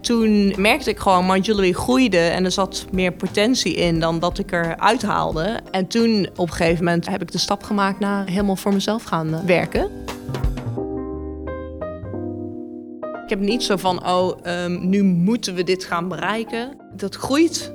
Toen 0.00 0.54
merkte 0.56 0.90
ik 0.90 0.98
gewoon, 0.98 1.40
Jewelry 1.40 1.72
groeide 1.72 2.18
en 2.18 2.44
er 2.44 2.50
zat 2.50 2.86
meer 2.92 3.12
potentie 3.12 3.74
in 3.74 4.00
dan 4.00 4.18
dat 4.18 4.38
ik 4.38 4.52
er 4.52 4.76
uithaalde. 4.76 5.60
En 5.70 5.86
toen 5.86 6.28
op 6.36 6.48
een 6.48 6.54
gegeven 6.54 6.84
moment 6.84 7.08
heb 7.08 7.22
ik 7.22 7.32
de 7.32 7.38
stap 7.38 7.62
gemaakt 7.62 7.98
naar 7.98 8.28
helemaal 8.28 8.56
voor 8.56 8.72
mezelf 8.72 9.02
gaan 9.02 9.34
eh, 9.34 9.44
werken. 9.44 9.90
Ik 13.24 13.36
heb 13.36 13.40
niet 13.40 13.62
zo 13.62 13.76
van, 13.76 14.06
oh, 14.06 14.38
ehm, 14.42 14.88
nu 14.88 15.02
moeten 15.02 15.54
we 15.54 15.64
dit 15.64 15.84
gaan 15.84 16.08
bereiken. 16.08 16.76
Dat 16.96 17.14
groeit. 17.14 17.72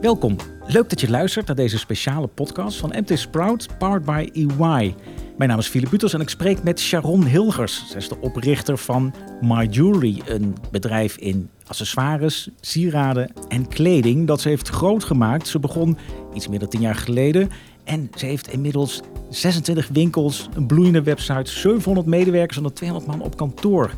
Welkom. 0.00 0.36
Leuk 0.66 0.90
dat 0.90 1.00
je 1.00 1.10
luistert 1.10 1.46
naar 1.46 1.56
deze 1.56 1.78
speciale 1.78 2.26
podcast 2.26 2.78
van 2.78 2.94
MT 2.96 3.18
Sprout, 3.18 3.68
powered 3.78 4.04
by 4.04 4.28
EY. 4.32 4.94
Mijn 5.36 5.50
naam 5.50 5.58
is 5.58 5.66
Philip 5.66 5.90
Buters 5.90 6.12
en 6.12 6.20
ik 6.20 6.28
spreek 6.28 6.62
met 6.62 6.80
Sharon 6.80 7.24
Hilgers. 7.24 7.84
Zij 7.88 8.00
is 8.00 8.08
de 8.08 8.20
oprichter 8.20 8.78
van 8.78 9.14
My 9.40 9.66
Jewelry, 9.70 10.22
een 10.26 10.56
bedrijf 10.70 11.16
in 11.16 11.50
accessoires, 11.66 12.48
sieraden 12.60 13.32
en 13.48 13.68
kleding 13.68 14.26
dat 14.26 14.40
ze 14.40 14.48
heeft 14.48 14.68
groot 14.68 15.04
gemaakt. 15.04 15.48
Ze 15.48 15.58
begon 15.58 15.98
iets 16.34 16.48
meer 16.48 16.58
dan 16.58 16.68
tien 16.68 16.80
jaar 16.80 16.94
geleden 16.94 17.50
en 17.84 18.10
ze 18.14 18.26
heeft 18.26 18.52
inmiddels 18.52 19.00
26 19.30 19.88
winkels, 19.92 20.48
een 20.54 20.66
bloeiende 20.66 21.02
website, 21.02 21.50
700 21.50 22.06
medewerkers 22.06 22.58
en 22.58 22.72
200 22.72 23.10
man 23.10 23.26
op 23.26 23.36
kantoor. 23.36 23.90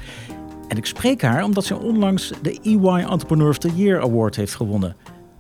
En 0.68 0.76
ik 0.76 0.86
spreek 0.86 1.22
haar 1.22 1.44
omdat 1.44 1.64
ze 1.64 1.78
onlangs 1.78 2.32
de 2.42 2.58
EY 2.62 3.04
Entrepreneur 3.10 3.48
of 3.48 3.58
the 3.58 3.74
Year 3.74 4.00
Award 4.02 4.36
heeft 4.36 4.54
gewonnen. 4.54 4.96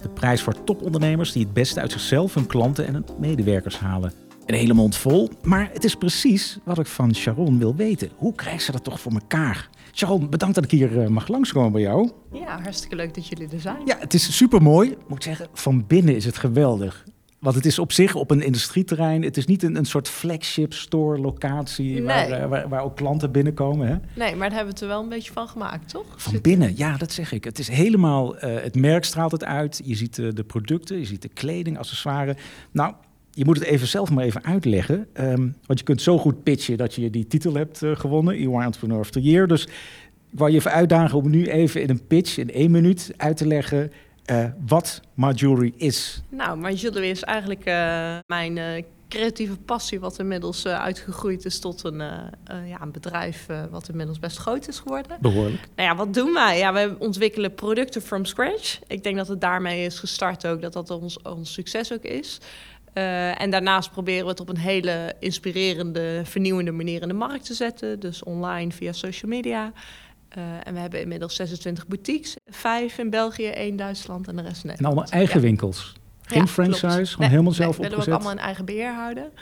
De 0.06 0.12
prijs 0.12 0.42
voor 0.42 0.64
topondernemers 0.64 1.32
die 1.32 1.44
het 1.44 1.52
beste 1.52 1.80
uit 1.80 1.92
zichzelf, 1.92 2.34
hun 2.34 2.46
klanten 2.46 2.86
en 2.86 2.92
hun 2.94 3.04
medewerkers 3.18 3.78
halen. 3.78 4.12
Een 4.44 4.54
hele 4.54 4.74
mond 4.74 4.96
vol, 4.96 5.30
maar 5.42 5.70
het 5.72 5.84
is 5.84 5.94
precies 5.94 6.58
wat 6.64 6.78
ik 6.78 6.86
van 6.86 7.14
Sharon 7.14 7.58
wil 7.58 7.74
weten. 7.74 8.10
Hoe 8.16 8.34
krijgt 8.34 8.64
ze 8.64 8.72
dat 8.72 8.84
toch 8.84 9.00
voor 9.00 9.12
elkaar? 9.12 9.68
Sharon, 9.92 10.30
bedankt 10.30 10.54
dat 10.54 10.64
ik 10.64 10.70
hier 10.70 10.92
uh, 10.92 11.06
mag 11.06 11.28
langskomen 11.28 11.72
bij 11.72 11.80
jou. 11.80 12.10
Ja, 12.32 12.60
hartstikke 12.62 12.96
leuk 12.96 13.14
dat 13.14 13.26
jullie 13.26 13.48
er 13.48 13.60
zijn. 13.60 13.76
Ja, 13.84 13.96
het 13.98 14.14
is 14.14 14.36
super 14.36 14.62
mooi. 14.62 14.96
Moet 15.08 15.22
zeggen, 15.22 15.48
van 15.52 15.86
binnen 15.86 16.16
is 16.16 16.24
het 16.24 16.36
geweldig. 16.36 17.04
Want 17.38 17.54
het 17.54 17.66
is 17.66 17.78
op 17.78 17.92
zich 17.92 18.14
op 18.14 18.30
een 18.30 18.42
industrieterrein. 18.42 19.22
Het 19.22 19.36
is 19.36 19.46
niet 19.46 19.62
een, 19.62 19.76
een 19.76 19.84
soort 19.84 20.08
flagship 20.08 20.72
store 20.72 21.18
locatie 21.20 21.92
Nee. 21.94 22.02
waar, 22.02 22.30
eh, 22.30 22.48
waar, 22.48 22.68
waar 22.68 22.82
ook 22.82 22.96
klanten 22.96 23.32
binnenkomen. 23.32 23.86
Hè? 23.88 23.94
Nee, 24.14 24.36
maar 24.36 24.48
daar 24.48 24.56
hebben 24.56 24.58
we 24.64 24.70
het 24.72 24.80
er 24.80 24.88
wel 24.88 25.02
een 25.02 25.08
beetje 25.08 25.32
van 25.32 25.48
gemaakt, 25.48 25.88
toch? 25.88 26.06
Van 26.16 26.40
binnen, 26.40 26.72
ja, 26.76 26.96
dat 26.96 27.12
zeg 27.12 27.32
ik. 27.32 27.44
Het 27.44 27.58
is 27.58 27.68
helemaal, 27.68 28.36
eh, 28.38 28.62
het 28.62 28.74
merk 28.74 29.04
straalt 29.04 29.32
het 29.32 29.44
uit. 29.44 29.80
Je 29.84 29.94
ziet 29.94 30.14
de 30.14 30.44
producten, 30.46 30.98
je 30.98 31.04
ziet 31.04 31.22
de 31.22 31.28
kleding, 31.28 31.78
accessoires. 31.78 32.36
Nou, 32.72 32.94
je 33.30 33.44
moet 33.44 33.58
het 33.58 33.66
even 33.66 33.86
zelf 33.86 34.10
maar 34.10 34.24
even 34.24 34.44
uitleggen. 34.44 35.06
ehm, 35.12 35.48
want 35.66 35.78
je 35.78 35.84
kunt 35.84 36.02
zo 36.02 36.18
goed 36.18 36.42
pitchen 36.42 36.76
dat 36.76 36.94
je 36.94 37.10
die 37.10 37.26
titel 37.26 37.54
hebt 37.54 37.82
eh, 37.82 37.96
gewonnen, 37.96 38.34
EY 38.34 38.46
Entrepreneur 38.62 38.98
of 38.98 39.10
the 39.10 39.20
Year. 39.20 39.46
Dus 39.46 39.64
ik 39.64 40.38
wou 40.42 40.50
je 40.50 40.56
even 40.56 40.70
uitdagen 40.72 41.18
om 41.18 41.30
nu 41.30 41.46
even 41.46 41.82
in 41.82 41.90
een 41.90 42.06
pitch, 42.06 42.38
in 42.38 42.50
één 42.50 42.70
minuut, 42.70 43.12
uit 43.16 43.36
te 43.36 43.46
leggen 43.46 43.92
eh, 44.26 44.44
wat 44.66 45.00
My 45.14 45.30
Jewelry 45.32 45.72
is. 45.76 46.22
Nou, 46.28 46.58
My 46.58 46.72
Jewelry 46.72 47.10
is 47.10 47.22
eigenlijk 47.22 47.64
eh, 47.64 48.16
mijn 48.26 48.58
eh, 48.58 48.82
creatieve 49.08 49.56
passie... 49.56 50.00
wat 50.00 50.18
inmiddels 50.18 50.66
uitgegroeid 50.66 51.44
is 51.44 51.58
tot 51.58 51.84
een, 51.84 51.98
ja, 52.66 52.80
een 52.80 52.92
bedrijf... 52.92 53.46
wat 53.70 53.88
inmiddels 53.88 54.18
best 54.18 54.36
groot 54.36 54.68
is 54.68 54.78
geworden. 54.78 55.16
Behoorlijk. 55.20 55.68
Nou 55.76 55.88
ja, 55.88 55.96
wat 55.96 56.14
doen 56.14 56.32
wij? 56.32 56.58
Ja, 56.58 56.72
we 56.72 56.96
ontwikkelen 56.98 57.54
producten 57.54 58.02
from 58.02 58.24
scratch. 58.24 58.78
Ik 58.86 59.02
denk 59.02 59.16
dat 59.16 59.28
het 59.28 59.40
daarmee 59.40 59.84
is 59.84 59.98
gestart 59.98 60.46
ook, 60.46 60.62
dat 60.62 60.72
dat 60.72 60.90
ons, 60.90 61.22
ons 61.22 61.52
succes 61.52 61.92
ook 61.92 62.02
is. 62.02 62.40
En 62.92 63.50
daarnaast 63.50 63.90
proberen 63.90 64.24
we 64.24 64.30
het 64.30 64.40
op 64.40 64.48
een 64.48 64.58
hele 64.58 65.14
inspirerende, 65.20 66.20
vernieuwende 66.24 66.72
manier 66.72 67.02
in 67.02 67.08
de 67.08 67.14
markt 67.14 67.46
te 67.46 67.54
zetten. 67.54 68.00
Dus 68.00 68.22
online 68.22 68.72
via 68.72 68.92
social 68.92 69.30
media. 69.30 69.72
Eh, 70.36 70.42
en 70.64 70.74
we 70.74 70.80
hebben 70.80 71.00
inmiddels 71.00 71.34
26 71.34 71.86
boutiques. 71.86 72.36
Vijf 72.46 72.98
in 72.98 73.10
België, 73.10 73.46
één 73.46 73.68
in 73.68 73.76
Duitsland 73.76 74.28
en 74.28 74.36
de 74.36 74.42
rest 74.42 74.64
in 74.64 74.70
En 74.70 74.84
allemaal 74.84 75.04
eigen 75.04 75.34
Ja. 75.34 75.40
winkels. 75.46 75.92
Geen 76.22 76.40
Ja, 76.40 76.46
franchise, 76.46 76.88
klopt. 76.88 77.10
gewoon 77.10 77.30
helemaal 77.30 77.52
zelf 77.52 77.78
nee, 77.78 77.88
willen 77.88 77.90
we 77.90 77.96
opgezet. 77.96 78.14
ook 78.14 78.20
allemaal 78.20 78.38
in 78.38 78.46
eigen 78.46 78.64
beheer 78.64 78.92
houden. 78.94 79.32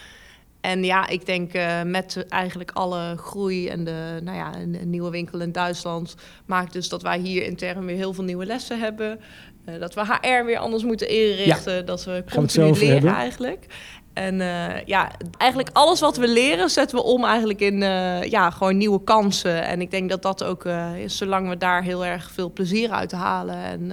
En 0.60 0.84
ja, 0.84 1.06
ik 1.08 1.26
denk 1.26 1.52
eh, 1.52 1.82
met 1.82 2.26
eigenlijk 2.28 2.70
alle 2.70 3.16
groei 3.16 3.68
en 3.68 3.84
de 3.84 4.20
nou 4.22 4.36
ja, 4.36 4.56
een, 4.56 4.80
een 4.80 4.90
nieuwe 4.90 5.10
winkel 5.10 5.40
in 5.40 5.52
Duitsland... 5.52 6.14
maakt 6.46 6.72
dus 6.72 6.88
dat 6.88 7.02
wij 7.02 7.18
hier 7.18 7.42
intern 7.44 7.84
weer 7.84 7.96
heel 7.96 8.12
veel 8.12 8.24
nieuwe 8.24 8.46
lessen 8.46 8.80
hebben. 8.80 9.20
Eh, 9.64 9.80
dat 9.80 9.94
we 9.94 10.00
HR 10.04 10.44
weer 10.44 10.58
anders 10.58 10.82
moeten 10.84 11.08
inrichten. 11.08 11.86
Dat 11.86 12.04
we 12.04 12.24
continu 12.32 12.70
leren 12.72 12.88
hebben. 12.92 13.14
eigenlijk. 13.14 13.66
En 14.14 14.40
eh, 14.40 14.84
ja, 14.84 15.10
eigenlijk 15.36 15.70
alles 15.72 16.00
wat 16.00 16.16
we 16.16 16.28
leren 16.28 16.70
zetten 16.70 16.96
we 16.96 17.04
om 17.04 17.24
eigenlijk 17.24 17.60
in 17.60 17.82
eh, 17.82 18.22
ja, 18.22 18.50
gewoon 18.50 18.76
nieuwe 18.76 19.04
kansen. 19.04 19.64
En 19.64 19.80
ik 19.80 19.90
denk 19.90 20.10
dat 20.10 20.22
dat 20.22 20.44
ook 20.44 20.64
eh, 20.64 20.90
zolang 21.06 21.48
we 21.48 21.56
daar 21.56 21.82
heel 21.82 22.04
erg 22.04 22.30
veel 22.30 22.52
plezier 22.52 22.90
uit 22.90 23.12
halen... 23.12 23.56
en 23.56 23.92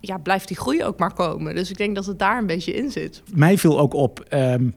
ja, 0.00 0.18
blijft 0.18 0.48
die 0.48 0.56
groei 0.56 0.84
ook 0.84 0.98
maar 0.98 1.12
komen. 1.12 1.54
Dus 1.54 1.70
ik 1.70 1.76
denk 1.76 1.94
dat 1.94 2.06
het 2.06 2.18
daar 2.18 2.38
een 2.38 2.46
beetje 2.46 2.72
in 2.72 2.90
zit. 2.90 3.22
Mij 3.34 3.58
viel 3.58 3.78
ook 3.78 3.94
op, 3.94 4.20
ehm, 4.28 4.68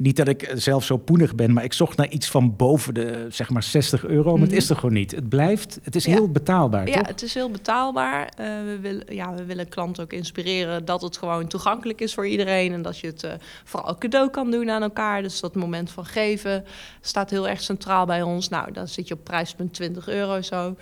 niet 0.00 0.16
dat 0.16 0.28
ik 0.28 0.52
zelf 0.54 0.84
zo 0.84 0.96
poenig 0.96 1.34
ben, 1.34 1.52
maar 1.52 1.64
ik 1.64 1.72
zocht 1.72 1.96
naar 1.96 2.08
iets 2.08 2.28
van 2.30 2.56
boven 2.56 2.94
de 2.94 3.26
zeg 3.30 3.50
maar 3.50 3.62
60 3.62 4.04
euro. 4.04 4.30
Maar 4.32 4.40
het 4.40 4.48
Mhm. 4.48 4.58
is 4.58 4.70
er 4.70 4.76
gewoon 4.76 4.94
niet. 4.94 5.10
Het 5.10 5.28
blijft, 5.28 5.78
het 5.82 5.96
is 5.96 6.04
Ja. 6.04 6.12
heel 6.12 6.30
betaalbaar, 6.30 6.88
Ja, 6.88 6.94
toch? 6.98 7.06
het 7.06 7.22
is 7.22 7.34
heel 7.34 7.50
betaalbaar. 7.50 8.24
Eh, 8.36 8.46
we, 8.46 8.78
willen, 8.80 9.14
ja, 9.14 9.34
we 9.34 9.44
willen 9.44 9.68
klanten 9.68 10.02
ook 10.02 10.12
inspireren 10.12 10.84
dat 10.84 11.02
het 11.02 11.16
gewoon 11.16 11.46
toegankelijk 11.46 12.00
is 12.00 12.14
voor 12.14 12.26
iedereen. 12.26 12.72
En 12.72 12.82
dat 12.82 12.98
je 12.98 13.06
het 13.06 13.22
eh, 13.24 13.32
vooral 13.64 13.98
cadeau 13.98 14.30
kan 14.30 14.50
doen 14.50 14.70
aan 14.70 14.82
elkaar. 14.82 15.22
Dus 15.22 15.40
dat 15.40 15.54
moment 15.54 15.90
van 15.90 16.04
geven 16.06 16.64
staat 17.00 17.30
heel 17.30 17.48
erg 17.48 17.60
centraal 17.60 18.06
bij 18.06 18.22
ons. 18.22 18.48
Nou, 18.48 18.72
dan 18.72 18.88
zit 18.88 19.08
je 19.08 19.14
op 19.14 19.24
prijspunt 19.24 19.74
20 19.74 20.08
euro 20.08 20.42
zo. 20.42 20.76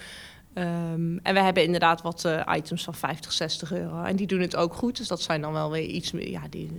Ehm, 0.55 1.17
en 1.23 1.35
we 1.35 1.41
hebben 1.41 1.65
inderdaad 1.65 2.03
wat 2.03 2.25
eh, 2.25 2.57
items 2.57 2.85
van 2.85 2.95
50, 2.95 3.33
60 3.33 3.73
euro. 3.73 4.03
En 4.03 4.17
die 4.17 4.27
doen 4.27 4.41
het 4.41 4.57
ook 4.57 4.75
goed. 4.75 4.97
Dus 4.97 5.09
dat 5.09 5.21
zijn 5.21 5.41
dan 5.41 5.53
wel 5.53 5.71
weer 5.71 5.85
iets 5.85 6.13
meer, 6.13 6.31
ja, 6.31 6.41
die, 6.51 6.71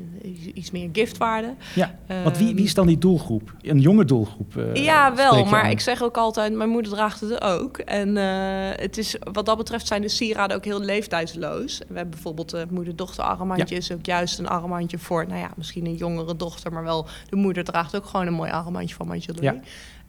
iets 0.53 0.71
meer 0.71 0.89
giftwaarde. 0.91 1.55
Ja. 1.75 1.95
Want 2.23 2.37
wie, 2.37 2.55
wie 2.55 2.63
is 2.63 2.73
dan 2.73 2.87
die 2.87 2.97
doelgroep? 2.97 3.55
Een 3.61 3.79
jonge 3.79 4.05
doelgroep? 4.05 4.57
eh, 4.57 4.83
ja, 4.83 5.15
wel. 5.15 5.45
Maar 5.45 5.63
aan. 5.63 5.69
ik 5.69 5.79
zeg 5.79 6.03
ook 6.03 6.17
altijd, 6.17 6.53
mijn 6.53 6.69
moeder 6.69 6.91
draagt 6.91 7.21
het 7.21 7.41
ook. 7.41 7.77
En 7.77 8.17
eh, 8.17 8.81
het 8.81 8.97
is, 8.97 9.15
wat 9.33 9.45
dat 9.45 9.57
betreft 9.57 9.87
zijn 9.87 10.01
de 10.01 10.09
sieraden 10.09 10.55
ook 10.55 10.65
heel 10.65 10.81
leeftijdsloos. 10.81 11.77
We 11.77 11.85
hebben 11.85 12.09
bijvoorbeeld 12.09 12.49
de 12.49 12.65
moeder-dochter 12.69 13.23
armbandje. 13.23 13.75
Is 13.75 13.91
ook 13.91 14.05
juist 14.05 14.39
een 14.39 14.47
armbandje 14.47 14.97
voor, 14.97 15.27
nou 15.27 15.39
ja, 15.39 15.51
misschien 15.55 15.85
een 15.85 15.95
jongere 15.95 16.35
dochter. 16.35 16.71
Maar 16.71 16.83
wel, 16.83 17.07
de 17.29 17.35
moeder 17.35 17.63
draagt 17.63 17.95
ook 17.95 18.05
gewoon 18.05 18.27
een 18.27 18.33
mooi 18.33 18.51
armbandje 18.51 18.95
van 18.95 19.17
Jewelry. 19.17 19.43
Ja. 19.43 19.61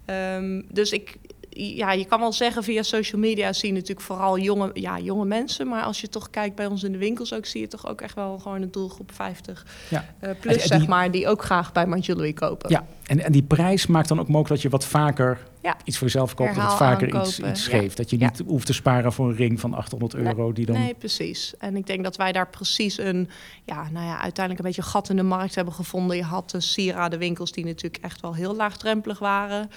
Ehm, 0.04 0.62
dus 0.68 0.90
ik... 0.90 1.18
Ja, 1.52 1.92
je 1.92 2.04
kan 2.04 2.20
wel 2.20 2.32
zeggen 2.32 2.62
via 2.64 2.82
social 2.82 3.20
media 3.20 3.52
zie 3.52 3.68
je 3.68 3.74
natuurlijk 3.74 4.00
vooral 4.06 4.38
jonge, 4.38 4.70
ja, 4.74 4.98
jonge 4.98 5.24
mensen. 5.24 5.68
Maar 5.68 5.82
als 5.82 6.00
je 6.00 6.08
toch 6.08 6.30
kijkt 6.30 6.54
bij 6.56 6.66
ons 6.66 6.82
in 6.82 6.92
de 6.92 6.98
winkels 6.98 7.34
ook, 7.34 7.46
zie 7.46 7.60
je 7.60 7.68
toch 7.68 7.86
ook 7.88 8.00
echt 8.00 8.14
wel 8.14 8.38
gewoon 8.38 8.62
een 8.62 8.70
doelgroep 8.70 9.12
50 9.14 9.66
Ja. 9.90 10.04
eh, 10.18 10.30
plus, 10.40 10.56
die- 10.56 10.66
zeg 10.66 10.86
maar, 10.86 11.10
die 11.10 11.28
ook 11.28 11.42
graag 11.44 11.72
bij 11.72 11.98
Jewelry 11.98 12.32
kopen. 12.32 12.70
Ja, 12.70 12.86
en, 13.06 13.20
en 13.24 13.32
die 13.32 13.42
prijs 13.42 13.86
maakt 13.86 14.08
dan 14.08 14.18
ook 14.20 14.26
mogelijk 14.28 14.48
dat 14.48 14.62
je 14.62 14.68
wat 14.68 14.84
vaker 14.84 15.38
Ja. 15.62 15.76
iets 15.84 15.96
voor 15.98 16.06
jezelf 16.06 16.34
koopt. 16.34 16.54
Dat 16.54 16.64
het 16.64 16.72
vaker 16.72 17.06
iets, 17.08 17.16
aankopen, 17.16 17.50
iets 17.50 17.66
geeft. 17.66 17.96
Dat 17.96 18.10
je 18.10 18.16
niet 18.16 18.42
hoeft 18.46 18.66
te 18.66 18.72
sparen 18.72 19.12
voor 19.12 19.28
een 19.28 19.36
ring 19.36 19.60
van 19.60 19.74
800 19.74 20.12
Nee, 20.12 20.24
euro. 20.24 20.52
Die 20.52 20.66
dan... 20.66 20.78
Nee, 20.78 20.94
precies. 20.94 21.54
En 21.58 21.76
ik 21.76 21.86
denk 21.86 22.04
dat 22.04 22.16
wij 22.16 22.32
daar 22.32 22.48
precies 22.48 22.98
een, 22.98 23.28
ja, 23.64 23.90
nou 23.90 24.06
ja, 24.06 24.20
uiteindelijk 24.20 24.58
een 24.58 24.72
beetje 24.74 24.90
gat 24.90 25.08
in 25.10 25.16
de 25.16 25.22
markt 25.22 25.54
hebben 25.54 25.74
gevonden. 25.74 26.16
Je 26.16 26.22
had 26.22 26.50
de 26.50 26.60
sieradenwinkels 26.60 27.52
die 27.52 27.64
natuurlijk 27.64 28.04
echt 28.04 28.20
wel 28.20 28.34
heel 28.34 28.54
laagdrempelig 28.56 29.18
waren. 29.18 29.70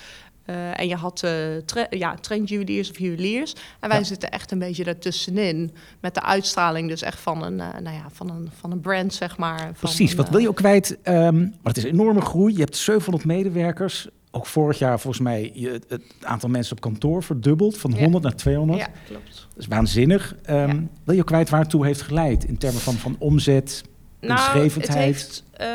Eh, 0.46 0.80
en 0.80 0.88
je 0.88 0.96
had 0.96 1.20
tre 1.66 1.88
ja, 1.90 2.16
trendjuweliers 2.16 2.90
of 2.90 3.00
juweliers. 3.00 3.54
En 3.80 3.90
wij 3.90 3.98
Ja. 3.98 4.04
zitten 4.04 4.32
echt 4.32 4.52
een 4.52 4.60
beetje 4.60 4.84
daartussenin. 4.84 5.72
Met 6.00 6.14
de 6.14 6.22
uitstraling 6.22 6.90
dus 6.90 7.02
echt 7.02 7.20
van 7.20 7.44
een, 7.44 7.60
eh, 7.60 7.68
nou 7.82 7.96
ja, 7.96 8.06
van 8.12 8.30
een, 8.30 8.50
van 8.60 8.72
een 8.72 8.80
brand, 8.82 9.14
zeg 9.14 9.38
maar. 9.38 9.60
Van 9.60 9.74
Precies, 9.80 10.16
wat 10.16 10.30
wil 10.30 10.40
je 10.40 10.48
ook 10.48 10.56
kwijt? 10.56 10.98
Ehm, 11.04 11.40
maar 11.40 11.50
het 11.64 11.78
is 11.78 11.84
een 11.84 11.90
enorme 11.90 12.22
groei. 12.22 12.54
Je 12.54 12.60
hebt 12.60 12.76
700 12.78 13.26
medewerkers. 13.26 14.08
Ook 14.32 14.46
vorig 14.46 14.78
jaar 14.80 15.00
volgens 15.00 15.24
mij 15.24 15.52
je, 15.54 15.80
het 15.88 16.02
aantal 16.22 16.50
mensen 16.50 16.76
op 16.76 16.82
kantoor 16.82 17.24
verdubbeld. 17.24 17.78
Van 17.78 17.92
Ja. 17.92 17.98
100 18.00 18.24
naar 18.24 18.36
200. 18.36 18.80
Ja, 18.80 18.88
klopt. 19.08 19.48
Dat 19.54 19.58
is 19.64 19.68
waanzinnig. 19.68 20.36
Ehm. 20.44 20.82
Wil 21.04 21.16
je 21.16 21.22
ook 21.22 21.28
kwijt 21.28 21.50
waartoe 21.50 21.86
heeft 21.86 22.02
geleid? 22.02 22.44
In 22.44 22.58
termen 22.58 22.82
van, 22.82 22.94
van 22.94 23.16
omzet, 23.20 23.84
Nou, 24.22 24.60
het 24.60 24.94
heeft 24.94 25.44
Uh, 25.62 25.68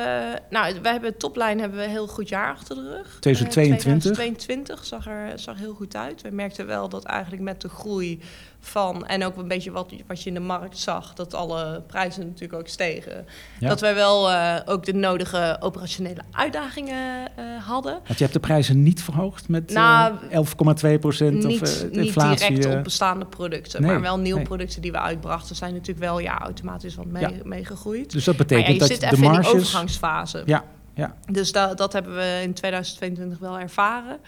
nou, 0.50 0.74
wij 0.82 0.92
hebben 0.92 1.16
toplijn 1.16 1.60
hebben 1.60 1.78
we 1.78 1.84
een 1.84 1.90
heel 1.90 2.06
goed 2.06 2.28
jaar 2.28 2.52
achter 2.52 2.76
de 2.76 2.88
rug. 2.88 3.16
2022? 3.20 4.10
Uh, 4.10 4.16
2022 4.16 4.84
zag 4.84 5.06
er 5.06 5.38
zag 5.38 5.58
heel 5.58 5.74
goed 5.74 5.96
uit. 5.96 6.22
We 6.22 6.30
merkten 6.30 6.66
wel 6.66 6.88
dat 6.88 7.04
eigenlijk 7.04 7.42
met 7.42 7.60
de 7.60 7.68
groei 7.68 8.20
van... 8.60 9.06
en 9.06 9.24
ook 9.24 9.36
een 9.36 9.48
beetje 9.48 9.70
wat, 9.70 9.92
wat 10.06 10.22
je 10.22 10.28
in 10.28 10.34
de 10.34 10.40
markt 10.40 10.78
zag... 10.78 11.14
dat 11.14 11.34
alle 11.34 11.82
prijzen 11.86 12.26
natuurlijk 12.26 12.60
ook 12.60 12.68
stegen. 12.68 13.26
Ja. 13.60 13.68
Dat 13.68 13.80
wij 13.80 13.94
wel 13.94 14.30
uh, 14.30 14.56
ook 14.64 14.84
de 14.84 14.94
nodige 14.94 15.56
operationele 15.60 16.20
uitdagingen 16.30 17.30
uh, 17.38 17.44
hadden. 17.66 17.92
Want 17.92 18.18
je 18.18 18.24
hebt 18.24 18.32
de 18.32 18.40
prijzen 18.40 18.82
niet 18.82 19.02
verhoogd 19.02 19.48
met 19.48 19.72
Nou, 19.72 20.14
11,2 20.14 20.98
procent 21.00 21.44
of 21.44 21.50
niet, 21.50 21.84
uh, 21.84 21.96
niet 21.96 22.06
inflatie? 22.06 22.48
direct 22.48 22.64
eh, 22.72 22.78
op 22.78 22.84
bestaande 22.84 23.24
producten, 23.24 23.82
Nee, 23.82 23.90
maar 23.90 24.00
wel 24.00 24.18
nieuwe 24.18 24.38
nee. 24.38 24.46
producten 24.48 24.82
die 24.82 24.92
we 24.92 25.00
uitbrachten... 25.00 25.56
zijn 25.56 25.72
natuurlijk 25.72 25.98
wel 25.98 26.18
ja, 26.18 26.40
automatisch 26.40 26.94
wat 26.94 27.06
mee, 27.06 27.22
Ja. 27.22 27.30
meegegroeid. 27.44 28.12
dus 28.12 28.24
dat 28.24 28.36
ja, 28.36 28.44
betekent 28.44 29.00
dat 29.00 29.10
de 29.10 29.18
marges... 29.18 29.67
overgangsfase. 29.68 30.42
Ja, 30.46 30.64
ja. 30.94 31.14
Dus 31.30 31.52
da 31.52 31.74
dat 31.74 31.92
hebben 31.92 32.14
we 32.14 32.40
in 32.42 32.54
2022 32.54 33.38
wel 33.38 33.58
ervaren. 33.58 34.20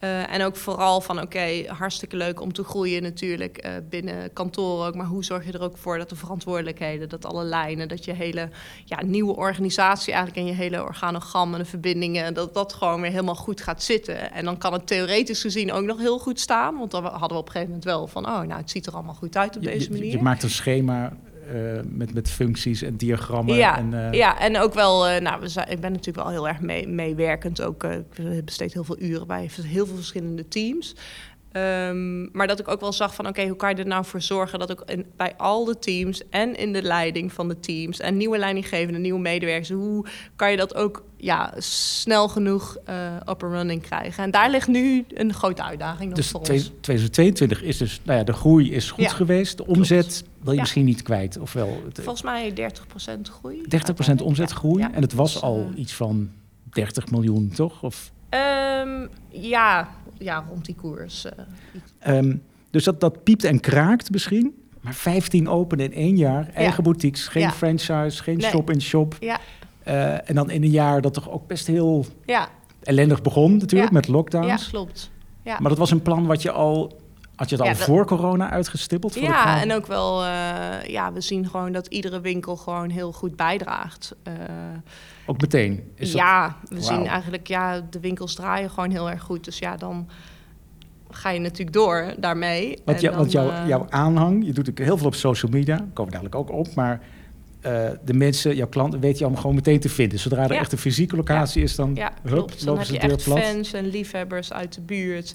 Uh, 0.00 0.32
en 0.32 0.42
ook 0.42 0.56
vooral 0.56 1.00
van, 1.00 1.20
oké, 1.20 1.64
hartstikke 1.66 2.16
leuk 2.16 2.40
om 2.40 2.52
te 2.52 2.64
groeien 2.64 3.02
natuurlijk 3.02 3.64
uh, 3.66 3.72
binnen 3.88 4.32
kantoren 4.32 4.86
ook. 4.86 4.94
Maar 4.94 5.06
hoe 5.06 5.24
zorg 5.24 5.46
je 5.46 5.52
er 5.52 5.62
ook 5.62 5.76
voor 5.76 5.98
dat 5.98 6.08
de 6.08 6.16
verantwoordelijkheden, 6.16 7.08
dat 7.08 7.24
alle 7.24 7.44
lijnen, 7.44 7.88
dat 7.88 8.04
je 8.04 8.12
hele 8.12 8.48
ja, 8.84 9.02
nieuwe 9.02 9.36
organisatie 9.36 10.12
eigenlijk 10.12 10.46
en 10.46 10.52
je 10.52 10.58
hele 10.58 10.82
organogram 10.82 11.52
en 11.52 11.58
de 11.58 11.64
verbindingen, 11.64 12.34
dat 12.34 12.54
dat 12.54 12.72
gewoon 12.72 13.00
weer 13.00 13.10
helemaal 13.10 13.34
goed 13.34 13.60
gaat 13.60 13.82
zitten. 13.82 14.32
En 14.32 14.44
dan 14.44 14.58
kan 14.58 14.72
het 14.72 14.86
theoretisch 14.86 15.40
gezien 15.40 15.72
ook 15.72 15.84
nog 15.84 15.98
heel 15.98 16.18
goed 16.18 16.40
staan. 16.40 16.78
Want 16.78 16.90
dan 16.90 17.04
hadden 17.04 17.28
we 17.28 17.36
op 17.36 17.46
een 17.46 17.52
gegeven 17.52 17.68
moment 17.68 17.84
wel 17.84 18.06
van, 18.06 18.26
oh, 18.26 18.40
nou, 18.40 18.60
het 18.60 18.70
ziet 18.70 18.86
er 18.86 18.92
allemaal 18.92 19.14
goed 19.14 19.36
uit 19.36 19.56
op 19.56 19.62
Je, 19.62 19.68
deze 19.68 19.84
je, 19.84 19.90
manier. 19.90 20.10
je 20.10 20.22
maakt 20.22 20.42
een 20.42 20.50
schema 20.50 21.12
uh, 21.54 21.80
met, 21.88 22.14
met 22.14 22.30
functies 22.30 22.82
en 22.82 22.96
diagrammen. 22.96 23.54
Ja, 23.54 23.78
en, 23.78 23.92
uh, 23.92 24.12
ja, 24.12 24.38
en 24.38 24.58
ook 24.58 24.74
wel, 24.74 25.08
uh, 25.08 25.20
nou, 25.20 25.40
we 25.40 25.48
zijn, 25.48 25.70
ik 25.70 25.80
ben 25.80 25.92
natuurlijk 25.92 26.26
wel 26.26 26.34
heel 26.34 26.48
erg 26.48 26.60
mee, 26.60 26.88
meewerkend. 26.88 27.62
Ook, 27.62 27.84
ik 27.84 28.44
besteed 28.44 28.72
heel 28.72 28.84
veel 28.84 29.00
uren 29.00 29.26
bij 29.26 29.50
heel 29.62 29.86
veel 29.86 29.96
verschillende 29.96 30.48
teams. 30.48 30.94
Um, 31.56 32.28
maar 32.32 32.46
dat 32.46 32.58
ik 32.60 32.68
ook 32.68 32.80
wel 32.80 32.92
zag 32.92 33.14
van, 33.14 33.24
oké, 33.26 33.34
okay, 33.38 33.48
hoe 33.48 33.56
kan 33.56 33.70
je 33.70 33.76
er 33.76 33.86
nou 33.86 34.04
voor 34.04 34.20
zorgen 34.22 34.58
dat 34.58 34.70
ook 34.70 34.82
in, 34.90 35.06
bij 35.16 35.34
al 35.36 35.64
de 35.64 35.78
teams 35.78 36.28
en 36.30 36.56
in 36.56 36.72
de 36.72 36.82
leiding 36.82 37.32
van 37.32 37.48
de 37.48 37.60
teams 37.60 38.00
en 38.00 38.16
nieuwe 38.16 38.38
leidinggevende, 38.38 38.98
nieuwe 38.98 39.20
medewerkers, 39.20 39.70
hoe 39.70 40.06
kan 40.36 40.50
je 40.50 40.56
dat 40.56 40.74
ook 40.74 41.04
ja, 41.16 41.54
snel 41.58 42.28
genoeg 42.28 42.76
uh, 42.88 43.14
up 43.16 43.42
and 43.42 43.52
running 43.52 43.82
krijgen? 43.82 44.24
En 44.24 44.30
daar 44.30 44.50
ligt 44.50 44.68
nu 44.68 45.04
een 45.14 45.34
grote 45.34 45.62
uitdaging 45.62 46.08
nog 46.08 46.18
dus 46.18 46.30
voor 46.30 46.42
twee, 46.42 46.56
ons. 46.58 46.66
2022 46.80 47.62
is 47.62 47.76
dus, 47.76 48.00
nou 48.02 48.18
ja, 48.18 48.24
de 48.24 48.32
groei 48.32 48.72
is 48.72 48.90
goed 48.90 49.04
Ja, 49.04 49.10
geweest. 49.10 49.56
De 49.56 49.66
omzet 49.66 50.06
klopt. 50.06 50.24
wil 50.40 50.50
je 50.50 50.54
Ja. 50.54 50.60
misschien 50.60 50.84
niet 50.84 51.02
kwijt, 51.02 51.38
of 51.38 51.52
wel? 51.52 51.80
Het- 51.84 52.00
Volgens 52.02 52.22
mij 52.22 52.52
30% 52.54 53.30
groei. 53.30 53.62
30% 53.68 54.22
omzetgroei 54.22 54.78
Ja, 54.82 54.92
en 54.92 55.02
het 55.02 55.12
was 55.12 55.32
Dus, 55.32 55.42
al 55.42 55.68
eh, 55.72 55.78
iets 55.80 55.94
van 55.94 56.30
30 56.70 57.10
miljoen, 57.10 57.48
toch? 57.54 57.82
Of, 57.82 58.14
Um, 58.84 59.08
ja, 59.28 59.88
ja, 60.18 60.44
rond 60.48 60.64
die 60.64 60.74
koers. 60.74 61.26
Uh, 62.06 62.16
um, 62.16 62.42
dus 62.70 62.84
dat, 62.84 63.00
dat 63.00 63.22
piept 63.24 63.44
en 63.44 63.60
kraakt 63.60 64.10
misschien. 64.10 64.54
Maar 64.80 64.94
15 64.94 65.48
open 65.48 65.78
in 65.78 65.92
één 65.92 66.16
jaar, 66.16 66.48
eigen 66.54 66.82
boutiques, 66.82 67.28
geen 67.28 67.42
Ja. 67.42 67.50
franchise, 67.52 68.22
geen 68.22 68.36
Nee. 68.36 68.50
shop-in-shop. 68.50 69.16
ja, 69.20 69.38
Uh, 69.88 70.28
en 70.28 70.34
dan 70.34 70.50
in 70.50 70.62
een 70.62 70.70
jaar 70.70 71.00
dat 71.00 71.14
toch 71.14 71.30
ook 71.30 71.46
best 71.46 71.66
heel 71.66 72.06
ja, 72.24 72.48
ellendig 72.82 73.22
begon 73.22 73.56
natuurlijk, 73.56 73.90
Ja. 73.90 73.96
met 73.96 74.06
ja, 74.06 74.12
lockdowns. 74.12 74.68
klopt. 74.68 75.10
Ja. 75.44 75.58
Maar 75.60 75.68
dat 75.68 75.78
was 75.78 75.90
een 75.90 76.02
plan 76.02 76.26
wat 76.26 76.42
je 76.42 76.50
al... 76.50 77.00
Had 77.36 77.48
je 77.48 77.54
het 77.56 77.64
al 77.64 77.70
Ja, 77.70 77.76
dat- 77.78 77.86
voor 77.86 78.06
corona 78.06 78.50
uitgestippeld? 78.50 79.12
Voor 79.12 79.22
de 79.22 79.28
Ja, 79.28 79.60
en 79.60 79.72
ook 79.72 79.86
wel, 79.86 80.24
uh, 80.24 80.28
ja, 80.86 81.12
we 81.12 81.20
zien 81.20 81.48
gewoon 81.48 81.72
dat 81.72 81.86
iedere 81.86 82.20
winkel 82.20 82.56
gewoon 82.56 82.90
heel 82.90 83.12
goed 83.12 83.36
bijdraagt. 83.36 84.14
Uh, 84.28 84.32
Ook 85.26 85.40
meteen? 85.40 85.90
Is 85.94 86.10
dat- 86.10 86.20
ja, 86.20 86.56
we 86.68 86.82
zien 86.82 87.06
eigenlijk, 87.06 87.46
ja, 87.46 87.80
de 87.90 88.00
winkels 88.00 88.34
draaien 88.34 88.70
gewoon 88.70 88.90
heel 88.90 89.10
erg 89.10 89.22
goed. 89.22 89.44
Dus 89.44 89.58
ja, 89.58 89.76
dan 89.76 90.08
ga 91.10 91.30
je 91.30 91.40
natuurlijk 91.40 91.72
door 91.72 92.14
daarmee. 92.18 92.78
Want, 92.84 93.00
jou- 93.00 93.28
dan, 93.30 93.50
eh, 93.50 93.68
jouw 93.68 93.86
aanhang, 93.88 94.34
je 94.38 94.46
doet 94.46 94.56
natuurlijk 94.56 94.86
heel 94.86 94.96
veel 94.96 95.06
op 95.06 95.14
social 95.14 95.50
media, 95.52 95.76
daar 95.76 95.86
komen 95.86 96.04
we 96.12 96.18
dadelijk 96.18 96.34
ook 96.34 96.50
op, 96.50 96.74
maar 96.74 97.00
eh, 97.60 97.88
de 98.04 98.14
mensen, 98.14 98.56
jouw 98.56 98.66
klanten, 98.68 99.00
weten 99.00 99.16
je 99.18 99.22
allemaal 99.24 99.40
gewoon 99.40 99.56
meteen 99.56 99.80
te 99.80 99.88
vinden. 99.88 100.18
Zodra 100.18 100.42
er 100.44 100.52
Ja. 100.52 100.58
echt 100.60 100.72
een 100.72 100.78
fysieke 100.78 101.16
locatie 101.16 101.62
is, 101.62 101.74
dan 101.76 101.94
Ja, 101.94 102.12
hup. 102.22 102.32
Dan 102.32 102.36
lopen 102.58 102.76
heb 102.76 102.84
ze 102.86 102.92
je 102.92 102.98
echt 102.98 103.24
plat. 103.24 103.38
fans 103.38 103.72
en 103.72 103.86
liefhebbers 103.86 104.52
uit 104.52 104.74
de 104.74 104.80
buurt 104.80 105.34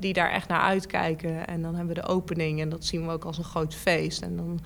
die 0.00 0.12
daar 0.12 0.30
echt 0.30 0.48
naar 0.48 0.60
uitkijken. 0.60 1.46
En 1.46 1.62
dan 1.62 1.74
hebben 1.74 1.94
we 1.94 2.00
de 2.00 2.06
opening 2.06 2.60
en 2.60 2.68
dat 2.68 2.84
zien 2.84 3.06
we 3.06 3.12
ook 3.12 3.24
als 3.24 3.38
een 3.38 3.44
groot 3.44 3.74
feest. 3.74 4.22
En 4.22 4.36
dan 4.36 4.60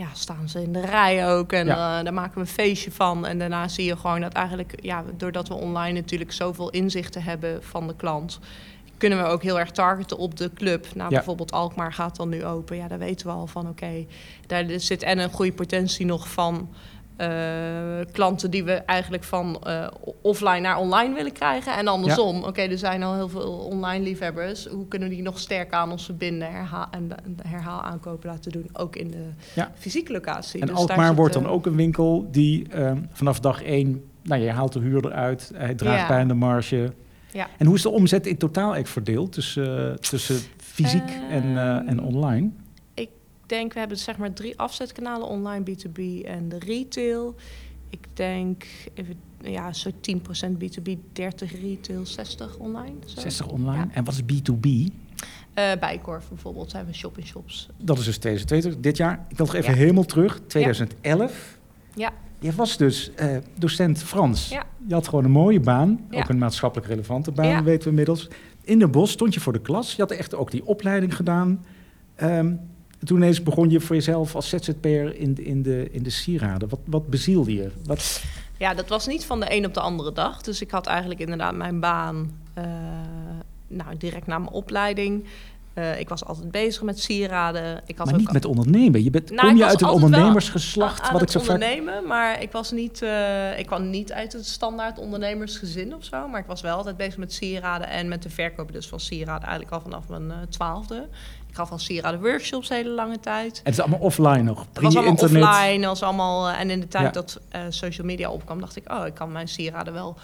ja, 0.00 0.08
staan 0.14 0.48
ze 0.48 0.62
in 0.62 0.72
de 0.72 0.80
rij 0.80 1.28
ook 1.34 1.52
en 1.52 1.66
Ja. 1.66 1.98
eh, 1.98 2.04
daar 2.04 2.14
maken 2.14 2.34
we 2.34 2.40
een 2.40 2.46
feestje 2.46 2.90
van. 2.92 3.26
En 3.26 3.38
daarna 3.38 3.68
zie 3.68 3.84
je 3.84 3.96
gewoon 3.96 4.20
dat 4.20 4.32
eigenlijk, 4.32 4.74
ja, 4.82 5.04
doordat 5.16 5.48
we 5.48 5.54
online 5.54 6.00
natuurlijk 6.00 6.32
zoveel 6.32 6.70
inzichten 6.70 7.22
hebben 7.22 7.62
van 7.62 7.86
de 7.86 7.96
klant... 7.96 8.38
kunnen 8.98 9.18
we 9.18 9.24
ook 9.24 9.42
heel 9.42 9.58
erg 9.58 9.70
targeten 9.70 10.16
op 10.18 10.36
de 10.36 10.50
club. 10.54 10.86
Nou, 10.94 11.10
Ja. 11.10 11.16
bijvoorbeeld 11.16 11.52
Alkmaar 11.52 11.92
gaat 11.92 12.16
dan 12.16 12.28
nu 12.28 12.44
open. 12.44 12.76
Ja, 12.76 12.88
daar 12.88 12.98
weten 12.98 13.26
we 13.26 13.32
al 13.32 13.46
van, 13.46 13.68
oké, 13.68 14.06
daar 14.46 14.64
zit 14.76 15.02
en 15.02 15.18
een 15.18 15.30
goede 15.32 15.52
potentie 15.52 16.06
nog 16.06 16.28
van... 16.28 16.68
eh, 17.20 18.06
klanten 18.12 18.50
die 18.50 18.64
we 18.64 18.72
eigenlijk 18.72 19.24
van 19.24 19.58
eh, 19.62 19.86
offline 20.22 20.60
naar 20.60 20.78
online 20.78 21.14
willen 21.14 21.32
krijgen. 21.32 21.76
En 21.76 21.88
andersom, 21.88 22.42
oké, 22.44 22.60
er 22.60 22.78
zijn 22.78 23.02
al 23.02 23.14
heel 23.14 23.28
veel 23.28 23.52
online 23.52 24.04
liefhebbers. 24.04 24.66
Hoe 24.66 24.88
kunnen 24.88 25.08
we 25.08 25.14
die 25.14 25.22
nog 25.24 25.38
sterker 25.38 25.74
aan 25.78 25.90
ons 25.90 26.04
verbinden 26.04 26.50
herhaal, 26.52 26.86
en 26.90 27.08
de, 27.08 27.14
herhaal 27.48 27.82
aankopen 27.82 28.30
laten 28.30 28.52
doen? 28.52 28.68
Ook 28.72 28.96
in 28.96 29.10
de 29.10 29.24
Ja. 29.54 29.72
fysieke 29.78 30.12
locatie. 30.12 30.60
En 30.60 30.66
Dus 30.66 30.76
Alkmaar 30.76 31.06
zit, 31.06 31.16
wordt 31.16 31.34
eh, 31.36 31.42
dan 31.42 31.50
ook 31.50 31.66
een 31.66 31.76
winkel 31.76 32.28
die 32.30 32.68
eh, 32.68 32.92
vanaf 33.12 33.40
dag 33.40 33.62
één, 33.62 34.02
nou 34.22 34.40
je 34.42 34.50
haalt 34.50 34.72
de 34.72 34.80
huur 34.80 35.04
eruit, 35.06 35.50
hij 35.54 35.74
draagt 35.74 36.00
Ja. 36.00 36.06
bij 36.06 36.20
aan 36.20 36.28
de 36.28 36.34
marge. 36.34 36.92
Ja. 37.32 37.46
En 37.58 37.66
hoe 37.66 37.74
is 37.74 37.82
de 37.82 37.90
omzet 37.90 38.26
in 38.26 38.36
totaal 38.36 38.74
eigenlijk 38.74 39.06
verdeeld 39.06 39.32
tussen, 39.32 39.90
eh, 39.90 39.94
tussen 39.96 40.36
fysiek 40.56 41.08
en, 41.30 41.42
eh, 41.56 41.68
Ehm, 41.76 41.88
en 41.88 42.02
online? 42.02 42.50
Ik 43.50 43.56
denk, 43.56 43.72
we 43.72 43.78
hebben 43.78 43.98
zeg 43.98 44.16
maar 44.16 44.32
drie 44.32 44.58
afzetkanalen 44.58 45.26
online, 45.26 45.64
B2B 45.70 46.26
en 46.26 46.48
de 46.48 46.58
retail. 46.58 47.34
Ik 47.88 48.06
denk, 48.14 48.64
even, 48.94 49.14
ja, 49.42 49.72
zo 49.72 49.90
10% 49.90 50.56
B2B, 50.58 50.90
30 51.12 51.60
retail, 51.60 52.06
60 52.06 52.56
online. 52.56 52.94
Zo. 53.06 53.20
60 53.20 53.46
online. 53.48 53.84
Ja. 53.84 53.88
En 53.92 54.04
wat 54.04 54.14
is 54.14 54.22
B2B? 54.22 54.68
Eh, 55.54 55.72
Bijkorf 55.80 56.28
bijvoorbeeld, 56.28 56.70
zijn 56.70 56.86
we 56.86 56.92
shop-in-shops. 56.92 57.68
Dat 57.76 57.98
is 57.98 58.04
dus 58.04 58.18
2022, 58.18 58.80
dit 58.82 58.96
jaar. 58.96 59.26
Ik 59.28 59.36
wil 59.36 59.46
nog 59.46 59.54
even 59.54 59.70
Ja. 59.72 59.76
helemaal 59.78 60.04
terug, 60.04 60.40
2011. 60.46 61.58
Ja. 61.94 62.10
Je 62.38 62.52
was 62.52 62.76
dus 62.76 63.14
eh, 63.14 63.36
docent 63.58 64.02
Frans. 64.02 64.48
Ja. 64.48 64.64
Je 64.86 64.94
had 64.94 65.08
gewoon 65.08 65.24
een 65.24 65.30
mooie 65.30 65.60
baan, 65.60 66.06
Ja. 66.10 66.18
ook 66.18 66.28
een 66.28 66.38
maatschappelijk 66.38 66.88
relevante 66.88 67.30
baan, 67.32 67.46
Ja. 67.48 67.62
weten 67.62 67.82
we 67.82 67.88
inmiddels. 67.88 68.28
In 68.64 68.78
de 68.78 68.88
bos 68.88 69.10
stond 69.10 69.34
je 69.34 69.40
voor 69.40 69.52
de 69.52 69.60
klas. 69.60 69.94
Je 69.94 70.02
had 70.02 70.10
echt 70.10 70.34
ook 70.34 70.50
die 70.50 70.66
opleiding 70.66 71.16
gedaan. 71.16 71.64
Toen 73.04 73.16
ineens 73.16 73.42
begon 73.42 73.70
je 73.70 73.80
voor 73.80 73.96
jezelf 73.96 74.34
als 74.34 74.48
ZZP'er 74.48 75.16
in, 75.16 75.34
de- 75.34 75.44
in, 75.44 75.62
de, 75.62 75.88
in 75.90 76.02
de 76.02 76.10
sieraden. 76.10 76.68
Wat, 76.68 76.80
wat 76.84 77.06
bezielde 77.08 77.54
je? 77.54 77.70
Wat, 77.84 78.22
Ja, 78.58 78.74
dat 78.74 78.88
was 78.88 79.06
niet 79.06 79.24
van 79.24 79.40
de 79.40 79.54
een 79.56 79.66
op 79.66 79.74
de 79.74 79.80
andere 79.80 80.12
dag. 80.12 80.42
Dus 80.42 80.60
ik 80.60 80.70
had 80.70 80.86
eigenlijk 80.86 81.20
inderdaad 81.20 81.54
mijn 81.54 81.80
baan 81.80 82.30
eh, 82.54 82.64
nou, 83.66 83.96
direct 83.96 84.26
na 84.26 84.38
mijn 84.38 84.52
opleiding. 84.52 85.24
Eh, 85.74 86.00
ik 86.00 86.08
was 86.08 86.24
altijd 86.24 86.50
bezig 86.50 86.82
met 86.82 87.00
sieraden. 87.00 87.80
Ik 87.86 87.96
had 87.96 88.06
maar 88.06 88.14
ook 88.14 88.20
niet 88.20 88.32
met 88.32 88.44
ondernemen. 88.44 89.02
Je 89.04 89.10
bent, 89.10 89.30
Nou, 89.30 89.48
kom 89.48 89.56
je 89.56 89.64
uit 89.66 89.80
een 89.82 89.88
ondernemersgeslacht? 89.88 91.10
wat 91.10 91.22
ik 91.22 91.30
zo 91.30 91.40
vaak... 91.40 91.48
ondernemen, 91.50 92.06
maar 92.06 92.42
ik 92.42 92.52
was 92.52 92.70
niet, 92.70 93.02
eh, 93.02 93.58
ik 93.58 93.66
kwam 93.66 93.90
niet 93.90 94.12
uit 94.12 94.32
het 94.32 94.46
standaard 94.46 94.98
ondernemersgezin 94.98 95.94
of 95.94 96.04
zo. 96.04 96.28
Maar 96.28 96.40
ik 96.40 96.46
was 96.46 96.60
wel 96.60 96.76
altijd 96.76 96.96
bezig 96.96 97.16
met 97.16 97.32
sieraden 97.32 97.88
en 97.88 98.08
met 98.08 98.22
de 98.22 98.30
verkoop 98.30 98.72
dus 98.72 98.88
van 98.88 99.00
sieraden 99.00 99.48
eigenlijk 99.48 99.72
al 99.72 99.80
vanaf 99.80 100.08
mijn 100.08 100.32
twaalfde. 100.48 101.08
Ik 101.50 101.56
gaf 101.56 101.70
al 101.70 101.78
sieraden 101.78 102.20
workshops 102.20 102.68
hele 102.68 102.88
lange 102.90 103.20
tijd. 103.20 103.56
En 103.56 103.60
het 103.64 103.72
is 103.72 103.80
allemaal 103.80 103.98
offline 103.98 104.42
nog. 104.42 104.66
Het 104.72 104.82
was 104.82 104.96
allemaal 104.96 105.12
offline, 105.14 105.86
was 105.86 106.02
allemaal, 106.02 106.48
eh, 106.48 106.60
en 106.60 106.70
in 106.70 106.80
de 106.80 106.88
tijd 106.88 107.04
Ja. 107.04 107.10
dat 107.10 107.40
eh, 107.48 107.60
social 107.68 108.06
media 108.06 108.30
opkwam, 108.30 108.60
dacht 108.60 108.76
ik, 108.76 108.92
oh, 108.92 109.06
ik 109.06 109.14
kan 109.14 109.32
mijn 109.32 109.48
sieraden 109.48 109.92
wel 109.92 110.16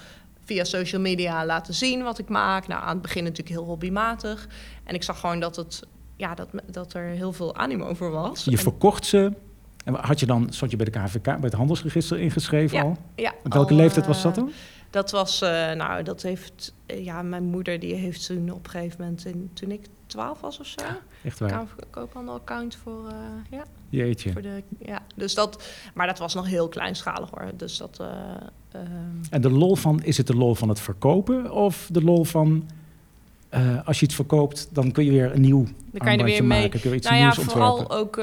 via 0.45 0.65
social 0.65 1.01
media 1.01 1.45
laten 1.47 1.75
zien 1.75 2.03
wat 2.03 2.19
ik 2.19 2.29
maak. 2.29 2.67
Nou, 2.67 2.83
aan 2.83 2.89
het 2.89 3.03
begin 3.03 3.23
natuurlijk 3.23 3.49
heel 3.57 3.65
hobbymatig. 3.65 4.49
En 4.85 4.95
ik 4.95 5.03
zag 5.03 5.21
gewoon 5.21 5.41
dat, 5.41 5.57
het, 5.57 5.83
ja, 6.17 6.35
dat, 6.35 6.49
dat 6.71 6.95
er 6.95 7.05
heel 7.05 7.33
veel 7.33 7.57
animo 7.57 7.95
voor 7.95 8.11
was. 8.11 8.45
Je 8.45 8.51
En- 8.51 8.59
verkocht 8.59 9.07
ze. 9.07 9.33
En 9.85 9.95
had 9.95 10.21
je 10.21 10.27
dan, 10.27 10.47
stond 10.51 10.71
je 10.71 10.77
bij 10.77 10.87
de 10.87 10.99
KVK, 11.01 11.23
bij 11.23 11.39
het 11.41 11.53
handelsregister 11.53 12.19
ingeschreven 12.19 12.77
Ja, 12.77 12.83
al? 12.83 12.97
ja, 13.17 13.33
Op 13.45 13.53
welke 13.53 13.71
al, 13.73 13.77
leeftijd 13.77 14.07
was 14.07 14.17
eh, 14.17 14.23
dat 14.25 14.35
dan? 14.35 14.51
Dat 14.91 15.11
was, 15.11 15.43
eh, 15.43 15.73
nou, 15.73 16.03
dat 16.03 16.23
heeft, 16.23 16.75
eh, 16.87 17.05
ja, 17.05 17.23
mijn 17.23 17.45
moeder 17.45 17.79
die 17.81 17.95
heeft 17.95 18.27
toen 18.27 18.51
op 18.51 18.65
een 18.65 18.71
gegeven 18.71 18.97
moment, 19.01 19.25
in, 19.27 19.51
toen 19.55 19.71
ik 19.71 19.87
12 20.17 20.41
was 20.41 20.61
of 20.61 20.67
zo, 20.67 20.81
Echt 21.25 21.39
waar. 21.39 21.67
koophandel-account 21.91 22.77
voor, 22.83 23.09
eh, 23.09 23.15
ja, 23.59 23.65
Jeetje. 23.89 24.33
voor 24.33 24.43
de, 24.43 24.63
ja, 24.79 25.03
dus 25.15 25.35
dat, 25.35 25.65
maar 25.95 26.07
dat 26.07 26.19
was 26.19 26.35
nog 26.35 26.47
heel 26.47 26.69
kleinschalig 26.69 27.31
hoor, 27.31 27.51
dus 27.57 27.77
dat, 27.77 28.01
eh, 28.01 28.07
ehm, 28.73 28.87
En 29.31 29.41
de 29.41 29.51
lol 29.51 29.77
van, 29.77 30.03
is 30.03 30.17
het 30.17 30.27
de 30.27 30.37
lol 30.37 30.55
van 30.55 30.69
het 30.69 30.81
verkopen 30.81 31.53
of 31.53 31.89
de 31.93 32.03
lol 32.03 32.25
van 32.25 32.69
eh, 33.49 33.87
als 33.87 33.99
je 34.01 34.05
iets 34.07 34.15
verkoopt, 34.15 34.69
dan 34.73 34.93
kun 34.93 35.05
je 35.05 35.11
weer 35.11 35.35
een 35.35 35.41
nieuw 35.41 35.65
Dan 35.65 36.01
kan 36.01 36.13
je 36.13 36.19
er 36.19 36.25
weer 36.25 36.45
mee. 36.45 36.61
maken. 36.63 36.81
Kun 36.81 36.91
je 36.91 36.97
iets 36.97 37.07
Nou 37.09 37.19
ja, 37.19 37.27
ontwerpen. 37.27 37.53
vooral 37.53 37.91
ook 37.91 38.21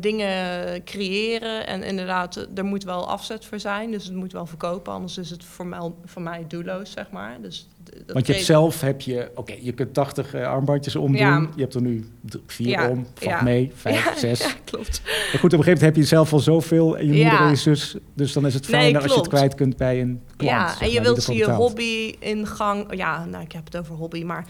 dingen 0.00 0.84
creëren. 0.84 1.66
En 1.66 1.82
inderdaad, 1.82 2.48
er 2.54 2.64
moet 2.64 2.84
wel 2.84 3.08
afzet 3.08 3.44
voor 3.44 3.60
zijn. 3.60 3.90
Dus 3.90 4.04
het 4.04 4.14
moet 4.14 4.32
wel 4.32 4.46
verkopen. 4.46 4.92
Anders 4.92 5.18
is 5.18 5.30
het 5.30 5.44
voor 5.44 5.66
mij, 5.66 5.90
voor 6.04 6.22
mij 6.22 6.44
doelloos, 6.48 6.90
zeg 6.90 7.10
maar. 7.10 7.40
Dus 7.40 7.68
dat 7.96 8.12
Want 8.12 8.26
je 8.26 8.32
hebt 8.32 8.44
zelf, 8.44 8.80
heb 8.80 9.00
je, 9.00 9.30
oké, 9.34 9.54
je 9.60 9.72
kunt 9.72 9.94
80 9.94 10.34
eh, 10.34 10.46
armbandjes 10.46 10.96
omdoen. 10.96 11.20
Ja. 11.20 11.48
Je 11.54 11.62
hebt 11.62 11.74
er 11.74 11.82
nu 11.82 12.04
vier 12.46 12.68
Ja, 12.68 12.88
om, 12.88 13.06
valt 13.14 13.30
ja. 13.30 13.42
mee, 13.42 13.70
vijf, 13.74 14.04
Ja, 14.04 14.18
zes. 14.18 14.40
Ja, 14.40 14.50
klopt. 14.64 15.02
Maar 15.04 15.12
goed, 15.12 15.34
op 15.34 15.42
een 15.42 15.50
gegeven 15.50 15.64
moment 15.64 15.80
heb 15.80 15.96
je 15.96 16.04
zelf 16.04 16.32
al 16.32 16.38
zoveel 16.38 16.98
en 16.98 17.06
je 17.06 17.12
moeder 17.12 17.40
en 17.40 17.48
je 17.48 17.56
zus. 17.56 17.96
Dus 18.14 18.32
dan 18.32 18.46
is 18.46 18.54
het 18.54 18.68
Nee, 18.68 18.80
fijner 18.80 19.02
als 19.02 19.12
je 19.12 19.18
het 19.18 19.28
kwijt 19.28 19.54
kunt 19.54 19.76
bij 19.76 20.00
een 20.00 20.20
klant. 20.36 20.52
ja, 20.52 20.68
zeg 20.68 20.80
en 20.80 20.90
je 20.90 21.00
wilt 21.00 21.26
je 21.26 21.50
hobby 21.50 22.14
in 22.18 22.46
gang... 22.46 22.96
Ja, 22.96 23.24
nou, 23.24 23.44
ik 23.44 23.52
heb 23.52 23.64
het 23.64 23.76
over 23.76 23.94
hobby, 23.94 24.24
maar... 24.24 24.46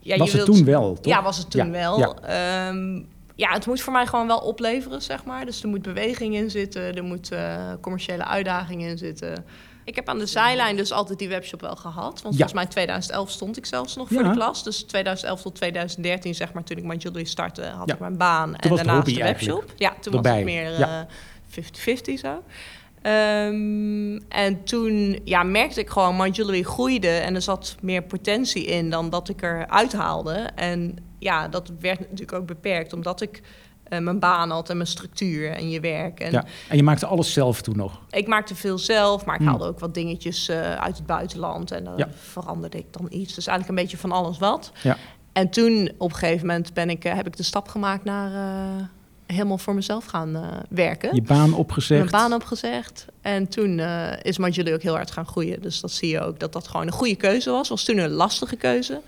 Ja, 0.00 0.16
Was 0.16 0.30
je 0.30 0.36
het 0.36 0.46
wilt, 0.46 0.58
toen 0.58 0.66
wel, 0.66 0.94
toch? 0.94 1.12
Ja, 1.12 1.22
was 1.22 1.38
het 1.38 1.50
toen 1.50 1.70
wel. 1.70 1.98
ja. 1.98 2.14
Ehm, 2.68 3.02
ja, 3.34 3.52
het 3.52 3.66
moet 3.66 3.80
voor 3.80 3.92
mij 3.92 4.06
gewoon 4.06 4.26
wel 4.26 4.38
opleveren, 4.38 5.02
zeg 5.02 5.24
maar. 5.24 5.44
Dus 5.44 5.62
er 5.62 5.68
moet 5.68 5.82
beweging 5.82 6.34
in 6.34 6.50
zitten, 6.50 6.96
er 6.96 7.04
moet 7.04 7.32
eh, 7.32 7.72
commerciële 7.80 8.24
uitdaging 8.24 8.82
in 8.82 8.98
zitten. 8.98 9.44
Ik 9.84 9.94
heb 9.94 10.08
aan 10.08 10.18
de 10.18 10.26
zijlijn 10.26 10.76
dus 10.76 10.92
altijd 10.92 11.18
die 11.18 11.28
webshop 11.28 11.60
wel 11.60 11.76
gehad. 11.76 12.04
Want 12.04 12.22
Ja. 12.22 12.30
volgens 12.30 12.52
mij 12.52 12.62
in 12.62 12.68
2011 12.68 13.30
stond 13.30 13.56
ik 13.56 13.66
zelfs 13.66 13.96
nog 13.96 14.08
voor 14.08 14.22
de 14.22 14.30
klas. 14.30 14.64
Dus 14.64 14.82
2011 14.82 15.42
tot 15.42 15.54
2013, 15.54 16.34
zeg 16.34 16.52
maar, 16.52 16.64
toen 16.64 16.76
ik 16.76 16.84
mijn 16.84 16.98
jewelry 16.98 17.24
startte, 17.26 17.62
had 17.64 17.88
Ja. 17.88 17.94
ik 17.94 18.00
mijn 18.00 18.16
baan. 18.16 18.56
Toen 18.56 18.70
en 18.70 18.76
daarnaast 18.76 19.06
de 19.06 19.14
webshop. 19.14 19.24
eigenlijk 19.58 19.80
Ja, 19.80 19.94
toen 20.00 20.14
erbij. 20.14 20.30
was 20.32 20.40
het 20.40 20.44
meer 20.50 20.78
Ja. 20.78 21.00
eh, 21.00 21.06
50-50 21.48 22.18
zo. 22.18 22.42
Ehm, 23.02 24.16
en 24.28 24.64
toen 24.64 25.20
ja, 25.24 25.42
merkte 25.42 25.80
ik 25.80 25.90
gewoon, 25.90 26.16
mijn 26.16 26.32
jewelry 26.32 26.62
groeide 26.62 27.08
en 27.08 27.34
er 27.34 27.42
zat 27.42 27.76
meer 27.80 28.02
potentie 28.02 28.64
in 28.64 28.90
dan 28.90 29.10
dat 29.10 29.28
ik 29.28 29.42
er 29.42 29.66
uithaalde. 29.68 30.32
En 30.54 30.96
ja, 31.18 31.48
dat 31.48 31.72
werd 31.80 32.00
natuurlijk 32.00 32.32
ook 32.32 32.46
beperkt, 32.46 32.92
omdat 32.92 33.20
ik 33.20 33.42
eh, 33.84 33.98
mijn 33.98 34.18
baan 34.18 34.50
had 34.50 34.70
en 34.70 34.76
mijn 34.76 34.88
structuur 34.88 35.50
en 35.50 35.70
je 35.70 35.80
werk. 35.80 36.20
En 36.20 36.32
Ja. 36.32 36.44
En 36.68 36.76
je 36.76 36.82
maakte 36.82 37.06
alles 37.06 37.32
zelf 37.32 37.62
toen 37.62 37.76
nog. 37.76 38.00
ik 38.10 38.26
maakte 38.26 38.54
veel 38.54 38.78
zelf, 38.78 39.24
maar 39.24 39.34
ik 39.34 39.40
Hmm. 39.40 39.50
haalde 39.50 39.64
ook 39.66 39.78
wat 39.78 39.94
dingetjes 39.94 40.48
eh, 40.48 40.74
uit 40.74 40.96
het 40.96 41.06
buitenland. 41.06 41.70
En 41.70 41.84
dan 41.84 41.94
Ja. 41.96 42.08
veranderde 42.14 42.78
ik 42.78 42.86
dan 42.90 43.06
iets. 43.10 43.34
Dus 43.34 43.46
eigenlijk 43.46 43.78
een 43.78 43.84
beetje 43.84 44.00
van 44.00 44.12
alles 44.12 44.38
wat. 44.38 44.72
Ja. 44.82 44.96
En 45.32 45.50
toen 45.50 45.90
op 45.98 46.10
een 46.12 46.16
gegeven 46.16 46.46
moment 46.46 46.74
ben 46.74 46.90
ik, 46.90 47.04
eh, 47.04 47.14
heb 47.14 47.26
ik 47.26 47.36
de 47.36 47.42
stap 47.42 47.68
gemaakt 47.68 48.04
naar 48.04 48.30
helemaal 49.26 49.58
voor 49.58 49.74
mezelf 49.74 50.04
gaan 50.04 50.36
werken. 50.68 51.14
Je 51.14 51.22
baan 51.22 51.54
opgezegd. 51.54 52.00
Mijn 52.10 52.22
baan 52.28 52.32
opgezegd. 52.40 53.06
En 53.20 53.48
toen 53.48 53.78
eh, 53.78 54.12
is 54.22 54.38
mijn 54.38 54.52
jullie 54.52 54.74
ook 54.74 54.82
heel 54.82 54.94
hard 54.94 55.10
gaan 55.10 55.26
groeien. 55.26 55.62
Dus 55.62 55.80
dat 55.80 55.90
zie 55.90 56.08
je 56.08 56.20
ook 56.20 56.38
dat 56.40 56.52
dat 56.52 56.68
gewoon 56.68 56.86
een 56.86 56.92
goede 56.92 57.14
keuze 57.16 57.50
was. 57.50 57.68
Was 57.68 57.84
toen 57.84 57.98
een 57.98 58.10
lastige 58.10 58.56
keuze. 58.56 59.00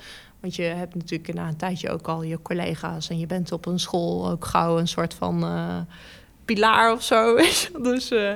Want 0.46 0.58
je 0.58 0.64
hebt 0.64 0.94
natuurlijk 0.94 1.34
na 1.34 1.48
een 1.48 1.56
tijdje 1.56 1.90
ook 1.90 2.08
al 2.08 2.22
je 2.22 2.42
collega's. 2.42 3.10
En 3.10 3.18
je 3.18 3.26
bent 3.26 3.52
op 3.52 3.66
een 3.66 3.78
school 3.80 4.30
ook 4.30 4.44
gauw 4.44 4.78
een 4.78 4.88
soort 4.88 5.14
van 5.14 5.44
eh, 5.44 5.78
pilaar 6.46 6.92
of 6.92 7.02
zo. 7.02 7.36
Dus, 7.82 8.10
eh, 8.10 8.30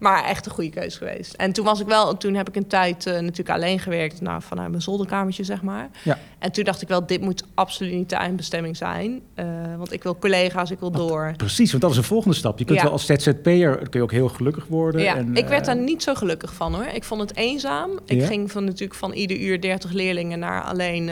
maar 0.00 0.24
echt 0.24 0.46
een 0.46 0.52
goede 0.52 0.70
keuze 0.70 0.98
geweest. 0.98 1.32
En 1.32 1.52
toen 1.52 1.64
was 1.64 1.80
ik 1.80 1.86
wel, 1.86 2.16
toen 2.16 2.34
heb 2.34 2.48
ik 2.48 2.56
een 2.56 2.66
tijd 2.66 3.06
eh, 3.06 3.12
natuurlijk 3.12 3.50
alleen 3.50 3.78
gewerkt. 3.78 4.20
Nou, 4.20 4.42
vanuit 4.42 4.70
mijn 4.70 4.82
zolderkamertje, 4.82 5.44
zeg 5.44 5.62
maar. 5.62 5.90
Ja. 6.02 6.18
En 6.38 6.52
toen 6.52 6.64
dacht 6.64 6.82
ik 6.82 6.88
wel, 6.88 7.06
dit 7.06 7.20
moet 7.20 7.44
absoluut 7.54 7.92
niet 7.92 8.08
de 8.08 8.16
eindbestemming 8.16 8.76
zijn. 8.76 9.20
Eh, 9.34 9.46
want 9.76 9.92
ik 9.92 10.02
wil 10.02 10.18
collega's, 10.18 10.70
ik 10.70 10.78
wil 10.78 10.90
door. 10.90 11.34
Precies, 11.36 11.70
want 11.70 11.82
dat 11.82 11.90
is 11.90 11.96
een 11.96 12.02
volgende 12.04 12.36
stap. 12.36 12.58
Je 12.58 12.64
kunt 12.64 12.78
Ja. 12.78 12.84
wel 12.84 12.92
als 12.92 13.06
ZZP'er 13.06 13.76
kun 13.76 13.88
je 13.90 14.02
ook 14.02 14.12
heel 14.12 14.28
gelukkig 14.28 14.66
worden. 14.66 15.00
Ja, 15.00 15.16
en, 15.16 15.36
ik 15.36 15.46
werd 15.46 15.64
daar 15.64 15.76
niet 15.76 16.02
zo 16.02 16.14
gelukkig 16.14 16.54
van 16.54 16.74
hoor. 16.74 16.86
Ik 16.86 17.04
vond 17.04 17.20
het 17.20 17.36
eenzaam. 17.36 17.90
Ik 18.06 18.20
Ja? 18.20 18.26
ging 18.26 18.50
van, 18.52 18.64
natuurlijk 18.64 18.98
van 18.98 19.12
ieder 19.12 19.40
uur 19.40 19.60
30 19.60 19.92
leerlingen 19.92 20.38
naar 20.38 20.62
alleen 20.62 21.10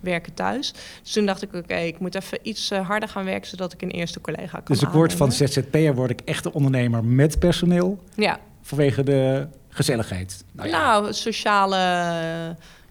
werken 0.00 0.34
thuis. 0.34 0.72
Dus 1.02 1.12
toen 1.12 1.26
dacht 1.26 1.42
ik, 1.42 1.54
oké, 1.54 1.76
ik 1.76 1.98
moet 1.98 2.14
even 2.14 2.38
iets 2.42 2.70
harder 2.70 3.08
gaan 3.08 3.24
werken... 3.24 3.48
zodat 3.48 3.72
ik 3.72 3.82
een 3.82 3.90
eerste 3.90 4.20
collega 4.20 4.50
kan 4.50 4.62
Dus 4.66 4.82
ik 4.82 4.88
word 4.88 5.12
van 5.12 5.20
aannemen. 5.20 5.38
ZZP'er 5.62 5.94
word 5.94 6.10
ik 6.10 6.20
echte 6.24 6.52
ondernemer 6.52 7.04
met 7.04 7.38
personeel 7.38 7.98
Ja, 8.14 8.38
vanwege 8.62 9.02
de 9.02 9.46
gezelligheid. 9.68 10.44
Nou 10.52 10.68
ja. 10.68 10.78
nou, 11.00 11.12
sociale... 11.12 11.76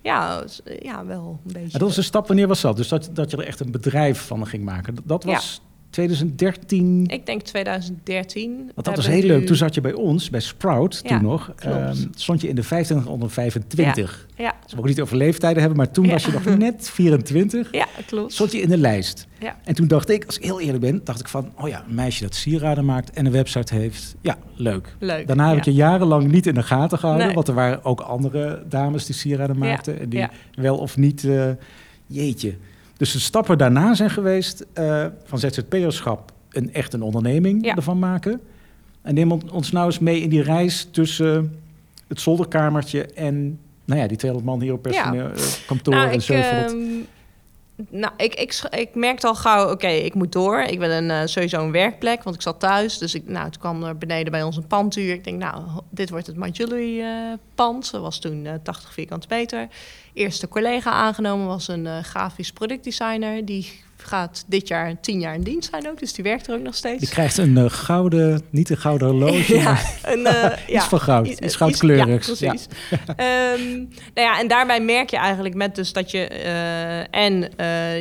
ja, 0.02 0.44
ja, 0.80 1.06
wel 1.06 1.40
een 1.46 1.54
beetje. 1.54 1.60
Maar 1.62 1.80
dat 1.80 1.82
was 1.88 1.98
een 1.98 2.04
stap, 2.04 2.28
wanneer 2.28 2.48
was 2.48 2.62
dat? 2.62 2.78
Dus 2.78 2.88
dat, 2.88 3.10
dat 3.14 3.32
je 3.32 3.38
er 3.38 3.46
echt 3.48 3.60
een 3.60 3.72
bedrijf 3.72 4.22
van 4.22 4.48
ging 4.48 4.64
maken. 4.64 4.96
Dat- 4.96 5.08
Dat 5.08 5.24
was 5.24 5.62
2013. 5.90 7.06
Ik 7.08 7.26
denk 7.26 7.42
2013. 7.42 8.56
Want 8.76 8.88
dat 8.88 8.96
was 8.96 9.08
heel 9.08 9.22
leuk. 9.24 9.46
Toen 9.46 9.56
zat 9.56 9.74
je 9.74 9.82
bij 9.82 9.94
ons, 9.94 10.30
bij 10.30 10.40
Sprout, 10.40 11.00
Ja, 11.04 11.10
toen 11.10 11.28
nog. 11.28 11.52
ehm, 11.58 11.96
stond 12.16 12.42
je 12.42 12.48
in 12.48 12.56
de 12.56 12.64
25 12.64 13.12
onder 13.12 13.30
25. 13.30 14.28
Ja, 14.36 14.52
Dus 14.62 14.70
we 14.70 14.76
mogen 14.76 14.90
niet 14.90 15.02
over 15.02 15.18
leeftijden 15.18 15.60
hebben, 15.60 15.78
maar 15.78 15.92
toen 15.92 16.06
Ja. 16.06 16.12
was 16.12 16.26
je 16.26 16.32
nog 16.32 16.58
net 16.58 16.90
24. 16.90 17.68
ja, 17.72 17.88
klopt. 18.06 18.34
Stond 18.34 18.52
je 18.52 18.62
in 18.62 18.70
de 18.70 18.78
lijst. 18.78 19.28
Ja. 19.40 19.56
En 19.64 19.76
toen 19.76 19.88
dacht 19.88 20.10
ik, 20.10 20.26
als 20.26 20.38
ik 20.38 20.44
heel 20.44 20.60
eerlijk 20.62 20.80
ben, 20.80 21.02
dacht 21.04 21.20
ik 21.20 21.28
van... 21.28 21.52
oh 21.56 21.68
ja, 21.68 21.84
een 21.88 21.96
meisje 21.96 22.24
dat 22.24 22.36
sieraden 22.36 22.86
maakt 22.86 23.12
en 23.12 23.26
een 23.26 23.32
website 23.32 23.76
heeft. 23.76 24.16
Ja, 24.22 24.38
leuk. 24.56 24.96
Leuk. 25.00 25.28
Daarna 25.28 25.50
heb 25.50 25.58
ik 25.58 25.64
je 25.64 25.74
jarenlang 25.74 26.32
niet 26.32 26.48
in 26.48 26.54
de 26.54 26.64
gaten 26.64 26.98
gehouden. 26.98 27.26
Nee. 27.26 27.36
Want 27.36 27.48
er 27.48 27.54
waren 27.54 27.84
ook 27.84 28.00
andere 28.00 28.64
dames 28.70 29.06
die 29.06 29.16
sieraden 29.16 29.58
maakten. 29.58 30.00
En 30.00 30.10
die 30.10 30.20
ja. 30.20 30.30
wel 30.54 30.78
of 30.78 30.98
niet... 30.98 31.24
eh, 31.24 31.50
jeetje. 32.08 32.56
Dus 32.98 33.12
de 33.12 33.20
stappen 33.20 33.58
daarna 33.58 33.94
zijn 33.94 34.10
geweest 34.10 34.66
eh, 34.74 35.06
van 35.24 35.40
ZZP'erschap... 35.40 36.32
een 36.50 36.74
echt 36.74 36.94
een 36.94 37.02
onderneming 37.02 37.66
Ja. 37.66 37.76
ervan 37.76 38.00
maken. 38.00 38.42
En 39.02 39.14
neem 39.14 39.32
on- 39.32 39.52
ons 39.52 39.72
nou 39.72 39.86
eens 39.86 40.00
mee 40.00 40.22
in 40.22 40.30
die 40.30 40.42
reis 40.42 40.88
tussen 40.92 41.56
het 42.08 42.22
zolderkamertje... 42.22 43.06
en 43.06 43.60
nou 43.86 44.02
ja, 44.02 44.08
die 44.08 44.18
200 44.18 44.52
man 44.52 44.62
hier 44.62 44.74
op 44.74 44.82
personeel, 44.82 45.30
kantoor 45.68 45.94
Nou, 45.94 46.08
en 46.08 46.14
ik, 46.14 46.22
Zeuvelot. 46.22 46.72
ehm, 46.72 46.82
nou, 47.90 48.14
ik, 48.18 48.36
ik, 48.36 48.62
ik 48.70 48.96
merkte 48.96 49.28
al 49.28 49.36
gauw, 49.36 49.72
oké, 49.72 49.88
ik 49.88 50.14
moet 50.14 50.32
door. 50.32 50.60
Ik 50.60 50.80
wil 50.80 50.90
een, 50.90 51.12
eh, 51.12 51.22
sowieso 51.26 51.64
een 51.64 51.72
werkplek, 51.72 52.24
want 52.24 52.36
ik 52.36 52.42
zat 52.42 52.60
thuis. 52.60 52.98
Dus 52.98 53.16
ik, 53.16 53.28
nou, 53.28 53.50
toen 53.50 53.62
kwam 53.62 53.84
er 53.84 53.98
beneden 53.98 54.32
bij 54.32 54.44
ons 54.44 54.58
een 54.58 54.68
pandhuur. 54.68 55.14
Ik 55.14 55.24
denk, 55.24 55.40
nou, 55.40 55.64
dit 55.90 56.10
wordt 56.10 56.28
het 56.28 56.36
My 56.36 56.50
Jewelry 56.50 57.02
eh, 57.02 57.34
pand. 57.56 57.92
Dat 57.92 58.02
was 58.02 58.20
toen 58.20 58.46
eh, 58.46 58.54
80 58.64 58.94
vierkante 58.94 59.28
meter. 59.30 59.68
Eerste 60.14 60.48
collega 60.48 60.92
aangenomen 60.92 61.48
was 61.48 61.68
een 61.68 61.88
eh, 61.88 62.04
grafisch 62.04 62.52
productdesigner. 62.52 63.46
Die 63.46 63.82
gaat 64.08 64.44
dit 64.48 64.68
jaar 64.68 65.00
tien 65.00 65.20
jaar 65.20 65.34
in 65.36 65.44
dienst 65.44 65.70
zijn 65.70 65.90
ook, 65.90 66.00
dus 66.00 66.14
die 66.14 66.24
werkt 66.24 66.48
er 66.48 66.56
ook 66.56 66.62
nog 66.64 66.76
steeds. 66.76 67.00
Die 67.00 67.10
krijgt 67.10 67.38
een 67.38 67.58
eh, 67.58 67.66
gouden, 67.70 68.42
niet 68.50 68.70
een 68.70 68.78
gouden 68.78 69.08
horloge, 69.08 69.56
ja, 69.58 69.64
maar 69.64 70.00
een, 70.04 70.22
ja, 70.24 70.58
iets 70.68 70.86
van 70.86 71.00
goud. 71.00 71.28
iets- 71.28 71.40
Iets 71.40 71.56
goudkleurigs. 71.56 72.40
Ja, 72.40 72.50
precies. 72.50 72.68
Ehm, 73.16 73.74
nou 74.14 74.28
ja, 74.28 74.40
en 74.40 74.48
daarbij 74.48 74.82
merk 74.82 75.10
je 75.10 75.18
eigenlijk 75.18 75.56
met 75.56 75.76
dus 75.76 75.94
dat 75.94 76.12
je 76.12 76.28
eh, 76.28 77.16
en 77.26 77.50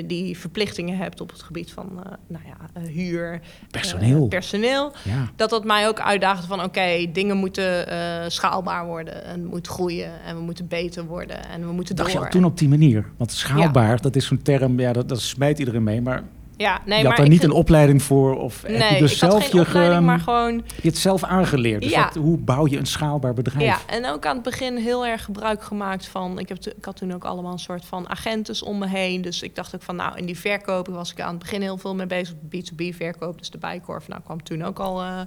die 0.07 0.39
verplichtingen 0.39 0.97
hebt 0.99 1.21
op 1.21 1.31
het 1.31 1.43
gebied 1.43 1.71
van 1.73 2.03
nou 2.29 2.43
ja, 2.47 2.81
huur, 2.81 3.41
Personeel. 3.71 4.27
personeel. 4.27 4.93
Ja. 5.05 5.31
Dat 5.37 5.51
dat 5.51 5.65
mij 5.65 5.89
ook 5.89 6.01
uitdaagde 6.01 6.47
van 6.47 6.63
oké, 6.65 7.07
dingen 7.13 7.37
moeten 7.37 7.87
schaalbaar 8.33 8.87
worden 8.87 9.25
en 9.25 9.45
moet 9.45 9.67
groeien 9.67 10.11
en 10.27 10.37
we 10.37 10.43
moeten 10.43 10.69
beter 10.69 11.05
worden 11.05 11.49
en 11.49 11.61
we 11.67 11.73
moeten 11.73 11.97
Dacht 11.97 12.09
je 12.11 12.17
door. 12.17 12.25
al 12.25 12.31
toen 12.33 12.45
op 12.45 12.59
die 12.59 12.69
manier? 12.69 13.05
Want 13.17 13.33
schaalbaar, 13.33 14.01
dat 14.01 14.17
is 14.17 14.27
zo'n 14.27 14.43
term, 14.43 14.81
ja, 14.81 14.93
dat, 14.93 15.09
dat 15.09 15.21
smijt 15.21 15.59
iedereen 15.59 15.83
mee. 15.83 15.96
Maar 16.01 16.23
ja, 16.57 16.81
nee, 16.85 16.97
je 16.99 17.03
maar 17.03 17.13
had 17.13 17.17
daar 17.21 17.29
niet 17.29 17.41
vind- 17.41 17.53
een 17.53 17.59
opleiding 17.59 18.03
voor? 18.03 18.37
Of 18.37 18.63
heb 18.67 18.91
je 18.91 18.99
dus 18.99 19.19
zelf 19.19 19.53
je, 19.53 19.61
opleiding, 19.61 19.95
ge- 19.97 20.01
maar 20.01 20.19
gewoon 20.21 20.63
je 20.83 20.89
het 20.89 20.99
zelf 20.99 21.25
aangeleerd? 21.25 21.83
Dus 21.83 21.91
Ja. 21.91 22.05
wat- 22.05 22.15
hoe 22.15 22.39
bouw 22.39 22.67
je 22.67 22.79
een 22.79 22.87
schaalbaar 22.87 23.35
bedrijf? 23.35 23.65
Ja, 23.67 23.79
en 23.95 24.07
ook 24.07 24.27
aan 24.27 24.35
het 24.35 24.45
begin 24.45 24.77
heel 24.77 25.07
erg 25.07 25.25
gebruik 25.25 25.63
gemaakt 25.63 26.07
van... 26.07 26.39
Ik, 26.39 26.49
heb 26.49 26.59
ik 26.77 26.85
had 26.85 26.97
toen 26.97 27.15
ook 27.15 27.25
allemaal 27.25 27.53
een 27.53 27.59
soort 27.59 27.85
van 27.85 28.09
agentes 28.09 28.63
om 28.63 28.79
me 28.79 28.89
heen. 28.89 29.23
Dus 29.23 29.43
ik 29.43 29.55
dacht 29.55 29.75
ook 29.75 29.83
van, 29.83 29.97
nou, 29.97 30.17
in 30.17 30.27
die 30.27 30.39
verkopen 30.39 30.93
was 30.93 31.11
ik 31.13 31.21
aan 31.21 31.31
het 31.31 31.39
begin 31.39 31.63
heel 31.63 31.79
veel 31.79 31.95
mee 31.95 32.07
bezig. 32.07 32.35
B2B-verkoop, 32.35 33.39
dus 33.39 33.51
de 33.51 33.59
Bijkorf. 33.59 34.09
Nou, 34.09 34.21
kwam 34.23 34.43
toen 34.43 34.63
ook 34.65 34.79
al 34.79 35.03
eh, 35.03 35.21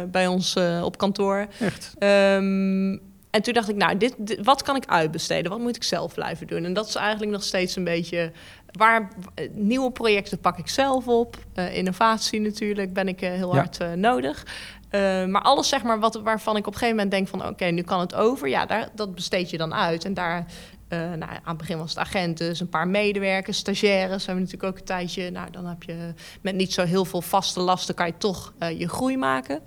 eh, 0.00 0.08
bij 0.10 0.26
ons 0.26 0.54
eh, 0.56 0.80
op 0.84 0.98
kantoor. 0.98 1.46
Echt? 1.60 1.94
Ehm, 1.98 2.96
en 3.30 3.42
toen 3.42 3.54
dacht 3.54 3.68
ik, 3.68 3.76
nou, 3.76 3.96
dit, 3.96 4.14
dit- 4.18 4.40
wat 4.44 4.62
kan 4.62 4.76
ik 4.76 4.86
uitbesteden? 4.86 5.50
Wat 5.50 5.60
moet 5.60 5.76
ik 5.76 5.82
zelf 5.84 6.14
blijven 6.14 6.46
doen? 6.46 6.64
En 6.64 6.72
dat 6.72 6.88
is 6.88 6.94
eigenlijk 6.94 7.32
nog 7.32 7.42
steeds 7.42 7.76
een 7.76 7.84
beetje... 7.84 8.32
Waar, 8.76 9.08
eh, 9.34 9.50
nieuwe 9.52 9.90
projecten 9.90 10.38
pak 10.38 10.58
ik 10.58 10.68
zelf 10.68 11.08
op. 11.08 11.36
Eh, 11.54 11.76
innovatie 11.76 12.40
natuurlijk 12.40 12.92
ben 12.92 13.08
ik 13.08 13.22
eh, 13.22 13.30
heel 13.30 13.54
Ja. 13.54 13.58
hard 13.58 13.96
nodig. 13.96 14.46
Maar 15.26 15.42
alles 15.42 15.68
zeg 15.68 15.82
maar 15.82 16.00
wat, 16.00 16.14
waarvan 16.14 16.56
ik 16.56 16.66
op 16.66 16.72
een 16.72 16.78
gegeven 16.78 16.96
moment 16.96 17.10
denk 17.10 17.28
van... 17.28 17.48
oké, 17.48 17.64
nu 17.64 17.82
kan 17.82 18.00
het 18.00 18.14
over. 18.14 18.48
Ja, 18.48 18.66
daar, 18.66 18.88
dat 18.94 19.14
besteed 19.14 19.50
je 19.50 19.56
dan 19.56 19.74
uit. 19.74 20.04
En 20.04 20.14
daar... 20.14 20.46
nou, 20.88 21.20
aan 21.22 21.40
het 21.44 21.56
begin 21.56 21.78
was 21.78 21.90
het 21.90 21.98
agenten, 21.98 22.48
dus 22.48 22.60
een 22.60 22.68
paar 22.68 22.88
medewerkers, 22.88 23.58
stagiaires. 23.58 24.26
Hebben 24.26 24.44
we 24.44 24.50
natuurlijk 24.50 24.72
ook 24.72 24.78
een 24.78 24.96
tijdje. 24.96 25.30
Nou, 25.30 25.50
dan 25.50 25.66
heb 25.66 25.82
je 25.82 26.14
met 26.40 26.54
niet 26.54 26.72
zo 26.72 26.84
heel 26.84 27.04
veel 27.04 27.22
vaste 27.22 27.60
lasten, 27.60 27.94
kan 27.94 28.06
je 28.06 28.16
toch 28.18 28.52
je 28.78 28.88
groei 28.88 29.16
maken. 29.16 29.62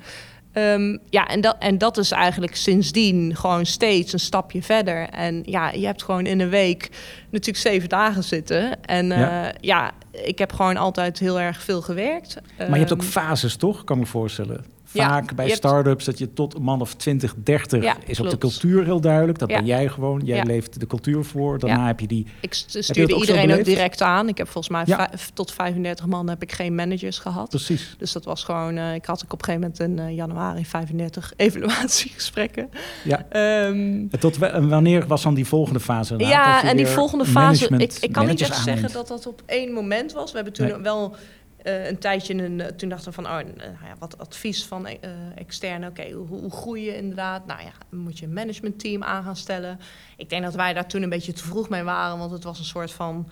Ehm, 0.53 0.97
ja, 1.09 1.27
en 1.27 1.41
dat, 1.41 1.55
en 1.59 1.77
dat 1.77 1.97
is 1.97 2.11
eigenlijk 2.11 2.55
sindsdien 2.55 3.35
gewoon 3.35 3.65
steeds 3.65 4.13
een 4.13 4.19
stapje 4.19 4.61
verder. 4.63 5.09
En 5.09 5.41
ja, 5.45 5.71
je 5.71 5.85
hebt 5.85 6.03
gewoon 6.03 6.25
in 6.25 6.39
een 6.39 6.49
week 6.49 6.89
natuurlijk 7.29 7.57
zeven 7.57 7.89
dagen 7.89 8.23
zitten. 8.23 8.83
En 8.85 9.07
Ja. 9.07 9.17
ja, 9.19 9.53
ja 9.61 9.91
ik 10.11 10.37
heb 10.39 10.53
gewoon 10.53 10.77
altijd 10.77 11.19
heel 11.19 11.39
erg 11.39 11.61
veel 11.61 11.81
gewerkt. 11.81 12.37
Maar 12.57 12.69
je 12.69 12.75
hebt 12.77 12.93
ook 12.93 13.01
Ehm, 13.01 13.09
fases, 13.09 13.55
toch? 13.55 13.83
Kan 13.83 13.97
ik 13.97 14.03
me 14.03 14.09
voorstellen. 14.09 14.65
Vaak 14.93 15.35
bij 15.35 15.49
start-ups 15.49 16.05
dat 16.05 16.17
je 16.17 16.33
tot 16.33 16.55
een 16.55 16.61
man 16.61 16.81
of 16.81 16.93
20, 16.93 17.35
30 17.43 17.83
Ja, 17.83 17.95
is 18.05 18.19
op 18.19 18.29
de 18.29 18.37
cultuur 18.37 18.83
heel 18.83 19.01
duidelijk. 19.01 19.39
Dat 19.39 19.49
Ja. 19.49 19.55
ben 19.57 19.65
jij 19.65 19.87
gewoon. 19.87 20.21
Jij 20.23 20.37
Ja. 20.37 20.43
leeft 20.43 20.79
de 20.79 20.87
cultuur 20.87 21.23
voor. 21.23 21.59
Daarna 21.59 21.79
Ja. 21.81 21.85
heb 21.87 21.99
je 21.99 22.07
die. 22.07 22.25
Ik 22.41 22.53
stuurde 22.53 23.13
ook 23.15 23.19
iedereen 23.21 23.53
ook 23.53 23.65
direct 23.65 24.01
aan. 24.01 24.27
Ik 24.27 24.37
heb 24.37 24.47
volgens 24.49 24.73
mij 24.73 24.83
Ja. 24.85 25.09
tot 25.33 25.51
35 25.53 26.05
man 26.05 26.29
heb 26.29 26.41
ik 26.41 26.51
geen 26.51 26.75
managers 26.75 27.19
gehad. 27.19 27.49
Precies. 27.49 27.95
Dus 27.97 28.11
dat 28.11 28.25
was 28.25 28.43
gewoon, 28.43 28.77
eh, 28.77 28.93
ik 28.93 29.05
had 29.05 29.23
ook 29.25 29.33
op 29.33 29.39
een 29.39 29.45
gegeven 29.53 29.73
moment 29.77 29.99
in 29.99 30.05
eh, 30.07 30.15
januari 30.15 30.65
35 30.65 31.33
evaluatiegesprekken. 31.37 32.69
Ja. 33.03 33.25
Ehm, 33.29 34.07
En 34.11 34.19
Tot, 34.19 34.37
wanneer 34.37 35.07
was 35.07 35.21
dan 35.23 35.33
die 35.33 35.45
volgende 35.47 35.79
fase? 35.79 36.17
ja, 36.17 36.63
en 36.63 36.77
die 36.77 36.87
volgende 36.87 37.25
fase, 37.25 37.67
ik, 37.77 37.93
ik 38.01 38.11
kan 38.11 38.27
niet 38.27 38.41
echt 38.41 38.63
zeggen 38.63 38.91
dat 38.91 39.07
dat 39.07 39.27
op 39.27 39.41
één 39.45 39.71
moment 39.73 40.11
was. 40.11 40.29
We 40.29 40.35
hebben 40.35 40.53
toen 40.53 40.67
Nee. 40.67 40.77
wel 40.77 41.15
eh, 41.63 41.87
een 41.87 41.97
tijdje, 41.99 42.33
eh, 42.33 42.65
toen 42.65 42.89
dachten 42.89 43.09
we 43.09 43.21
van, 43.21 43.25
oh, 43.25 43.39
eh, 43.39 43.45
nou 43.55 43.85
ja, 43.85 43.95
wat 43.99 44.17
advies 44.17 44.65
van 44.65 44.87
eh 44.87 44.97
externe. 45.35 45.87
Oké, 45.87 46.11
hoe, 46.11 46.51
groei 46.51 46.83
je 46.83 46.95
inderdaad? 46.95 47.45
Nou 47.45 47.61
ja, 47.61 47.71
moet 47.89 48.19
je 48.19 48.25
een 48.25 48.33
managementteam 48.33 49.03
aan 49.03 49.23
gaan 49.23 49.35
stellen. 49.35 49.79
Ik 50.17 50.29
denk 50.29 50.43
dat 50.43 50.55
wij 50.55 50.73
daar 50.73 50.87
toen 50.87 51.01
een 51.01 51.09
beetje 51.09 51.33
te 51.33 51.43
vroeg 51.43 51.69
mee 51.69 51.83
waren, 51.83 52.17
want 52.17 52.31
het 52.31 52.43
was 52.43 52.59
een 52.59 52.65
soort 52.65 52.91
van... 52.91 53.29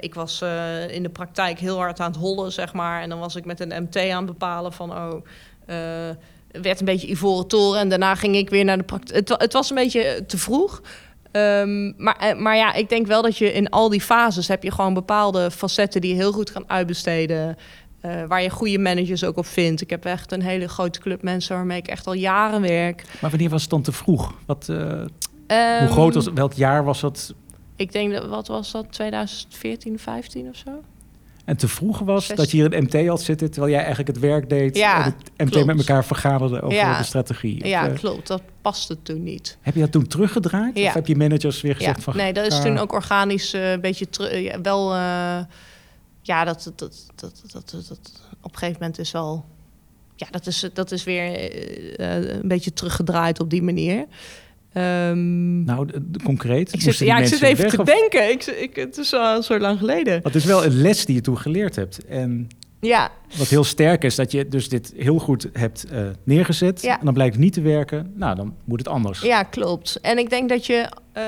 ik 0.00 0.14
was 0.14 0.42
in 0.88 1.02
de 1.02 1.10
praktijk 1.12 1.58
heel 1.58 1.76
hard 1.76 2.00
aan 2.00 2.10
het 2.10 2.20
hollen, 2.20 2.52
zeg 2.52 2.72
maar. 2.72 3.02
En 3.02 3.08
dan 3.08 3.18
was 3.18 3.36
ik 3.36 3.44
met 3.44 3.60
een 3.60 3.82
MT 3.82 3.96
aan 3.96 4.16
het 4.16 4.26
bepalen 4.26 4.72
van, 4.72 4.92
oh... 4.92 5.22
werd 6.50 6.80
een 6.80 6.84
beetje 6.84 7.10
ivoren 7.10 7.46
toren 7.46 7.80
en 7.80 7.88
daarna 7.88 8.14
ging 8.14 8.36
ik 8.36 8.50
weer 8.50 8.64
naar 8.64 8.78
de 8.78 8.84
praktijk. 8.84 9.18
Het, 9.18 9.28
wa- 9.28 9.38
het 9.38 9.52
was 9.52 9.70
een 9.70 9.76
beetje 9.76 10.24
te 10.26 10.38
vroeg. 10.38 10.82
Ehm, 11.30 12.02
maar, 12.02 12.16
eh, 12.16 12.38
maar 12.38 12.56
ja, 12.56 12.72
ik 12.74 12.88
denk 12.88 13.06
wel 13.06 13.22
dat 13.22 13.36
je 13.36 13.52
in 13.52 13.68
al 13.68 13.88
die 13.88 14.00
fases 14.00 14.48
heb 14.48 14.62
je 14.62 14.70
gewoon 14.70 14.94
bepaalde 14.94 15.50
facetten 15.50 16.00
die 16.00 16.10
je 16.10 16.16
heel 16.16 16.32
goed 16.32 16.52
kan 16.52 16.64
uitbesteden. 16.66 17.56
eh, 18.00 18.24
waar 18.28 18.42
je 18.42 18.50
goede 18.50 18.78
managers 18.78 19.24
ook 19.24 19.36
op 19.36 19.46
vindt. 19.46 19.80
Ik 19.80 19.90
heb 19.90 20.04
echt 20.04 20.32
een 20.32 20.42
hele 20.42 20.68
grote 20.68 21.00
club 21.00 21.22
mensen 21.22 21.56
waarmee 21.56 21.78
ik 21.78 21.88
echt 21.88 22.06
al 22.06 22.12
jaren 22.12 22.60
werk. 22.60 23.04
Maar 23.20 23.30
wanneer 23.30 23.48
was 23.48 23.60
het 23.60 23.70
dan 23.70 23.82
te 23.82 23.92
vroeg? 23.92 24.34
Wat, 24.46 24.68
eh, 24.68 24.76
hoe 24.76 25.08
Ehm, 25.46 25.86
groot 25.86 26.14
was 26.14 26.28
Welk 26.34 26.52
jaar 26.52 26.84
was 26.84 27.00
dat? 27.00 27.34
Ik 27.76 27.92
denk 27.92 28.12
dat, 28.12 28.26
wat 28.26 28.46
was 28.46 28.70
dat, 28.70 28.92
2014, 28.92 29.98
15 29.98 30.48
of 30.48 30.56
zo? 30.56 30.70
En 31.48 31.56
te 31.56 31.68
vroeg 31.68 31.98
was 31.98 32.28
dat 32.28 32.50
je 32.50 32.56
hier 32.56 32.74
een 32.74 32.82
MT 32.82 33.06
had 33.06 33.22
zitten... 33.22 33.50
terwijl 33.50 33.72
jij 33.72 33.84
eigenlijk 33.84 34.08
het 34.08 34.18
werk 34.18 34.48
deed... 34.48 34.76
Ja, 34.76 34.96
en 34.96 35.04
het 35.04 35.30
MT 35.36 35.50
klopt. 35.50 35.66
met 35.66 35.78
elkaar 35.78 36.04
vergaderde 36.04 36.60
over 36.60 36.76
Ja. 36.76 36.98
de 36.98 37.04
strategie. 37.04 37.60
Of, 37.62 37.68
ja, 37.68 37.88
eh, 37.88 37.94
klopt. 37.94 38.26
Dat 38.26 38.42
paste 38.62 39.02
toen 39.02 39.22
niet. 39.22 39.58
heb 39.60 39.74
je 39.74 39.80
dat 39.80 39.92
toen 39.92 40.06
teruggedraaid? 40.06 40.78
Ja. 40.78 40.86
Of 40.86 40.94
heb 40.94 41.06
je 41.06 41.16
managers 41.16 41.60
weer 41.60 41.76
gezegd 41.76 42.02
van... 42.02 42.16
nee, 42.16 42.32
dat 42.32 42.46
is 42.46 42.60
toen 42.60 42.78
ook 42.78 42.92
organisch 42.92 43.52
eh, 43.52 43.70
een 43.70 43.80
beetje 43.80 44.06
wel, 44.62 44.94
eh, 44.94 45.38
ja, 46.22 46.44
dat, 46.44 46.72
dat, 46.76 47.06
dat, 47.14 47.42
dat, 47.52 47.70
dat, 47.88 48.00
op 48.42 48.52
een 48.52 48.58
gegeven 48.58 48.80
moment 48.80 48.98
is 48.98 49.10
wel. 49.10 49.44
Ja, 50.16 50.26
dat 50.30 50.46
is, 50.46 50.68
dat 50.72 50.92
is 50.92 51.04
weer 51.04 51.52
een 52.00 52.48
beetje 52.48 52.72
teruggedraaid 52.72 53.40
op 53.40 53.50
die 53.50 53.62
manier. 53.62 54.06
Ehm, 54.72 55.64
Nou, 55.64 55.88
concreet. 56.24 56.72
ik 56.74 56.80
zit, 56.80 56.98
ja, 56.98 57.18
ik 57.18 57.26
zit 57.26 57.42
even 57.42 57.62
weg 57.62 57.72
te 57.74 57.80
of- 57.80 57.86
denken. 57.86 58.30
Ik, 58.30 58.44
ik, 58.46 58.76
het 58.76 58.98
is 58.98 59.12
al 59.14 59.42
zo 59.42 59.58
lang 59.58 59.78
geleden. 59.78 60.22
Dat 60.22 60.34
is 60.34 60.44
wel 60.44 60.64
een 60.64 60.80
les 60.80 61.04
die 61.04 61.14
je 61.14 61.20
toen 61.20 61.38
geleerd 61.38 61.76
hebt. 61.76 62.04
En 62.04 62.48
Ja, 62.80 63.10
wat 63.36 63.48
heel 63.48 63.64
sterk 63.64 64.04
is, 64.04 64.14
dat 64.14 64.32
je 64.32 64.48
dus 64.48 64.68
dit 64.68 64.92
heel 64.96 65.18
goed 65.18 65.48
hebt 65.52 65.84
eh, 65.84 66.06
neergezet. 66.24 66.82
Ja. 66.82 66.98
En 66.98 67.04
dan 67.04 67.14
blijkt 67.14 67.34
het 67.34 67.42
niet 67.44 67.52
te 67.52 67.60
werken. 67.60 68.12
Nou, 68.14 68.36
dan 68.36 68.54
moet 68.64 68.78
het 68.78 68.88
anders. 68.88 69.20
ja, 69.20 69.42
klopt. 69.42 69.98
En 70.00 70.18
ik 70.18 70.30
denk 70.30 70.48
dat 70.48 70.66
je 70.66 70.88
eh, 71.12 71.22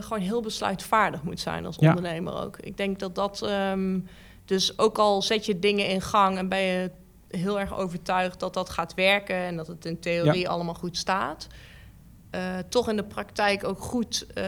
gewoon 0.00 0.22
heel 0.22 0.40
besluitvaardig 0.42 1.22
moet 1.22 1.40
zijn 1.40 1.66
als 1.66 1.76
Ja. 1.80 1.88
ondernemer 1.88 2.42
ook. 2.44 2.56
Ik 2.60 2.76
denk 2.76 2.98
dat 2.98 3.14
dat. 3.14 3.42
ehm, 3.42 3.98
dus 4.44 4.78
ook 4.78 4.98
al 4.98 5.22
zet 5.22 5.46
je 5.46 5.58
dingen 5.58 5.88
in 5.88 6.00
gang 6.02 6.38
en 6.38 6.48
ben 6.48 6.60
je 6.62 6.90
heel 7.30 7.60
erg 7.60 7.78
overtuigd 7.78 8.40
dat 8.40 8.54
dat 8.54 8.70
gaat 8.70 8.94
werken 8.94 9.36
en 9.36 9.56
dat 9.56 9.66
het 9.66 9.84
in 9.84 10.00
theorie 10.00 10.48
allemaal 10.48 10.74
goed 10.74 10.96
staat. 10.96 11.46
Eh, 12.30 12.40
toch 12.68 12.88
in 12.88 12.96
de 12.96 13.04
praktijk 13.04 13.64
ook 13.64 13.80
goed 13.80 14.26
eh, 14.34 14.44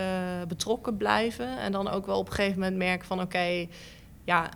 betrokken 0.48 0.96
blijven. 0.96 1.58
En 1.58 1.72
dan 1.72 1.88
ook 1.88 2.06
wel 2.06 2.18
op 2.18 2.26
een 2.28 2.32
gegeven 2.34 2.58
moment 2.58 2.76
merken 2.76 3.06
van 3.06 3.20
oké, 3.20 3.66
ja, 4.24 4.48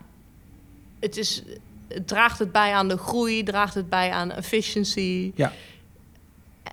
het 1.00 1.16
is. 1.16 1.42
Het 1.88 2.08
draagt 2.08 2.38
het 2.38 2.52
bij 2.52 2.72
aan 2.72 2.88
de 2.88 2.96
groei, 2.98 3.42
draagt 3.42 3.74
het 3.74 3.88
bij 3.88 4.10
aan 4.10 4.30
efficiency. 4.30 5.32
Ja. 5.34 5.52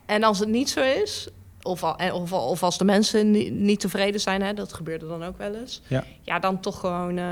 En 0.06 0.24
als 0.24 0.40
het 0.40 0.50
niet 0.50 0.70
zo 0.70 0.82
is, 0.82 1.28
of, 1.62 1.84
of, 2.14 2.34
of 2.34 2.64
als 2.64 2.78
de 2.78 2.86
mensen 2.86 3.32
ni- 3.32 3.50
niet 3.50 3.80
tevreden 3.80 4.20
zijn, 4.22 4.42
hè, 4.42 4.54
dat 4.54 4.74
gebeurde 4.74 5.08
dan 5.08 5.24
ook 5.24 5.38
wel 5.38 5.56
eens. 5.56 5.82
Ja. 5.88 6.04
Ja, 6.22 6.40
dan 6.40 6.60
toch 6.60 6.80
gewoon 6.80 7.18
eh, 7.18 7.26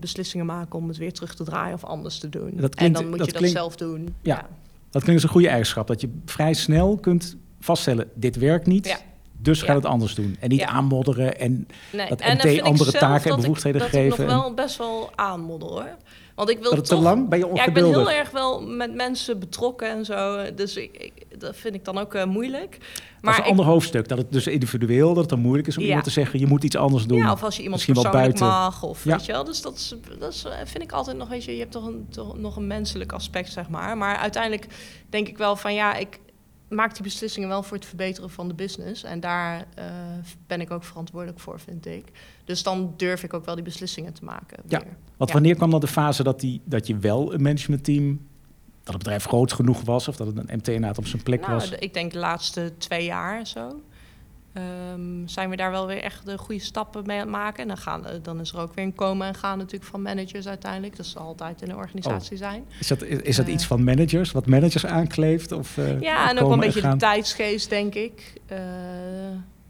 beslissingen 0.00 0.46
maken 0.46 0.78
om 0.78 0.88
het 0.88 0.96
weer 0.96 1.12
terug 1.12 1.34
te 1.34 1.44
draaien 1.44 1.74
of 1.74 1.84
anders 1.84 2.18
te 2.18 2.28
doen. 2.28 2.54
Klinkt- 2.56 2.74
en 2.76 2.92
dan 2.92 3.04
moet 3.08 3.18
je 3.18 3.24
dat 3.24 3.32
klinkt- 3.34 3.56
zelf 3.56 3.76
doen. 3.76 4.14
Ja. 4.22 4.46
Dat 4.90 5.02
klinkt 5.02 5.12
als 5.12 5.22
een 5.22 5.28
goede 5.36 5.48
eigenschap. 5.48 5.86
Dat 5.86 6.00
je 6.00 6.10
vrij 6.24 6.54
snel 6.54 6.96
kunt 6.96 7.36
vaststellen, 7.64 8.10
dit 8.14 8.36
werkt 8.36 8.66
niet. 8.66 8.86
Ja. 8.86 8.96
Dus 9.38 9.60
ga 9.62 9.66
Ja. 9.72 9.74
het 9.74 9.84
anders 9.86 10.14
doen. 10.14 10.36
En 10.40 10.48
niet 10.48 10.60
Ja. 10.60 10.66
aanmodderen 10.66 11.38
en 11.38 11.66
Nee. 11.92 12.08
Dat 12.08 12.20
en 12.20 12.36
MT 12.36 12.62
andere 12.62 12.90
taken 12.92 13.14
en 13.14 13.22
dat 13.22 13.32
ik- 13.32 13.36
bevoegdheden 13.40 13.80
dat 13.80 13.88
geven 13.90 14.04
ik 14.04 14.10
nog 14.18 14.18
en- 14.18 14.26
wel 14.26 14.54
best 14.54 14.76
wel 14.78 15.10
aanmodder 15.14 15.68
hoor. 15.68 15.96
Want 16.34 16.50
ik 16.50 16.58
wil 16.58 16.68
dat 16.70 16.78
het 16.78 16.88
toch... 16.88 16.98
te 16.98 17.04
lang 17.04 17.28
ben 17.28 17.38
je 17.38 17.44
Ja, 17.54 17.64
ik 17.66 17.72
ben 17.74 17.82
ongeduldig. 17.84 18.10
heel 18.12 18.20
erg 18.20 18.30
wel 18.30 18.62
met 18.62 18.94
mensen 18.94 19.38
betrokken 19.38 19.88
en 19.90 20.04
zo. 20.04 20.38
Dus 20.54 20.76
ik, 20.76 20.96
ik- 20.96 21.40
dat 21.40 21.56
vind 21.56 21.74
ik 21.74 21.84
dan 21.84 21.98
ook 21.98 22.14
eh, 22.14 22.24
moeilijk. 22.24 22.70
dat 22.70 22.80
is 22.80 23.20
Maar 23.20 23.34
een 23.38 23.42
ik, 23.44 23.50
ander 23.50 23.64
hoofdstuk. 23.64 24.08
Dat 24.08 24.18
het 24.18 24.32
dus 24.32 24.46
individueel, 24.46 25.08
dat 25.08 25.16
het 25.16 25.28
dan 25.28 25.38
moeilijk 25.38 25.68
is 25.68 25.74
om 25.76 25.82
Ja. 25.82 25.88
iemand 25.88 26.04
te 26.06 26.12
zeggen, 26.12 26.38
je 26.38 26.46
moet 26.46 26.64
iets 26.64 26.76
anders 26.76 27.06
doen. 27.06 27.18
ja, 27.18 27.32
of 27.32 27.42
als 27.42 27.56
je 27.56 27.62
iemand 27.62 27.86
Misschien 27.86 28.02
wel 28.02 28.12
persoonlijk 28.12 28.38
buiten. 28.40 28.58
mag. 28.64 28.82
Of, 28.82 29.04
Ja. 29.04 29.16
weet 29.16 29.26
je 29.26 29.32
wel. 29.32 29.44
Dus 29.44 29.62
dat, 29.62 29.74
is, 29.74 29.94
dat 30.18 30.32
is, 30.32 30.44
eh, 30.44 30.52
vind 30.64 30.82
ik 30.84 30.92
altijd 30.92 31.16
nog, 31.16 31.28
weet 31.28 31.44
je, 31.44 31.52
je 31.52 31.58
hebt 31.58 31.72
toch, 31.72 31.86
een, 31.86 32.06
toch 32.10 32.36
nog 32.38 32.56
een 32.56 32.66
menselijk 32.66 33.12
aspect, 33.12 33.52
zeg 33.52 33.68
maar. 33.68 33.96
Maar 33.96 34.16
uiteindelijk 34.16 34.66
denk 35.10 35.28
ik 35.28 35.38
wel 35.38 35.56
van, 35.56 35.74
ja, 35.74 35.94
ik 35.96 36.18
maak 36.74 36.94
die 36.94 37.02
beslissingen 37.02 37.48
wel 37.48 37.62
voor 37.62 37.76
het 37.76 37.86
verbeteren 37.86 38.30
van 38.30 38.48
de 38.48 38.54
business. 38.54 39.02
En 39.04 39.20
daar 39.20 39.66
eh, 39.74 39.84
ben 40.46 40.60
ik 40.60 40.70
ook 40.70 40.84
verantwoordelijk 40.84 41.40
voor, 41.40 41.60
vind 41.60 41.86
ik. 41.86 42.04
Dus 42.44 42.62
dan 42.62 42.94
durf 42.96 43.22
ik 43.22 43.34
ook 43.34 43.44
wel 43.44 43.54
die 43.54 43.64
beslissingen 43.64 44.12
te 44.12 44.24
maken. 44.24 44.62
Ja. 44.68 44.78
weer. 44.78 44.96
Want 45.16 45.30
Ja. 45.30 45.36
wanneer 45.36 45.54
kwam 45.56 45.70
dan 45.70 45.80
de 45.80 45.86
fase 45.86 46.22
dat, 46.22 46.40
die, 46.40 46.60
dat 46.64 46.86
je 46.86 46.98
wel 46.98 47.34
een 47.34 47.42
managementteam... 47.42 48.08
dat 48.82 48.94
het 48.94 48.98
bedrijf 49.02 49.24
groot 49.24 49.52
genoeg 49.52 49.80
was... 49.82 50.08
of 50.08 50.16
dat 50.16 50.26
het 50.26 50.36
een 50.36 50.56
MT 50.56 50.68
inderdaad 50.68 50.98
op 50.98 51.06
zijn 51.06 51.22
plek 51.22 51.40
Nou, 51.40 51.52
was? 51.52 51.70
ik 51.70 51.94
denk 51.94 52.12
de 52.12 52.18
laatste 52.18 52.72
twee 52.78 53.04
jaar 53.04 53.46
zo. 53.46 53.82
Ehm, 54.54 55.26
zijn 55.26 55.50
we 55.50 55.56
daar 55.56 55.70
wel 55.70 55.86
weer 55.86 56.02
echt 56.02 56.26
de 56.26 56.38
goede 56.38 56.60
stappen 56.60 57.06
mee 57.06 57.16
aan 57.16 57.22
het 57.22 57.30
maken. 57.30 57.62
En 57.62 57.68
dan, 57.68 57.76
gaan, 57.76 58.04
dan 58.22 58.40
is 58.40 58.52
er 58.52 58.58
ook 58.58 58.74
weer 58.74 58.84
een 58.84 58.94
komen 58.94 59.26
en 59.26 59.34
gaan 59.34 59.58
natuurlijk 59.58 59.90
van 59.90 60.02
managers 60.02 60.46
uiteindelijk. 60.46 60.96
Dat 60.96 61.06
zal 61.06 61.22
altijd 61.22 61.62
in 61.62 61.70
een 61.70 61.76
organisatie 61.76 62.36
zijn. 62.36 62.64
Is 62.80 62.86
dat, 62.86 63.02
is, 63.02 63.18
is 63.18 63.36
dat 63.36 63.46
eh, 63.46 63.52
iets 63.52 63.66
van 63.66 63.84
managers? 63.84 64.32
Wat 64.32 64.46
managers 64.46 64.86
aankleeft? 64.86 65.52
Of, 65.52 65.78
eh, 65.78 66.00
Ja, 66.00 66.30
en 66.30 66.38
ook 66.38 66.42
wel 66.42 66.52
een 66.52 66.60
beetje 66.60 66.80
gaan? 66.80 66.90
de 66.90 67.04
tijdsgeest, 67.04 67.70
denk 67.70 67.94
ik. 67.94 68.32
Eh, 68.46 68.58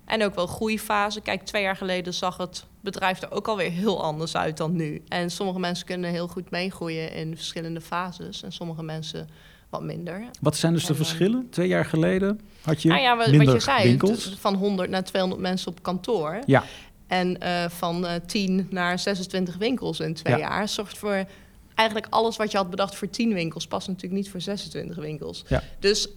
en 0.04 0.24
ook 0.24 0.34
wel 0.34 0.46
groeifase. 0.46 1.20
Kijk, 1.20 1.42
twee 1.42 1.62
jaar 1.62 1.76
geleden 1.76 2.14
zag 2.14 2.36
het 2.36 2.64
bedrijf 2.80 3.22
er 3.22 3.32
ook 3.32 3.48
alweer 3.48 3.70
heel 3.70 4.02
anders 4.02 4.36
uit 4.36 4.56
dan 4.56 4.76
nu. 4.76 5.02
En 5.08 5.30
sommige 5.30 5.58
mensen 5.58 5.86
kunnen 5.86 6.10
heel 6.10 6.28
goed 6.28 6.50
meegroeien 6.50 7.12
in 7.12 7.36
verschillende 7.36 7.80
fases. 7.80 8.42
En 8.42 8.52
sommige 8.52 8.82
mensen 8.82 9.28
wat 9.74 9.82
minder. 9.82 10.22
Wat 10.40 10.56
zijn 10.56 10.72
dus 10.72 10.84
de 10.86 10.92
eh, 10.92 10.96
verschillen? 10.98 11.46
Twee 11.50 11.68
jaar 11.68 11.84
geleden 11.84 12.40
had 12.62 12.82
je 12.82 12.88
nou 12.88 13.00
ja, 13.00 13.16
wat, 13.16 13.26
minder 13.26 13.46
wat 13.46 13.54
je 13.54 13.60
zei, 13.60 13.82
winkels. 13.88 14.36
van 14.38 14.54
100 14.54 14.90
naar 14.90 15.04
200 15.04 15.42
mensen 15.42 15.70
op 15.70 15.82
kantoor. 15.82 16.38
Ja. 16.46 16.64
En 17.06 17.40
eh, 17.40 17.68
van 17.68 18.06
eh 18.06 18.14
10 18.26 18.66
naar 18.70 18.98
26 18.98 19.56
winkels 19.56 20.00
in 20.00 20.14
twee 20.14 20.36
Ja. 20.36 20.40
jaar 20.40 20.68
zorgt 20.68 20.98
voor 20.98 21.24
eigenlijk 21.74 22.06
alles 22.10 22.36
wat 22.36 22.50
je 22.50 22.56
had 22.56 22.70
bedacht 22.70 22.94
voor 22.94 23.10
10 23.10 23.34
winkels, 23.34 23.66
past 23.66 23.86
natuurlijk 23.88 24.14
niet 24.14 24.30
voor 24.30 24.40
26 24.40 24.96
winkels. 24.96 25.44
Ja. 25.48 25.62
Dus 25.78 26.08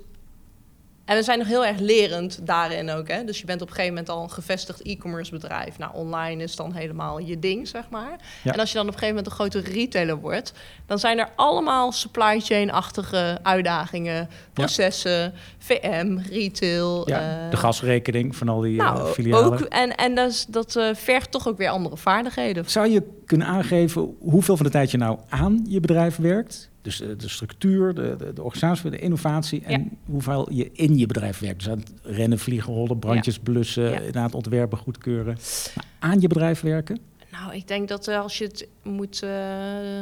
en 1.08 1.15
we 1.15 1.24
zijn 1.24 1.38
nog 1.38 1.48
heel 1.48 1.65
erg 1.65 1.80
lerend 1.80 2.39
daarin 2.43 2.89
ook. 2.89 3.08
Hè? 3.08 3.24
Dus 3.24 3.39
je 3.39 3.46
bent 3.46 3.62
op 3.62 3.67
een 3.67 3.74
gegeven 3.74 3.96
moment 3.96 4.13
al 4.13 4.24
een 4.24 4.32
gevestigd 4.32 4.82
e-commerce 4.82 5.32
bedrijf. 5.32 5.78
Nou, 5.78 5.91
online 5.96 6.43
is 6.43 6.56
dan 6.56 6.74
helemaal 6.74 7.20
je 7.20 7.39
ding, 7.39 7.67
zeg 7.67 7.89
maar. 7.89 8.15
Ja. 8.43 8.54
En 8.54 8.60
als 8.60 8.72
je 8.72 8.78
dan 8.78 8.88
op 8.88 8.93
een 8.93 9.00
gegeven 9.00 9.15
moment 9.15 9.26
een 9.26 9.32
grotere 9.32 9.74
retailer 9.74 10.17
wordt, 10.20 10.54
dan 10.86 11.00
zijn 11.00 11.20
er 11.20 11.30
allemaal 11.36 11.91
supply 11.91 12.39
chain-achtige 12.39 13.39
uitdagingen, 13.43 14.30
processen, 14.54 15.34
VM, 15.58 16.17
retail. 16.30 17.10
Ja, 17.10 17.43
eh, 17.43 17.50
de 17.50 17.58
gasrekening 17.58 18.36
van 18.36 18.50
al 18.50 18.60
die 18.60 18.80
eh, 18.80 18.93
nou, 18.93 19.08
filialen. 19.08 19.46
ook, 19.46 19.60
en, 19.60 19.96
en 19.96 20.34
dat 20.50 20.76
eh, 20.76 20.89
vergt 20.93 21.32
toch 21.32 21.48
ook 21.48 21.58
weer 21.58 21.70
andere 21.70 21.98
vaardigheden. 21.98 22.70
Zou 22.70 22.89
je 22.89 23.04
kunnen 23.26 23.48
aangeven 23.48 24.15
hoeveel 24.20 24.56
van 24.58 24.65
de 24.65 24.72
tijd 24.72 24.91
je 24.91 24.98
nou 24.98 25.20
aan 25.30 25.65
je 25.67 25.80
bedrijf 25.80 26.15
werkt? 26.15 26.70
Dus 26.88 26.97
de 26.97 27.30
structuur, 27.30 27.93
de, 27.93 28.15
de, 28.17 28.34
de 28.34 28.43
organisatie, 28.43 28.89
de 28.89 29.00
innovatie. 29.00 29.63
En 29.63 29.82
Ja. 29.82 29.88
hoeveel 30.06 30.47
je 30.54 30.69
in 30.73 30.97
je 30.97 31.06
bedrijf 31.06 31.39
werkt. 31.39 31.58
Dus 31.60 31.69
aan 31.69 31.78
het 31.80 31.91
rennen, 32.04 32.39
vliegen, 32.39 32.73
rollen, 32.73 33.00
brandjes 33.00 33.39
blussen, 33.39 33.84
Ja. 33.84 33.95
inderdaad 33.97 34.34
ontwerpen, 34.36 34.78
goedkeuren. 34.78 35.38
Maar 35.76 35.86
aan 36.00 36.19
je 36.21 36.28
bedrijf 36.28 36.62
werken? 36.62 37.00
Nou, 37.32 37.56
ik 37.56 37.67
denk 37.67 37.88
dat 37.88 38.08
eh, 38.08 38.19
als 38.19 38.38
je 38.38 38.43
het 38.43 38.67
moet 38.84 39.21
eh, 39.23 40.02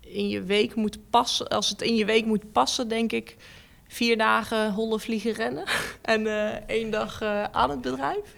in 0.00 0.28
je 0.28 0.42
week 0.42 0.74
moet 0.74 0.98
passen, 1.10 1.48
als 1.48 1.68
het 1.68 1.82
in 1.82 1.96
je 1.96 2.04
week 2.04 2.24
moet 2.24 2.52
passen, 2.52 2.88
denk 2.88 3.12
ik 3.12 3.36
vier 3.88 4.16
dagen 4.16 4.72
hollen, 4.72 5.00
vliegen, 5.00 5.32
rennen 5.32 5.64
en 6.02 6.26
eh, 6.26 6.60
één 6.66 6.90
dag 6.90 7.22
aan 7.52 7.70
het 7.70 7.80
bedrijf. 7.80 8.34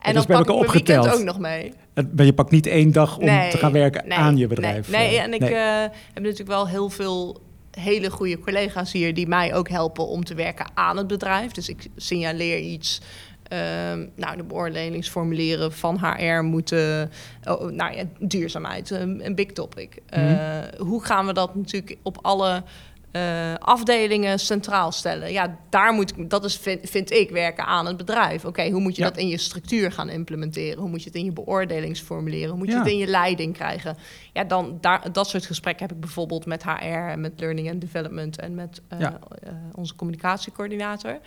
En 0.00 0.14
is 0.16 0.26
dan 0.26 0.26
pak 0.26 0.40
ik 0.40 0.46
mijn 0.54 0.70
weekend 0.70 0.98
opgeteld. 0.98 1.18
ook 1.18 1.24
nog 1.24 1.38
mee. 1.38 1.72
Je 2.16 2.32
pakt 2.32 2.50
niet 2.50 2.66
één 2.66 2.92
dag 2.92 3.18
om 3.18 3.24
Nee, 3.24 3.50
te 3.50 3.58
gaan 3.58 3.72
werken 3.72 4.08
nee, 4.08 4.18
aan 4.18 4.32
je 4.32 4.46
nee, 4.46 4.46
bedrijf. 4.46 4.90
Nee, 4.90 5.16
Eh, 5.16 5.22
en 5.22 5.32
ik 5.34 5.42
eh, 5.42 5.80
heb 6.12 6.22
natuurlijk 6.22 6.48
wel 6.48 6.68
heel 6.68 6.90
veel 6.90 7.40
hele 7.70 8.10
goede 8.10 8.38
collega's 8.38 8.92
hier 8.92 9.14
die 9.14 9.26
mij 9.26 9.54
ook 9.54 9.68
helpen 9.68 10.06
om 10.06 10.24
te 10.24 10.34
werken 10.34 10.70
aan 10.74 10.96
het 10.96 11.06
bedrijf. 11.06 11.52
Dus 11.52 11.68
ik 11.68 11.86
signaleer 11.96 12.58
iets. 12.58 13.00
Ehm, 13.42 14.06
nou, 14.16 14.36
de 14.36 14.42
beoordelingsformulieren 14.42 15.72
van 15.72 15.98
HR 15.98 16.42
moeten. 16.42 17.10
Oh, 17.44 17.70
nou 17.70 17.96
ja, 17.96 18.04
duurzaamheid, 18.18 18.90
een, 18.90 19.26
een 19.26 19.34
big 19.34 19.46
topic. 19.46 19.98
Mhm. 20.10 20.20
Eh, 20.20 20.58
hoe 20.78 21.04
gaan 21.04 21.26
we 21.26 21.32
dat 21.32 21.54
natuurlijk 21.54 21.96
op 22.02 22.18
alle 22.22 22.62
eh, 23.12 23.54
afdelingen 23.58 24.38
centraal 24.38 24.92
stellen? 24.92 25.32
Ja, 25.32 25.56
daar 25.70 25.92
moet 25.92 26.10
ik, 26.18 26.30
dat 26.30 26.44
is, 26.44 26.56
vind, 26.56 26.90
vind 26.90 27.10
ik, 27.10 27.30
werken 27.30 27.64
aan 27.66 27.86
het 27.86 27.96
bedrijf. 27.96 28.44
Oké, 28.44 28.70
hoe 28.70 28.80
moet 28.80 28.96
je 28.96 29.02
Ja. 29.02 29.08
dat 29.08 29.18
in 29.18 29.28
je 29.28 29.38
structuur 29.38 29.92
gaan 29.92 30.08
implementeren? 30.08 30.78
Hoe 30.80 30.88
moet 30.90 31.00
je 31.02 31.08
het 31.08 31.18
in 31.18 31.24
je 31.24 31.32
beoordelingsformulieren? 31.32 32.48
Hoe 32.48 32.58
moet 32.58 32.68
je 32.68 32.78
het 32.78 32.86
in 32.86 32.96
je 32.98 33.06
leiding 33.06 33.54
krijgen? 33.54 33.96
Ja, 34.32 34.44
dan 34.44 34.78
daar, 34.80 35.12
dat 35.12 35.28
soort 35.28 35.46
gesprekken 35.46 35.86
heb 35.86 35.94
ik 35.94 36.00
bijvoorbeeld 36.00 36.46
met 36.46 36.62
HR 36.64 36.84
en 36.84 37.20
met 37.20 37.32
Learning 37.40 37.70
and 37.70 37.80
Development 37.80 38.38
en 38.40 38.54
met 38.54 38.80
eh, 38.88 39.00
Ja. 39.00 39.18
eh, 39.42 39.52
onze 39.74 39.94
communicatiecoördinator. 39.96 41.18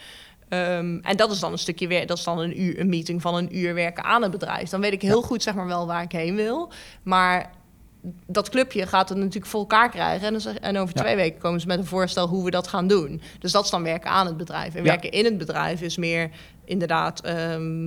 Ehm, 0.50 0.98
en 1.02 1.17
dat 1.17 1.32
is 1.32 1.39
dan 1.39 1.52
een 1.52 1.58
stukje 1.58 1.88
weer, 1.88 2.08
dat 2.08 2.17
is 2.17 2.24
dan 2.24 2.39
een 2.39 2.62
uur, 2.62 2.80
een 2.80 2.89
meeting 2.89 3.22
van 3.22 3.36
een 3.36 3.58
uur 3.58 3.74
werken 3.74 4.04
aan 4.04 4.22
het 4.22 4.32
bedrijf. 4.32 4.69
Dan 4.69 4.82
weet 4.82 4.93
ik 4.93 5.02
heel 5.02 5.22
goed, 5.22 5.43
zeg 5.43 5.54
maar 5.56 5.65
wel 5.67 5.88
waar 5.88 6.04
ik 6.04 6.12
heen 6.12 6.36
wil. 6.36 6.72
Maar 7.04 7.52
dat 8.28 8.50
clubje 8.50 8.88
gaat 8.88 9.10
het 9.10 9.18
natuurlijk 9.18 9.46
voor 9.46 9.60
elkaar 9.60 9.89
krijgen. 9.89 10.28
En, 10.28 10.34
dan 10.34 10.56
en 10.58 10.78
over 10.78 10.96
Ja. 10.96 11.02
twee 11.02 11.16
weken 11.16 11.39
komen 11.39 11.62
ze 11.62 11.68
met 11.68 11.78
een 11.80 11.86
voorstel 11.86 12.28
hoe 12.28 12.44
we 12.44 12.52
dat 12.52 12.68
gaan 12.68 12.88
doen. 12.88 13.22
Dus 13.39 13.52
dat 13.52 13.63
is 13.63 13.70
dan 13.70 13.84
werken 13.84 14.10
aan 14.12 14.26
het 14.26 14.38
bedrijf. 14.38 14.74
En 14.76 14.84
Ja. 14.84 14.89
werken 14.89 15.12
in 15.12 15.26
het 15.26 15.38
bedrijf 15.38 15.82
is 15.82 15.98
meer 15.98 16.30
inderdaad, 16.66 17.22
ehm, 17.22 17.84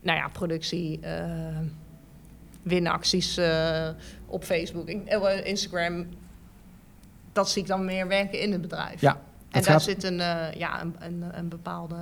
nou 0.00 0.18
ja, 0.18 0.28
productie, 0.32 1.00
eh, 1.00 1.58
winacties 2.62 3.36
eh, 3.36 3.88
op 4.26 4.44
Facebook, 4.44 4.88
eh, 4.88 5.44
Instagram. 5.46 6.06
Dat 7.32 7.50
zie 7.50 7.62
ik 7.62 7.68
dan 7.68 7.84
meer 7.84 8.08
werken 8.08 8.40
in 8.40 8.52
het 8.52 8.60
bedrijf. 8.60 9.00
Ja, 9.00 9.12
En 9.14 9.20
daar 9.50 9.62
gaat- 9.62 9.82
zit 9.82 10.04
een, 10.04 10.16
ja, 10.58 10.80
een, 10.82 10.94
een, 10.98 11.24
een 11.38 11.48
bepaalde 11.48 11.96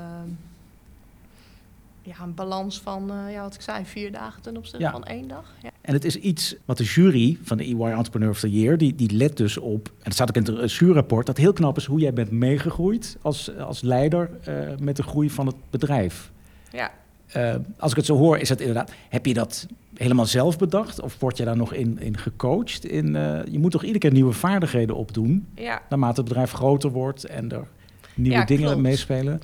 ja, 2.06 2.14
een 2.22 2.34
balans 2.34 2.80
van, 2.80 3.10
eh, 3.10 3.32
ja, 3.32 3.42
wat 3.42 3.54
ik 3.54 3.60
zei, 3.60 3.84
vier 3.84 4.12
dagen 4.12 4.42
ten 4.42 4.56
opzichte 4.56 4.84
Ja. 4.84 4.90
van 4.90 5.04
één 5.04 5.28
dag. 5.28 5.54
Ja. 5.62 5.70
En 5.80 5.92
het 5.92 6.04
is 6.04 6.16
iets 6.16 6.54
wat 6.64 6.76
de 6.78 6.84
jury 6.84 7.38
van 7.42 7.56
de 7.56 7.64
EY 7.64 7.82
Entrepreneur 7.82 8.30
of 8.30 8.40
the 8.40 8.50
Year, 8.50 8.78
die, 8.78 8.94
die 8.94 9.10
let 9.10 9.36
dus 9.36 9.58
op, 9.58 9.86
en 9.88 9.94
het 10.02 10.12
staat 10.12 10.28
ook 10.36 10.46
in 10.46 10.54
het 10.56 10.72
juryrapport, 10.72 11.26
dat 11.26 11.36
heel 11.36 11.52
knap 11.52 11.76
is 11.76 11.84
hoe 11.84 12.00
jij 12.00 12.12
bent 12.12 12.30
meegegroeid 12.30 13.16
als, 13.22 13.56
als 13.58 13.82
leider 13.82 14.30
eh, 14.44 14.54
met 14.80 14.96
de 14.96 15.02
groei 15.02 15.30
van 15.30 15.46
het 15.46 15.56
bedrijf. 15.70 16.30
ja. 16.72 16.90
Eh, 17.26 17.54
als 17.78 17.90
ik 17.90 17.96
het 17.96 18.06
zo 18.06 18.16
hoor, 18.16 18.38
is 18.38 18.48
het 18.48 18.60
inderdaad, 18.60 18.92
heb 19.08 19.26
je 19.26 19.34
dat 19.34 19.66
helemaal 19.94 20.26
zelf 20.26 20.58
bedacht? 20.58 21.00
Of 21.00 21.16
word 21.20 21.36
je 21.36 21.44
daar 21.44 21.56
nog 21.56 21.72
in, 21.72 21.98
in 22.00 22.16
gecoacht? 22.16 22.84
In, 22.84 23.16
eh, 23.16 23.40
je 23.50 23.58
moet 23.58 23.70
toch 23.70 23.80
iedere 23.82 23.98
keer 23.98 24.12
nieuwe 24.12 24.32
vaardigheden 24.32 24.96
opdoen, 24.96 25.46
ja. 25.54 25.82
naarmate 25.88 26.20
het 26.20 26.28
bedrijf 26.28 26.50
groter 26.52 26.90
wordt 26.90 27.24
en 27.24 27.50
er 27.52 27.64
nieuwe 28.14 28.38
Ja, 28.38 28.44
dingen 28.44 28.64
klopt. 28.66 28.80
meespelen. 28.82 29.40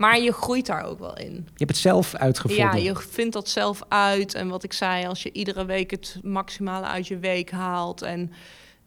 Maar 0.00 0.20
je 0.20 0.32
groeit 0.32 0.66
daar 0.66 0.84
ook 0.84 0.98
wel 0.98 1.16
in. 1.16 1.32
Je 1.32 1.40
hebt 1.56 1.70
het 1.70 1.76
zelf 1.76 2.14
uitgevonden. 2.14 2.66
Ja, 2.66 2.74
je 2.74 2.96
vindt 2.96 3.32
dat 3.32 3.48
zelf 3.48 3.82
uit. 3.88 4.34
En 4.34 4.48
wat 4.48 4.62
ik 4.62 4.72
zei, 4.72 5.06
als 5.06 5.22
je 5.22 5.32
iedere 5.32 5.64
week 5.64 5.90
het 5.90 6.18
maximale 6.22 6.86
uit 6.86 7.06
je 7.06 7.18
week 7.18 7.50
haalt 7.50 8.02
en 8.02 8.32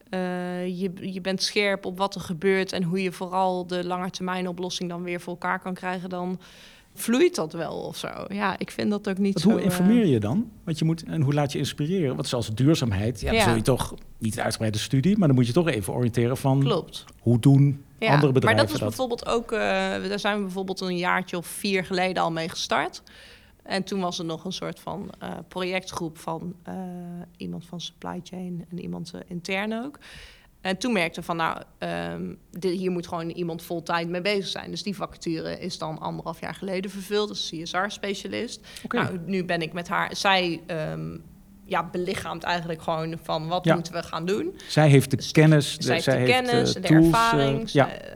eh, 0.10 0.68
je, 0.80 0.92
je 1.14 1.22
bent 1.22 1.44
scherp 1.44 1.86
op 1.86 1.98
wat 1.98 2.16
er 2.16 2.22
gebeurt 2.22 2.72
en 2.72 2.84
hoe 2.84 3.02
je 3.02 3.12
vooral 3.12 3.68
de 3.68 3.86
langetermijn 3.86 4.48
oplossing 4.48 4.90
dan 4.90 5.04
weer 5.04 5.22
voor 5.22 5.34
elkaar 5.34 5.60
kan 5.60 5.74
krijgen, 5.74 6.10
dan 6.10 6.40
vloeit 6.94 7.36
dat 7.36 7.54
wel 7.54 7.74
of 7.74 7.98
zo. 7.98 8.08
Ja, 8.28 8.60
ik 8.60 8.72
vind 8.72 8.90
dat 8.90 9.10
ook 9.10 9.18
niet 9.18 9.40
zo... 9.40 9.50
hoe 9.50 9.60
eh, 9.60 9.66
informeer 9.66 10.06
je 10.06 10.20
dan? 10.20 10.52
Want 10.64 10.80
je 10.80 10.86
moet, 10.86 11.04
en 11.04 11.22
hoe 11.22 11.34
laat 11.34 11.52
je 11.52 11.58
inspireren? 11.58 12.16
Want 12.16 12.28
zoals 12.28 12.50
duurzaamheid, 12.56 13.20
ja, 13.22 13.28
dan 13.28 13.36
Ja. 13.36 13.44
zul 13.44 13.56
je 13.56 13.62
toch 13.62 13.94
niet 14.18 14.38
een 14.38 14.44
uitgebreide 14.44 14.78
studie, 14.78 15.18
maar 15.18 15.28
dan 15.28 15.38
moet 15.38 15.48
je 15.48 15.54
toch 15.54 15.68
even 15.68 15.94
oriënteren 15.94 16.38
van 16.38 16.60
Klopt. 16.60 17.06
hoe 17.20 17.40
doen 17.40 17.84
Ja, 18.00 18.14
andere 18.14 18.32
bedrijven 18.32 18.42
maar 18.44 18.56
dat 18.56 18.74
is 18.74 18.80
dat? 18.80 18.88
bijvoorbeeld 18.90 19.26
ook, 19.28 19.52
eh, 19.52 19.60
daar 20.10 20.20
zijn 20.20 20.38
we 20.38 20.44
bijvoorbeeld 20.44 20.82
een 20.82 20.98
jaartje 20.98 21.38
of 21.38 21.48
vier 21.48 21.86
geleden 21.86 22.24
al 22.24 22.32
mee 22.32 22.50
gestart. 22.50 23.04
En 23.64 23.84
toen 23.84 24.00
was 24.00 24.20
er 24.20 24.26
nog 24.26 24.46
een 24.46 24.52
soort 24.54 24.80
van 24.80 25.10
eh, 25.20 25.32
projectgroep 25.48 26.18
van 26.18 26.54
eh, 26.64 26.74
iemand 27.38 27.66
van 27.66 27.82
supply 27.82 28.20
chain 28.24 28.66
en 28.70 28.80
iemand 28.82 29.12
eh, 29.14 29.20
intern 29.28 29.74
ook. 29.86 30.00
En 30.64 30.78
toen 30.78 30.94
merkte 30.94 31.20
ik 31.20 31.26
van, 31.26 31.36
nou, 31.36 31.58
ehm, 31.78 32.22
dit, 32.52 32.72
hier 32.78 32.92
moet 32.92 33.08
gewoon 33.08 33.30
iemand 33.30 33.62
fulltime 33.62 34.06
mee 34.06 34.22
bezig 34.22 34.48
zijn. 34.48 34.72
Dus 34.72 34.84
die 34.84 34.96
vacature 34.96 35.60
is 35.60 35.78
dan 35.78 36.00
anderhalf 36.00 36.40
jaar 36.40 36.54
geleden 36.56 36.92
vervuld, 36.92 37.30
als 37.30 37.50
CSR-specialist. 37.52 38.60
Nou, 38.90 39.20
nu 39.26 39.44
ben 39.46 39.62
ik 39.62 39.74
met 39.74 39.88
haar, 39.88 40.16
zij 40.16 40.62
ehm, 40.66 41.18
ja, 41.66 41.90
belichaamt 41.92 42.44
eigenlijk 42.44 42.82
gewoon 42.82 43.16
van 43.24 43.48
wat 43.48 43.66
Ja. 43.66 43.74
moeten 43.74 43.94
we 43.94 44.04
gaan 44.04 44.26
doen. 44.26 44.56
zij 44.68 44.90
heeft 44.90 45.10
de 45.12 45.16
Dus 45.18 45.32
kennis, 45.32 45.78
de, 45.78 45.84
zij 45.84 45.94
heeft 45.94 46.06
de 46.06 46.12
heeft, 46.12 46.32
kennis, 46.32 46.76
eh, 46.76 46.82
de 46.82 46.88
tools, 46.88 47.02
eh, 47.02 47.08
ervaring. 47.08 47.72
ja, 47.72 47.88
zij, 47.88 48.12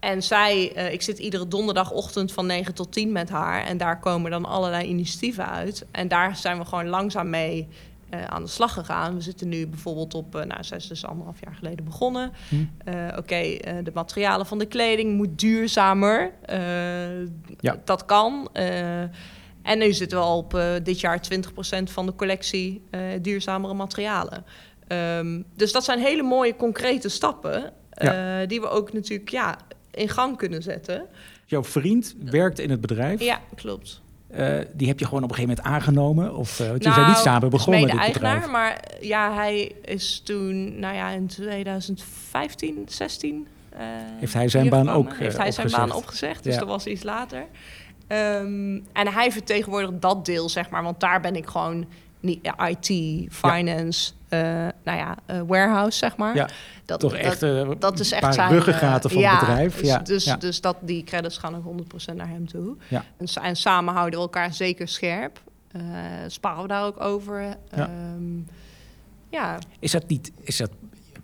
en 0.00 0.22
zij, 0.22 0.72
eh, 0.74 0.92
ik 0.92 1.02
zit 1.02 1.18
iedere 1.18 1.48
donderdagochtend 1.48 2.32
van 2.32 2.46
9 2.46 2.74
tot 2.74 2.92
10 2.92 3.12
met 3.12 3.28
haar. 3.28 3.64
En 3.66 3.76
daar 3.76 4.00
komen 4.00 4.30
dan 4.30 4.44
allerlei 4.44 4.86
initiatieven 4.88 5.46
uit. 5.48 5.86
En 5.90 6.08
daar 6.08 6.36
zijn 6.36 6.58
we 6.58 6.64
gewoon 6.64 6.86
langzaam 6.88 7.30
mee 7.30 7.68
eh, 8.10 8.24
aan 8.24 8.42
de 8.42 8.48
slag 8.48 8.72
gegaan. 8.72 9.14
We 9.14 9.20
zitten 9.20 9.48
nu 9.48 9.66
bijvoorbeeld 9.66 10.14
op, 10.14 10.36
eh, 10.36 10.44
nou, 10.44 10.64
zij 10.64 10.76
is 10.76 10.86
dus 10.86 11.06
anderhalf 11.06 11.40
jaar 11.44 11.54
geleden 11.54 11.84
begonnen. 11.84 12.32
Hm. 12.48 12.54
Eh, 12.84 13.16
Oké, 13.16 13.56
de 13.82 13.90
materialen 13.94 14.46
van 14.46 14.58
de 14.58 14.66
kleding 14.66 15.16
moet 15.16 15.38
duurzamer. 15.38 16.32
Ja. 17.60 17.80
Dat 17.84 18.04
kan. 18.04 18.48
En 19.62 19.78
nu 19.78 19.92
zitten 19.92 20.18
we 20.18 20.24
al 20.24 20.38
op 20.38 20.60
dit 20.82 21.00
jaar 21.00 21.20
20% 21.20 21.90
van 21.90 22.06
de 22.06 22.14
collectie 22.14 22.82
duurzamere 23.20 23.74
materialen. 23.74 24.44
Ehm, 24.86 25.42
dus 25.56 25.72
dat 25.72 25.84
zijn 25.84 25.98
hele 25.98 26.22
mooie 26.22 26.56
concrete 26.56 27.08
stappen. 27.08 27.72
die 28.46 28.60
we 28.60 28.68
ook 28.68 28.92
natuurlijk 28.92 29.28
ja, 29.30 29.58
in 29.90 30.08
gang 30.08 30.36
kunnen 30.36 30.62
zetten. 30.62 31.06
Jouw 31.46 31.64
vriend 31.64 32.14
werkte 32.24 32.62
in 32.62 32.70
het 32.70 32.80
bedrijf. 32.80 33.20
Ja, 33.20 33.40
klopt. 33.54 34.02
Eh, 34.28 34.58
die 34.72 34.88
heb 34.88 34.98
je 34.98 35.04
gewoon 35.04 35.22
op 35.22 35.28
een 35.30 35.34
gegeven 35.34 35.56
moment 35.62 35.76
aangenomen? 35.82 36.34
Of, 36.36 36.60
uh, 36.60 36.66
want 36.68 36.82
je 36.82 36.88
Nou, 36.88 37.00
zijn 37.00 37.12
niet 37.12 37.22
samen 37.22 37.50
begonnen 37.50 37.80
met 37.82 37.90
dit 37.90 38.00
eigenaar, 38.00 38.50
maar 38.50 38.72
eh, 38.72 39.08
ja, 39.08 39.34
hij 39.34 39.72
is 39.84 40.20
toen, 40.24 40.78
nou 40.80 40.94
ja, 40.94 41.08
in 41.08 41.26
2015, 41.26 42.84
16. 42.88 43.46
eh, 43.70 43.78
Heeft 44.18 44.32
hij 44.34 44.48
zijn 44.48 44.68
baan 44.68 44.88
ook, 44.90 45.16
Heeft 45.16 45.34
eh, 45.36 45.40
hij 45.40 45.52
zijn 45.52 45.66
opgezegd? 45.66 45.88
baan 45.88 45.96
opgezegd, 45.96 46.44
dus 46.44 46.52
Ja. 46.54 46.58
dat 46.60 46.68
was 46.68 46.86
iets 46.86 47.02
later. 47.02 47.46
Ehm, 48.06 48.78
en 48.92 49.08
hij 49.12 49.32
vertegenwoordigt 49.32 50.00
dat 50.02 50.24
deel, 50.24 50.48
zeg 50.48 50.70
maar, 50.70 50.82
want 50.82 51.00
daar 51.00 51.20
ben 51.20 51.36
ik 51.36 51.46
gewoon 51.46 51.86
IT, 52.20 52.86
finance, 53.32 54.12
eh, 54.28 54.40
nou 54.84 54.98
ja, 54.98 55.16
eh, 55.26 55.40
warehouse, 55.46 55.98
zeg 55.98 56.16
maar. 56.16 56.34
Ja, 56.34 56.48
dat, 56.84 57.00
Toch 57.00 57.10
dat- 57.10 57.20
echt 57.20 57.42
eh, 57.42 57.70
dat 57.78 57.98
is 58.00 58.10
echt 58.12 58.20
paar 58.22 58.32
zijn 58.32 58.50
ruggengraten 58.50 59.10
eh, 59.10 59.14
van 59.16 59.24
ja, 59.24 59.30
het 59.30 59.40
bedrijf. 59.40 59.76
Dus, 59.80 59.88
ja, 59.88 59.98
dus, 59.98 60.24
ja. 60.24 60.36
dus 60.36 60.60
dat 60.60 60.76
die 60.80 61.04
credits 61.04 61.38
gaan 61.38 61.56
ook 61.56 61.64
100% 61.64 62.16
naar 62.16 62.28
hem 62.28 62.46
toe. 62.48 62.76
Ja. 62.88 63.04
En, 63.18 63.26
sa- 63.28 63.42
en 63.42 63.56
samen 63.56 63.94
houden 63.94 64.18
we 64.18 64.24
elkaar 64.24 64.52
zeker 64.54 64.88
scherp. 64.88 65.40
Sparren 66.26 66.62
we 66.62 66.68
daar 66.68 66.84
ook 66.84 67.00
over. 67.00 67.56
Ja. 67.76 67.90
ja. 69.28 69.58
Is 69.78 69.90
dat 69.90 70.08
niet 70.08 70.32
is 70.40 70.56
dat 70.56 70.70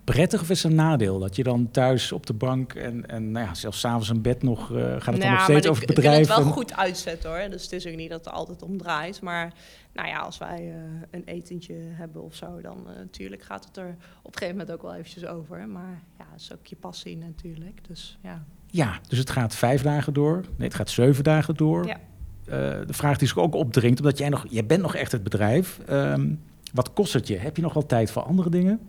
prettig 0.05 0.41
of 0.41 0.49
is 0.49 0.63
het 0.63 0.71
een 0.71 0.77
nadeel? 0.77 1.19
Dat 1.19 1.35
je 1.35 1.43
dan 1.43 1.71
thuis 1.71 2.11
op 2.11 2.25
de 2.25 2.33
bank 2.33 2.73
en, 2.73 3.05
en 3.09 3.31
nou 3.31 3.45
ja, 3.45 3.53
zelfs 3.53 3.79
s'avonds 3.79 4.09
in 4.09 4.21
bed 4.21 4.43
nog... 4.43 4.71
eh, 4.75 4.81
gaat 4.83 4.93
het 4.93 5.03
dan 5.05 5.19
Ja, 5.19 5.31
nog 5.31 5.41
steeds 5.43 5.67
over 5.67 5.83
ik- 5.83 5.89
het 5.89 5.97
Ik 5.97 6.03
bedrijf? 6.03 6.27
wil 6.27 6.35
het 6.35 6.43
wel 6.45 6.53
en- 6.53 6.59
goed 6.59 6.73
uitzetten 6.75 7.29
hoor. 7.29 7.49
Dus 7.49 7.63
het 7.63 7.71
is 7.71 7.87
ook 7.87 7.95
niet 7.95 8.09
dat 8.09 8.25
het 8.25 8.33
altijd 8.33 8.61
om 8.63 8.77
draait. 8.77 9.21
Maar 9.21 9.53
nou 9.93 10.07
ja, 10.07 10.17
als 10.19 10.37
wij 10.37 10.57
eh, 10.73 10.75
een 11.11 11.23
etentje 11.25 11.73
hebben 11.77 12.23
of 12.23 12.35
zo, 12.35 12.61
dan 12.61 12.77
eh, 12.87 12.95
natuurlijk 12.97 13.43
gaat 13.43 13.65
het 13.65 13.77
er 13.77 13.95
op 14.21 14.31
een 14.33 14.37
gegeven 14.37 14.57
moment 14.57 14.71
ook 14.71 14.81
wel 14.81 14.93
eventjes 14.95 15.25
over. 15.25 15.67
Maar 15.67 16.01
ja, 16.17 16.25
dat 16.31 16.39
is 16.39 16.53
ook 16.53 16.65
je 16.65 16.75
passie 16.75 17.17
natuurlijk. 17.17 17.79
Dus 17.87 18.17
ja. 18.21 18.43
Ja, 18.67 18.99
dus 19.07 19.17
het 19.19 19.29
gaat 19.29 19.55
vijf 19.55 19.81
dagen 19.81 20.13
door. 20.13 20.35
Nee, 20.35 20.67
het 20.67 20.75
gaat 20.75 20.89
zeven 20.89 21.23
dagen 21.23 21.55
door. 21.55 21.85
Ja. 21.87 21.97
Eh, 22.45 22.87
de 22.87 22.93
vraag 22.93 23.17
die 23.17 23.27
zich 23.27 23.37
ook 23.37 23.53
opdringt, 23.55 23.99
omdat 23.99 24.17
jij 24.17 24.29
nog... 24.29 24.45
Jij 24.49 24.65
bent 24.65 24.81
nog 24.81 24.95
echt 24.95 25.11
het 25.11 25.23
bedrijf. 25.23 25.79
Ehm, 25.87 26.33
wat 26.73 26.93
kost 26.93 27.13
het 27.13 27.27
je? 27.27 27.37
Heb 27.37 27.55
je 27.55 27.61
nog 27.61 27.73
wel 27.73 27.85
tijd 27.85 28.11
voor 28.11 28.21
andere 28.21 28.49
dingen? 28.49 28.79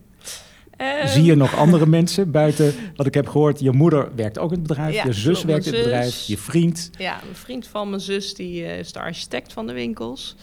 Ehm, 0.77 1.07
Zie 1.07 1.23
je 1.23 1.35
nog 1.35 1.55
andere 1.55 1.85
mensen 1.85 2.31
buiten? 2.31 2.73
Wat 2.95 3.05
ik 3.05 3.13
heb 3.13 3.27
gehoord, 3.27 3.59
je 3.59 3.71
moeder 3.71 4.09
werkt 4.15 4.39
ook 4.39 4.51
in 4.51 4.57
het 4.57 4.67
bedrijf. 4.67 4.93
Ja, 4.95 5.03
je 5.05 5.13
zus 5.13 5.43
werkt 5.43 5.65
in 5.65 5.73
het 5.73 5.83
bedrijf. 5.83 6.23
Je 6.27 6.37
vriend. 6.37 6.89
Ja, 6.97 7.13
een 7.29 7.35
vriend 7.35 7.67
van 7.67 7.89
mijn 7.89 8.01
zus, 8.01 8.33
die 8.33 8.65
eh, 8.65 8.79
is 8.79 8.91
de 8.91 8.99
architect 8.99 9.53
van 9.53 9.67
de 9.67 9.73
winkels. 9.73 10.35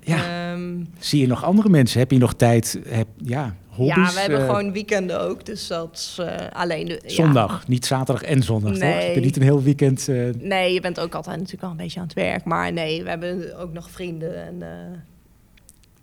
Ja. 0.00 0.52
Ehm, 0.52 0.84
Zie 0.98 1.20
je 1.20 1.26
nog 1.26 1.44
andere 1.44 1.68
mensen? 1.68 1.98
Heb 1.98 2.10
je 2.10 2.18
nog 2.18 2.34
tijd? 2.34 2.80
Heb, 2.88 3.06
ja, 3.16 3.54
hobby's? 3.68 3.96
ja, 4.08 4.12
we 4.14 4.20
hebben 4.20 4.40
eh, 4.40 4.46
gewoon 4.46 4.72
weekenden 4.72 5.20
ook. 5.20 5.46
Dus 5.46 5.66
dat 5.66 5.88
is 5.92 6.24
eh, 6.26 6.36
alleen 6.52 6.86
de... 6.86 7.00
ja. 7.06 7.14
Zondag, 7.14 7.68
niet 7.68 7.86
zaterdag 7.86 8.22
en 8.22 8.42
zondag, 8.42 8.70
toch? 8.72 8.78
Je 8.80 8.84
Nee. 8.84 9.20
niet 9.20 9.36
een 9.36 9.42
heel 9.42 9.62
weekend... 9.62 10.08
Nee, 10.38 10.72
je 10.74 10.80
bent 10.80 11.00
ook 11.00 11.14
altijd 11.14 11.36
natuurlijk 11.36 11.64
al 11.64 11.70
een 11.70 11.76
beetje 11.76 12.00
aan 12.00 12.06
het 12.06 12.14
werk. 12.14 12.44
Maar 12.44 12.72
nee, 12.72 13.02
we 13.02 13.08
hebben 13.08 13.58
ook 13.58 13.72
nog 13.72 13.90
vrienden. 13.90 14.46
En, 14.46 14.62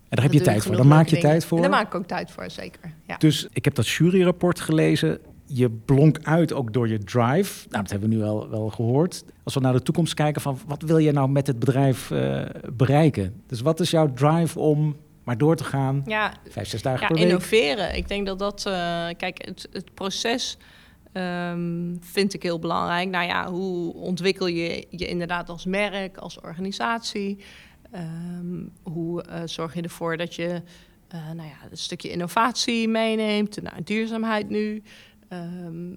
en 0.08 0.16
daar 0.16 0.24
heb 0.24 0.32
je 0.32 0.40
tijd 0.40 0.62
voor. 0.62 0.76
Daar 0.76 0.86
maak 0.86 1.04
je 1.04 1.14
dingen. 1.14 1.30
tijd 1.30 1.44
voor. 1.44 1.56
En 1.56 1.62
daar 1.62 1.72
maak 1.72 1.86
ik 1.86 1.94
ook 1.94 2.06
tijd 2.06 2.30
voor, 2.30 2.50
zeker. 2.50 2.94
Ja. 3.06 3.16
Dus 3.16 3.48
ik 3.52 3.64
heb 3.64 3.74
dat 3.74 3.88
juryrapport 3.88 4.60
gelezen. 4.60 5.18
Je 5.46 5.70
blonk 5.70 6.18
uit 6.22 6.52
ook 6.52 6.72
door 6.72 6.88
je 6.88 6.98
drive. 6.98 7.68
Nou, 7.68 7.82
dat 7.82 7.90
hebben 7.90 8.08
we 8.08 8.14
nu 8.14 8.20
wel, 8.20 8.48
wel 8.50 8.68
gehoord. 8.68 9.24
Als 9.42 9.54
we 9.54 9.60
naar 9.60 9.72
de 9.72 9.82
toekomst 9.82 10.14
kijken 10.14 10.42
van 10.42 10.58
wat 10.66 10.82
wil 10.82 10.98
je 10.98 11.12
nou 11.12 11.28
met 11.28 11.46
het 11.46 11.58
bedrijf 11.58 12.10
eh, 12.10 12.42
bereiken? 12.72 13.42
Dus 13.46 13.60
wat 13.60 13.80
is 13.80 13.90
jouw 13.90 14.12
drive 14.12 14.58
om 14.58 14.96
maar 15.24 15.38
door 15.38 15.56
te 15.56 15.64
gaan. 15.64 16.02
Ja, 16.06 16.32
vijf, 16.48 16.68
zes 16.68 16.82
dagen 16.82 17.00
ja, 17.00 17.06
per 17.06 17.16
week. 17.16 17.24
innoveren. 17.24 17.96
Ik 17.96 18.08
denk 18.08 18.26
dat 18.26 18.38
dat... 18.38 18.66
eh, 18.66 18.72
kijk, 19.16 19.44
het, 19.44 19.68
het 19.72 19.94
proces 19.94 20.58
ehm, 21.12 21.94
vind 22.00 22.34
ik 22.34 22.42
heel 22.42 22.58
belangrijk. 22.58 23.08
Nou 23.08 23.26
ja, 23.26 23.50
hoe 23.50 23.94
ontwikkel 23.94 24.46
je 24.46 24.86
je 24.90 25.06
inderdaad 25.06 25.48
als 25.48 25.64
merk, 25.64 26.16
als 26.16 26.40
organisatie? 26.40 27.38
Ehm, 27.90 28.66
hoe 28.82 29.22
eh, 29.22 29.42
zorg 29.44 29.74
je 29.74 29.82
ervoor 29.82 30.16
dat 30.16 30.34
je 30.34 30.62
eh, 31.08 31.30
nou 31.30 31.48
ja, 31.48 31.70
een 31.70 31.76
stukje 31.76 32.10
innovatie 32.10 32.88
meeneemt? 32.88 33.62
Nou, 33.62 33.82
duurzaamheid 33.82 34.48
nu. 34.48 34.82
Ehm, 35.28 35.94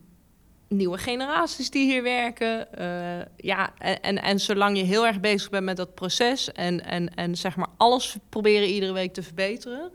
nieuwe 0.67 0.97
generaties 0.97 1.69
die 1.69 1.91
hier 1.91 2.03
werken. 2.03 2.73
Eh, 2.73 3.25
ja, 3.37 3.73
en, 3.77 4.01
en, 4.01 4.21
en 4.21 4.39
zolang 4.39 4.77
je 4.77 4.83
heel 4.83 5.07
erg 5.07 5.19
bezig 5.19 5.49
bent 5.49 5.65
met 5.65 5.77
dat 5.77 5.95
proces 5.95 6.51
en, 6.51 6.85
en, 6.85 7.15
en 7.15 7.35
zeg 7.35 7.55
maar 7.55 7.69
alles 7.77 8.17
proberen 8.29 8.67
iedere 8.67 8.93
week 8.93 9.13
te 9.13 9.23
verbeteren, 9.23 9.91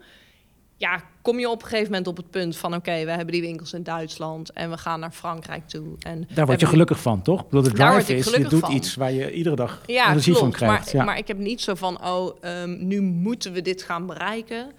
ja, 0.77 1.03
kom 1.21 1.39
je 1.39 1.49
op 1.49 1.61
een 1.61 1.67
gegeven 1.67 1.91
moment 1.91 2.07
op 2.07 2.17
het 2.17 2.29
punt 2.29 2.57
van 2.57 2.75
oké, 2.75 3.03
we 3.05 3.11
hebben 3.11 3.31
die 3.31 3.41
winkels 3.41 3.73
in 3.73 3.83
Duitsland 3.83 4.51
en 4.51 4.69
we 4.69 4.77
gaan 4.77 4.99
naar 4.99 5.11
Frankrijk 5.11 5.67
toe. 5.67 5.95
En 5.99 6.27
Daar 6.33 6.45
word 6.45 6.59
je 6.59 6.65
gelukkig 6.65 6.99
van, 6.99 7.21
toch? 7.21 7.45
Daar 7.49 7.61
word 7.61 7.75
drive 7.75 8.15
is, 8.15 8.29
je 8.35 8.47
doet 8.47 8.59
van. 8.59 8.71
iets 8.71 8.95
waar 8.95 9.11
je 9.11 9.31
iedere 9.31 9.55
dag 9.55 9.81
Ja, 9.85 10.09
energie 10.09 10.33
klopt. 10.33 10.39
van 10.39 10.51
krijgt. 10.51 10.85
Maar, 10.85 10.95
ja. 10.95 11.03
maar 11.03 11.17
ik 11.17 11.27
heb 11.27 11.37
niet 11.37 11.61
zo 11.61 11.75
van, 11.75 12.05
oh, 12.05 12.37
ehm, 12.41 12.87
nu 12.87 13.01
moeten 13.01 13.53
we 13.53 13.61
dit 13.61 13.83
gaan 13.83 14.05
bereiken. 14.05 14.71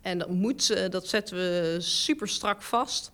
En 0.00 0.18
dat, 0.18 0.30
moet, 0.30 0.90
dat 0.90 1.06
zetten 1.06 1.36
we 1.36 1.76
super 1.78 2.28
strak 2.28 2.62
vast. 2.62 3.10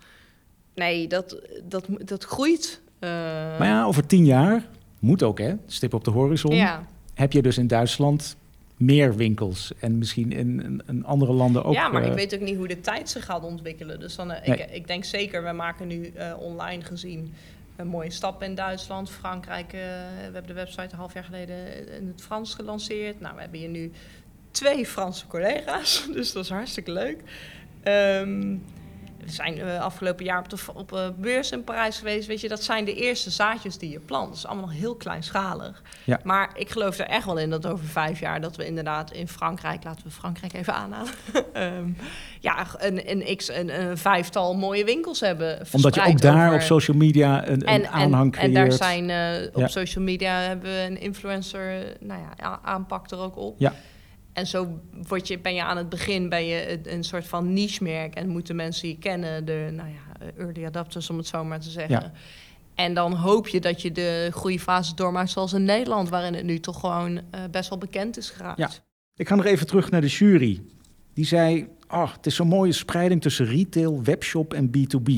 Nee, 0.75 1.07
dat, 1.07 1.37
dat, 1.65 1.87
dat 2.05 2.25
groeit. 2.25 2.81
Eh, 2.99 3.11
maar 3.59 3.67
ja, 3.67 3.85
over 3.85 4.07
tien 4.07 4.25
jaar, 4.25 4.67
moet 4.99 5.23
ook 5.23 5.39
hè, 5.39 5.55
stip 5.67 5.95
op 5.95 6.05
de 6.05 6.11
horizon, 6.11 6.55
ja. 6.55 6.87
heb 7.15 7.33
je 7.33 7.43
dus 7.43 7.59
in 7.59 7.67
Duitsland 7.67 8.37
meer 8.79 9.17
winkels. 9.17 9.73
En 9.81 9.99
misschien 9.99 10.33
in, 10.33 10.63
in, 10.63 10.83
in 10.89 11.05
andere 11.05 11.33
landen 11.33 11.65
ook. 11.65 11.75
ja, 11.75 11.89
maar 11.89 12.03
eh, 12.03 12.09
ik 12.09 12.15
weet 12.15 12.35
ook 12.35 12.41
niet 12.41 12.57
hoe 12.57 12.69
de 12.69 12.81
tijd 12.81 13.09
zich 13.11 13.25
gaat 13.25 13.45
ontwikkelen. 13.45 14.01
Dus 14.01 14.17
dan, 14.17 14.33
eh, 14.33 14.49
Nee. 14.49 14.59
ik, 14.59 14.71
ik 14.71 14.87
denk 14.87 15.05
zeker, 15.05 15.45
we 15.45 15.53
maken 15.53 15.87
nu 15.87 16.07
eh, 16.07 16.35
online 16.39 16.83
gezien 16.83 17.35
een 17.77 17.87
mooie 17.87 18.11
stap 18.11 18.43
in 18.43 18.55
Duitsland. 18.55 19.11
Frankrijk, 19.11 19.71
we 19.71 19.79
hebben 20.23 20.47
de 20.47 20.53
website 20.53 20.89
een 20.91 20.99
half 20.99 21.15
jaar 21.15 21.25
geleden 21.25 21.57
in 22.01 22.07
het 22.07 22.23
Frans 22.23 22.55
gelanceerd. 22.55 23.21
Nou, 23.21 23.35
we 23.35 23.41
hebben 23.41 23.59
hier 23.59 23.69
nu 23.69 23.93
twee 24.51 24.87
Franse 24.87 25.27
collega's, 25.27 26.07
dus 26.13 26.33
dat 26.33 26.45
is 26.45 26.51
hartstikke 26.51 26.93
leuk. 26.93 27.23
Ehm, 27.83 28.57
we 29.25 29.31
zijn 29.31 29.59
eh, 29.61 29.81
afgelopen 29.81 30.25
jaar 30.25 30.39
op 30.39 30.49
de 30.49 30.57
op, 30.75 30.93
eh, 30.93 31.09
beurs 31.17 31.51
in 31.51 31.65
Parijs 31.65 31.99
geweest. 31.99 32.27
Weet 32.27 32.41
je, 32.41 32.49
dat 32.49 32.63
zijn 32.63 32.85
de 32.85 32.95
eerste 32.95 33.31
zaadjes 33.31 33.79
die 33.79 33.91
je 33.91 33.99
plant. 34.01 34.29
Dat 34.29 34.37
is 34.37 34.47
allemaal 34.47 34.67
nog 34.67 34.75
heel 34.77 34.95
kleinschalig. 34.95 35.83
Ja. 36.05 36.21
Maar 36.25 36.51
ik 36.55 36.71
geloof 36.71 36.99
er 36.99 37.07
echt 37.07 37.25
wel 37.25 37.39
in 37.39 37.51
dat 37.51 37.67
over 37.67 37.85
vijf 37.85 38.21
jaar... 38.21 38.41
dat 38.41 38.57
we 38.57 38.67
inderdaad 38.67 39.13
in 39.13 39.29
Frankrijk, 39.29 39.85
laten 39.85 40.05
we 40.05 40.11
Frankrijk 40.11 40.53
even 40.53 40.75
aanhalen... 40.75 41.13
Ehm, 41.53 41.89
ja, 42.41 42.67
een, 42.77 43.11
een, 43.11 43.37
x, 43.37 43.49
een, 43.49 43.81
een 43.81 43.99
vijftal 43.99 44.55
mooie 44.55 44.85
winkels 44.85 45.21
hebben 45.21 45.61
Omdat 45.73 45.95
je 45.95 46.03
ook 46.07 46.21
daar 46.21 46.45
over- 46.47 46.55
op 46.55 46.61
social 46.61 46.97
media 46.97 47.47
een, 47.49 47.53
een 47.53 47.67
en, 47.85 47.89
aanhang 47.91 48.25
en, 48.25 48.31
creëert. 48.31 48.47
en 48.57 48.69
daar 48.69 48.73
zijn 48.73 49.11
eh, 49.11 49.47
op 49.53 49.61
Ja. 49.61 49.69
social 49.69 50.05
media 50.05 50.41
hebben 50.41 50.71
we 50.71 50.85
een 50.89 51.01
influencer 51.01 51.97
nou 52.01 52.21
ja, 52.37 52.59
aanpak 52.63 53.11
er 53.11 53.19
ook 53.19 53.37
op. 53.37 53.55
Ja. 53.59 53.73
En 54.39 54.47
zo 54.47 54.81
word 55.09 55.29
je, 55.29 55.39
ben 55.39 55.55
je 55.55 55.63
aan 55.65 55.77
het 55.77 55.89
begin 55.89 56.29
ben 56.29 56.47
je 56.47 56.81
een, 56.83 57.05
soort 57.05 57.27
van 57.27 57.53
niche-merk 57.53 58.15
en 58.15 58.29
moeten 58.29 58.57
mensen 58.57 58.89
je 58.89 58.99
kennen, 58.99 59.45
de 59.45 59.69
nou 59.73 59.89
ja, 59.89 60.31
early 60.39 60.65
adapters 60.65 61.11
om 61.11 61.17
het 61.17 61.27
zo 61.27 61.45
maar 61.45 61.61
te 61.61 61.71
zeggen. 61.71 62.01
Ja. 62.01 62.13
En 62.75 62.95
dan 62.95 63.13
hoop 63.13 63.49
je 63.49 63.61
dat 63.61 63.83
je 63.83 63.93
de 63.93 64.29
groeifase 64.33 64.95
doormaakt 64.95 65.31
zoals 65.31 65.53
in 65.53 65.65
Nederland, 65.65 66.09
waarin 66.09 66.35
het 66.35 66.45
nu 66.45 66.61
toch 66.61 66.81
gewoon 66.81 67.21
eh, 67.31 67.41
best 67.51 67.69
wel 67.69 67.79
bekend 67.79 68.17
is 68.17 68.31
geraakt. 68.31 68.59
Ja. 68.59 68.71
Ik 69.17 69.29
ga 69.29 69.35
nog 69.35 69.45
even 69.45 69.67
terug 69.67 69.91
naar 69.91 70.01
de 70.01 70.07
jury. 70.07 70.63
Die 71.15 71.27
zei, 71.27 71.69
oh, 71.89 72.13
het 72.13 72.27
is 72.27 72.35
zo'n 72.35 72.49
mooie 72.49 72.73
spreiding 72.73 73.23
tussen 73.23 73.47
retail, 73.47 74.03
webshop 74.03 74.55
en 74.55 74.71
B2B. 74.77 75.13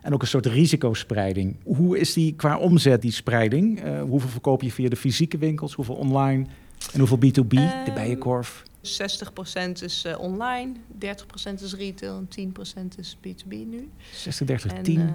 En 0.00 0.14
ook 0.14 0.22
een 0.22 0.28
soort 0.28 0.46
risicospreiding. 0.46 1.56
Hoe 1.64 1.98
is 1.98 2.12
die 2.12 2.34
qua 2.34 2.58
omzet, 2.58 3.02
die 3.02 3.12
spreiding? 3.12 3.82
Eh, 3.82 4.02
hoeveel 4.02 4.30
verkoop 4.30 4.62
je 4.62 4.70
via 4.72 4.88
de 4.88 4.96
fysieke 4.96 5.38
winkels, 5.38 5.74
hoeveel 5.74 5.94
online 5.94 6.46
en 6.92 6.98
hoeveel 6.98 7.16
B2B, 7.18 7.48
de 7.48 7.56
Ehm, 7.84 7.94
bijenkorf? 7.94 8.62
60% 8.82 9.82
is 9.82 10.04
eh, 10.04 10.18
online, 10.20 10.72
30% 10.98 11.62
is 11.62 11.74
retail 11.74 12.16
en 12.16 12.28
10% 12.28 12.98
is 12.98 13.16
B2B 13.26 13.48
nu. 13.48 13.90
60, 14.14 14.46
30, 14.46 14.72
En, 14.72 14.82
10. 14.82 14.98
ehm, 15.00 15.08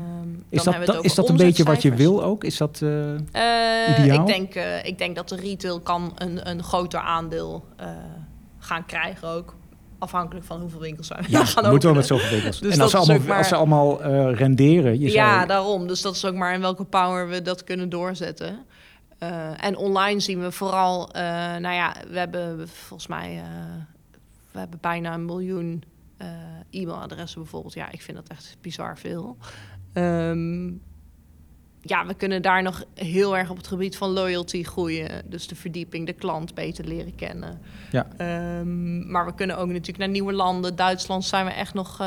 is 0.49 0.63
dat, 0.63 0.85
dat, 0.85 1.05
is 1.05 1.15
dat 1.15 1.29
een 1.29 1.37
beetje 1.37 1.63
wat 1.63 1.81
je 1.81 1.93
wil 1.95 2.23
ook? 2.23 2.43
Is 2.43 2.57
dat, 2.57 2.79
eh, 2.81 3.13
Eh, 3.13 3.21
Ideaal? 3.99 4.27
Ik 4.29 4.51
denk, 4.51 4.55
ik 4.85 4.97
denk 4.97 5.15
dat 5.15 5.29
de 5.29 5.35
retail 5.35 5.79
kan 5.79 6.11
een, 6.15 6.49
een 6.49 6.63
groter 6.63 6.99
aandeel 6.99 7.65
gaan 8.59 8.85
krijgen 8.85 9.27
ook. 9.27 9.55
Afhankelijk 9.99 10.45
van 10.45 10.61
hoeveel 10.61 10.79
winkels 10.79 11.07
wij 11.07 11.23
ja, 11.27 11.45
gaan 11.45 11.69
moeten 11.69 11.71
we 11.71 11.75
openen. 11.75 11.95
met 11.95 12.05
zoveel 12.05 12.29
winkels. 12.29 12.59
Dus 12.59 12.73
en 12.75 12.81
als 12.81 12.91
ze 12.91 12.97
allemaal, 12.97 13.19
maar- 13.27 13.37
als 13.37 13.47
ze 13.47 13.55
allemaal 13.55 14.03
renderen, 14.33 14.99
je 14.99 15.11
Ja, 15.11 15.45
daarom. 15.45 15.87
Dus 15.87 16.01
dat 16.01 16.15
is 16.15 16.25
ook 16.25 16.33
maar 16.35 16.53
in 16.53 16.61
welke 16.61 16.83
power 16.83 17.27
we 17.29 17.41
dat 17.41 17.63
kunnen 17.63 17.89
doorzetten. 17.89 18.65
Eh, 19.23 19.65
en 19.65 19.77
online 19.77 20.19
zien 20.19 20.41
we 20.41 20.51
vooral, 20.51 21.11
eh, 21.11 21.21
nou 21.55 21.73
ja, 21.73 21.95
we 22.09 22.17
hebben 22.17 22.69
volgens 22.69 23.07
mij, 23.07 23.37
eh, 23.37 23.45
we 24.51 24.59
hebben 24.59 24.79
bijna 24.81 25.13
een 25.13 25.25
miljoen 25.25 25.83
e-mailadressen 26.69 27.41
bijvoorbeeld. 27.41 27.73
Ja, 27.73 27.91
ik 27.91 28.01
vind 28.01 28.17
dat 28.17 28.27
echt 28.27 28.57
bizar 28.61 28.97
veel. 28.97 29.37
Ehm, 29.93 30.67
ja, 31.81 32.05
we 32.05 32.13
kunnen 32.17 32.41
daar 32.41 32.61
nog 32.61 32.83
heel 32.93 33.37
erg 33.37 33.49
op 33.49 33.57
het 33.57 33.67
gebied 33.67 33.97
van 33.97 34.09
loyalty 34.09 34.63
groeien. 34.63 35.09
Dus 35.25 35.47
de 35.47 35.55
verdieping, 35.55 36.05
de 36.05 36.13
klant 36.13 36.53
beter 36.53 36.85
leren 36.85 37.15
kennen. 37.15 37.61
Ja. 37.91 38.07
Ehm, 38.17 39.11
maar 39.11 39.25
we 39.25 39.33
kunnen 39.33 39.57
ook 39.57 39.67
natuurlijk 39.67 39.97
naar 39.97 40.09
nieuwe 40.09 40.33
landen. 40.33 40.75
Duitsland 40.75 41.25
zijn 41.25 41.45
we 41.45 41.51
echt 41.51 41.73
nog, 41.73 41.97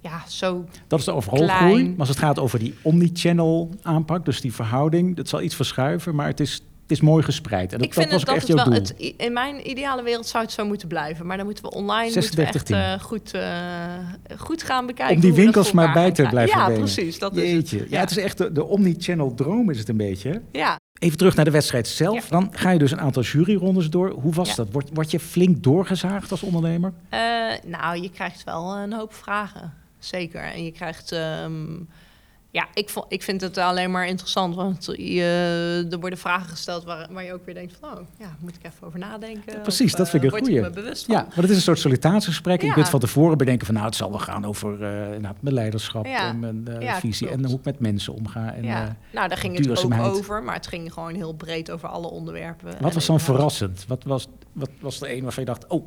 ja, 0.00 0.22
zo 0.28 0.64
Dat 0.86 0.98
is 0.98 1.04
de 1.04 1.12
overal 1.12 1.48
groei. 1.48 1.88
Maar 1.88 1.98
als 1.98 2.08
het 2.08 2.18
gaat 2.18 2.38
over 2.38 2.58
die 2.58 2.74
omnichannel 2.82 3.70
aanpak, 3.82 4.24
dus 4.24 4.40
die 4.40 4.54
verhouding, 4.54 5.16
dat 5.16 5.28
zal 5.28 5.42
iets 5.42 5.54
verschuiven, 5.54 6.14
maar 6.14 6.26
het 6.26 6.40
is, 6.40 6.52
het 6.82 6.90
is 6.90 7.00
mooi 7.00 7.22
gespreid. 7.22 7.72
En 7.72 7.78
dat, 7.78 7.86
ik 7.86 7.94
vind 7.94 8.10
dat 8.10 8.24
dat 8.24 8.36
het 8.36 8.46
wel, 8.54 8.72
het, 8.72 8.94
in 9.16 9.32
mijn 9.32 9.70
ideale 9.70 10.02
wereld 10.02 10.26
zou 10.26 10.44
het 10.44 10.52
zo 10.52 10.66
moeten 10.66 10.88
blijven. 10.88 11.26
Maar 11.26 11.36
dan 11.36 11.46
moeten 11.46 11.64
we 11.64 11.70
online 11.70 12.10
36, 12.10 12.54
moeten 12.54 12.76
we 12.76 12.82
echt, 12.82 13.00
eh, 13.00 13.06
goed, 13.06 13.32
eh, 13.34 14.38
goed 14.38 14.62
gaan 14.62 14.86
bekijken. 14.86 15.14
Om 15.14 15.20
die 15.20 15.32
winkels 15.32 15.72
maar 15.72 15.92
bij 15.92 16.10
te 16.12 16.26
blijven. 16.30 16.58
Ja, 16.58 16.68
precies. 16.70 17.18
Dat 17.18 17.36
is 17.36 17.70
het. 17.70 17.90
Ja, 17.90 18.00
het 18.00 18.10
is 18.10 18.16
echt 18.16 18.38
de, 18.38 18.52
de 18.52 18.64
omnichannel 18.64 19.34
droom 19.34 19.70
is 19.70 19.78
het 19.78 19.88
een 19.88 19.96
beetje. 19.96 20.42
Ja. 20.52 20.78
Even 20.98 21.18
terug 21.18 21.34
naar 21.36 21.44
de 21.44 21.50
wedstrijd 21.50 21.88
zelf. 21.88 22.22
Ja. 22.22 22.30
Dan 22.30 22.48
ga 22.52 22.70
je 22.70 22.78
dus 22.78 22.90
een 22.90 23.00
aantal 23.00 23.22
juryrondes 23.22 23.90
door. 23.90 24.10
Hoe 24.10 24.32
was 24.32 24.48
Ja. 24.48 24.54
dat? 24.54 24.68
Word, 24.72 24.88
word 24.92 25.10
je 25.10 25.20
flink 25.20 25.62
doorgezaagd 25.62 26.30
als 26.30 26.42
ondernemer? 26.42 26.92
Eh, 27.08 27.20
nou, 27.66 28.00
je 28.02 28.10
krijgt 28.10 28.44
wel 28.44 28.76
een 28.76 28.92
hoop 28.92 29.14
vragen. 29.14 29.72
Zeker. 30.06 30.42
En 30.42 30.64
je 30.64 30.70
krijgt... 30.72 31.12
ehm, 31.12 31.64
ja, 32.50 32.66
ik, 32.74 32.90
ik 33.08 33.22
vind 33.22 33.40
het 33.40 33.58
alleen 33.58 33.90
maar 33.90 34.06
interessant. 34.06 34.54
Want 34.54 34.88
je, 34.96 35.88
er 35.90 35.98
worden 35.98 36.18
vragen 36.18 36.48
gesteld 36.48 36.84
waar, 36.84 37.06
waar 37.10 37.24
je 37.24 37.32
ook 37.32 37.44
weer 37.44 37.54
denkt 37.54 37.76
van... 37.80 37.90
Oh, 37.98 38.00
ja, 38.18 38.36
moet 38.40 38.54
ik 38.56 38.64
even 38.64 38.86
over 38.86 38.98
nadenken? 38.98 39.60
precies, 39.62 39.92
Of, 39.92 39.98
dat 39.98 40.08
vind 40.10 40.24
ik 40.24 40.30
eh, 40.30 40.36
een 40.36 40.42
ik 40.42 40.48
goeie. 40.52 40.62
me 40.62 40.70
bewust 40.70 41.04
van? 41.04 41.14
Ja, 41.14 41.22
maar 41.22 41.36
het 41.36 41.50
is 41.50 41.56
een 41.56 41.62
soort 41.62 41.78
sollicitatiegesprek. 41.78 42.60
En 42.60 42.66
je 42.66 42.72
kunt 42.72 42.88
van 42.88 43.00
tevoren 43.00 43.38
bedenken 43.38 43.66
van 43.66 43.74
nou, 43.74 43.86
het 43.86 43.96
zal 43.96 44.10
wel 44.10 44.18
gaan 44.18 44.44
over 44.44 44.82
eh, 44.82 45.04
inderdaad 45.04 45.42
mijn 45.42 45.54
leiderschap 45.54 46.06
Ja. 46.06 46.28
en 46.28 46.38
mijn 46.38 46.68
eh, 46.68 46.94
visie 46.94 47.26
klopt. 47.26 47.42
en 47.42 47.48
hoe 47.48 47.58
ik 47.58 47.64
met 47.64 47.80
mensen 47.80 48.12
omga. 48.14 48.54
En, 48.54 48.64
eh, 48.64 48.82
nou, 49.12 49.28
daar 49.28 49.38
ging 49.38 49.56
het 49.58 49.84
ook 49.84 49.94
over. 50.00 50.42
Maar 50.42 50.54
het 50.54 50.66
ging 50.66 50.92
gewoon 50.92 51.14
heel 51.14 51.32
breed 51.32 51.70
over 51.70 51.88
alle 51.88 52.10
onderwerpen. 52.10 52.74
wat 52.80 52.94
was 52.94 53.06
dan 53.06 53.20
verrassend? 53.20 53.84
Wat 53.88 54.04
was, 54.04 54.26
wat 54.52 54.70
was 54.80 55.00
er 55.00 55.10
een 55.16 55.22
waarvan 55.22 55.44
je 55.44 55.50
dacht, 55.50 55.66
oh, 55.66 55.84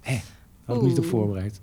hè, 0.00 0.20
had 0.64 0.76
ik 0.76 0.82
niet 0.82 0.98
op 0.98 1.04
voorbereid? 1.04 1.60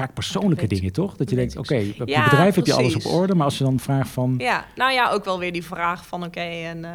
Vaak 0.00 0.14
persoonlijke 0.14 0.66
dingen, 0.66 0.92
toch? 0.92 1.16
Dat 1.16 1.30
je 1.30 1.36
denkt, 1.36 1.56
oké, 1.56 1.74
ik 1.74 2.00
op 2.00 2.08
je 2.08 2.22
bedrijf 2.24 2.54
heb 2.54 2.66
je 2.66 2.74
alles 2.74 2.96
op 2.96 3.12
orde, 3.12 3.34
maar 3.34 3.44
als 3.44 3.58
je 3.58 3.64
dan 3.64 3.80
vraagt 3.80 4.10
van, 4.10 4.34
Ja, 4.38 4.64
nou 4.76 4.92
ja, 4.92 5.10
ook 5.10 5.24
wel 5.24 5.38
weer 5.38 5.52
die 5.52 5.64
vraag 5.64 6.06
van 6.06 6.24
oké, 6.24 6.40
en 6.40 6.84
eh, 6.84 6.90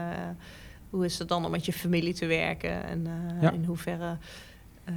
hoe 0.90 1.06
is 1.06 1.20
het 1.20 1.28
dan 1.28 1.46
om 1.46 1.52
met 1.52 1.66
je 1.66 1.74
familie 1.74 2.14
te 2.14 2.26
werken? 2.26 2.84
En 2.84 3.08
eh, 3.42 3.52
in 3.54 3.66
hoeverre 3.66 4.18
ehm, 4.86 4.96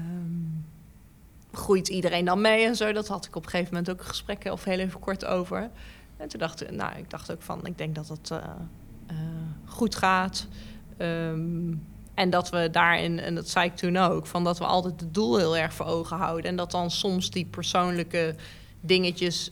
groeit 1.53 1.89
iedereen 1.89 2.25
dan 2.25 2.41
mee 2.41 2.65
en 2.65 2.77
zo? 2.77 2.93
Dat 2.93 3.09
had 3.09 3.27
ik 3.27 3.37
op 3.37 3.45
een 3.45 3.51
gegeven 3.51 3.75
moment 3.75 3.91
ook 3.91 3.99
een 3.99 4.07
gesprek 4.07 4.45
of 4.45 4.65
heel 4.65 4.79
even 4.79 5.01
kort 5.01 5.25
over. 5.25 5.71
En 6.17 6.29
toen 6.29 6.41
dacht 6.41 6.63
ik, 6.63 6.71
nou, 6.71 6.99
ik 6.99 7.11
dacht 7.11 7.33
ook 7.33 7.43
van, 7.43 7.67
ik 7.67 7.79
denk 7.79 7.95
dat 7.95 8.09
het 8.09 8.31
eh, 8.31 9.17
goed 9.65 9.95
gaat. 9.95 10.47
Ehm, 10.97 11.73
en 12.19 12.31
dat 12.31 12.51
we 12.51 12.69
daarin, 12.71 13.21
en 13.21 13.35
dat 13.35 13.49
zei 13.49 13.67
ik 13.67 13.77
toen 13.77 13.97
ook, 13.97 14.27
van 14.27 14.45
dat 14.45 14.59
we 14.59 14.65
altijd 14.65 15.01
het 15.01 15.15
doel 15.15 15.37
heel 15.39 15.57
erg 15.57 15.73
voor 15.73 15.87
ogen 15.87 16.17
houden. 16.17 16.51
En 16.51 16.57
dat 16.57 16.71
dan 16.71 16.91
soms 16.91 17.31
die 17.31 17.45
persoonlijke 17.45 18.35
dingetjes 18.81 19.51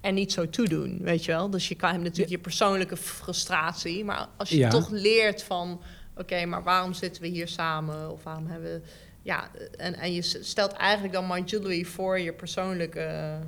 er 0.00 0.12
niet 0.12 0.32
zo 0.32 0.48
toe 0.50 0.68
doen, 0.68 0.98
weet 1.02 1.24
je 1.24 1.32
wel. 1.32 1.50
Dus 1.50 1.68
je 1.68 1.74
kan 1.74 1.90
hem 1.90 2.02
natuurlijk 2.02 2.30
je 2.30 2.38
persoonlijke 2.38 2.96
frustratie, 2.96 4.04
maar 4.04 4.26
als 4.36 4.48
je 4.48 4.56
Ja. 4.56 4.68
toch 4.68 4.90
leert 4.90 5.42
van, 5.42 5.80
oké, 6.16 6.44
maar 6.46 6.62
waarom 6.62 6.92
zitten 6.92 7.22
we 7.22 7.28
hier 7.28 7.48
samen? 7.48 8.10
Of 8.12 8.22
waarom 8.22 8.46
hebben 8.46 8.72
we, 8.72 8.80
ja, 9.22 9.50
en, 9.76 9.94
en 9.94 10.12
je 10.12 10.22
stelt 10.22 10.72
eigenlijk 10.72 11.12
dan 11.14 11.44
Jewelry 11.44 11.84
voor 11.84 12.18
je 12.18 12.32
persoonlijke 12.32 13.38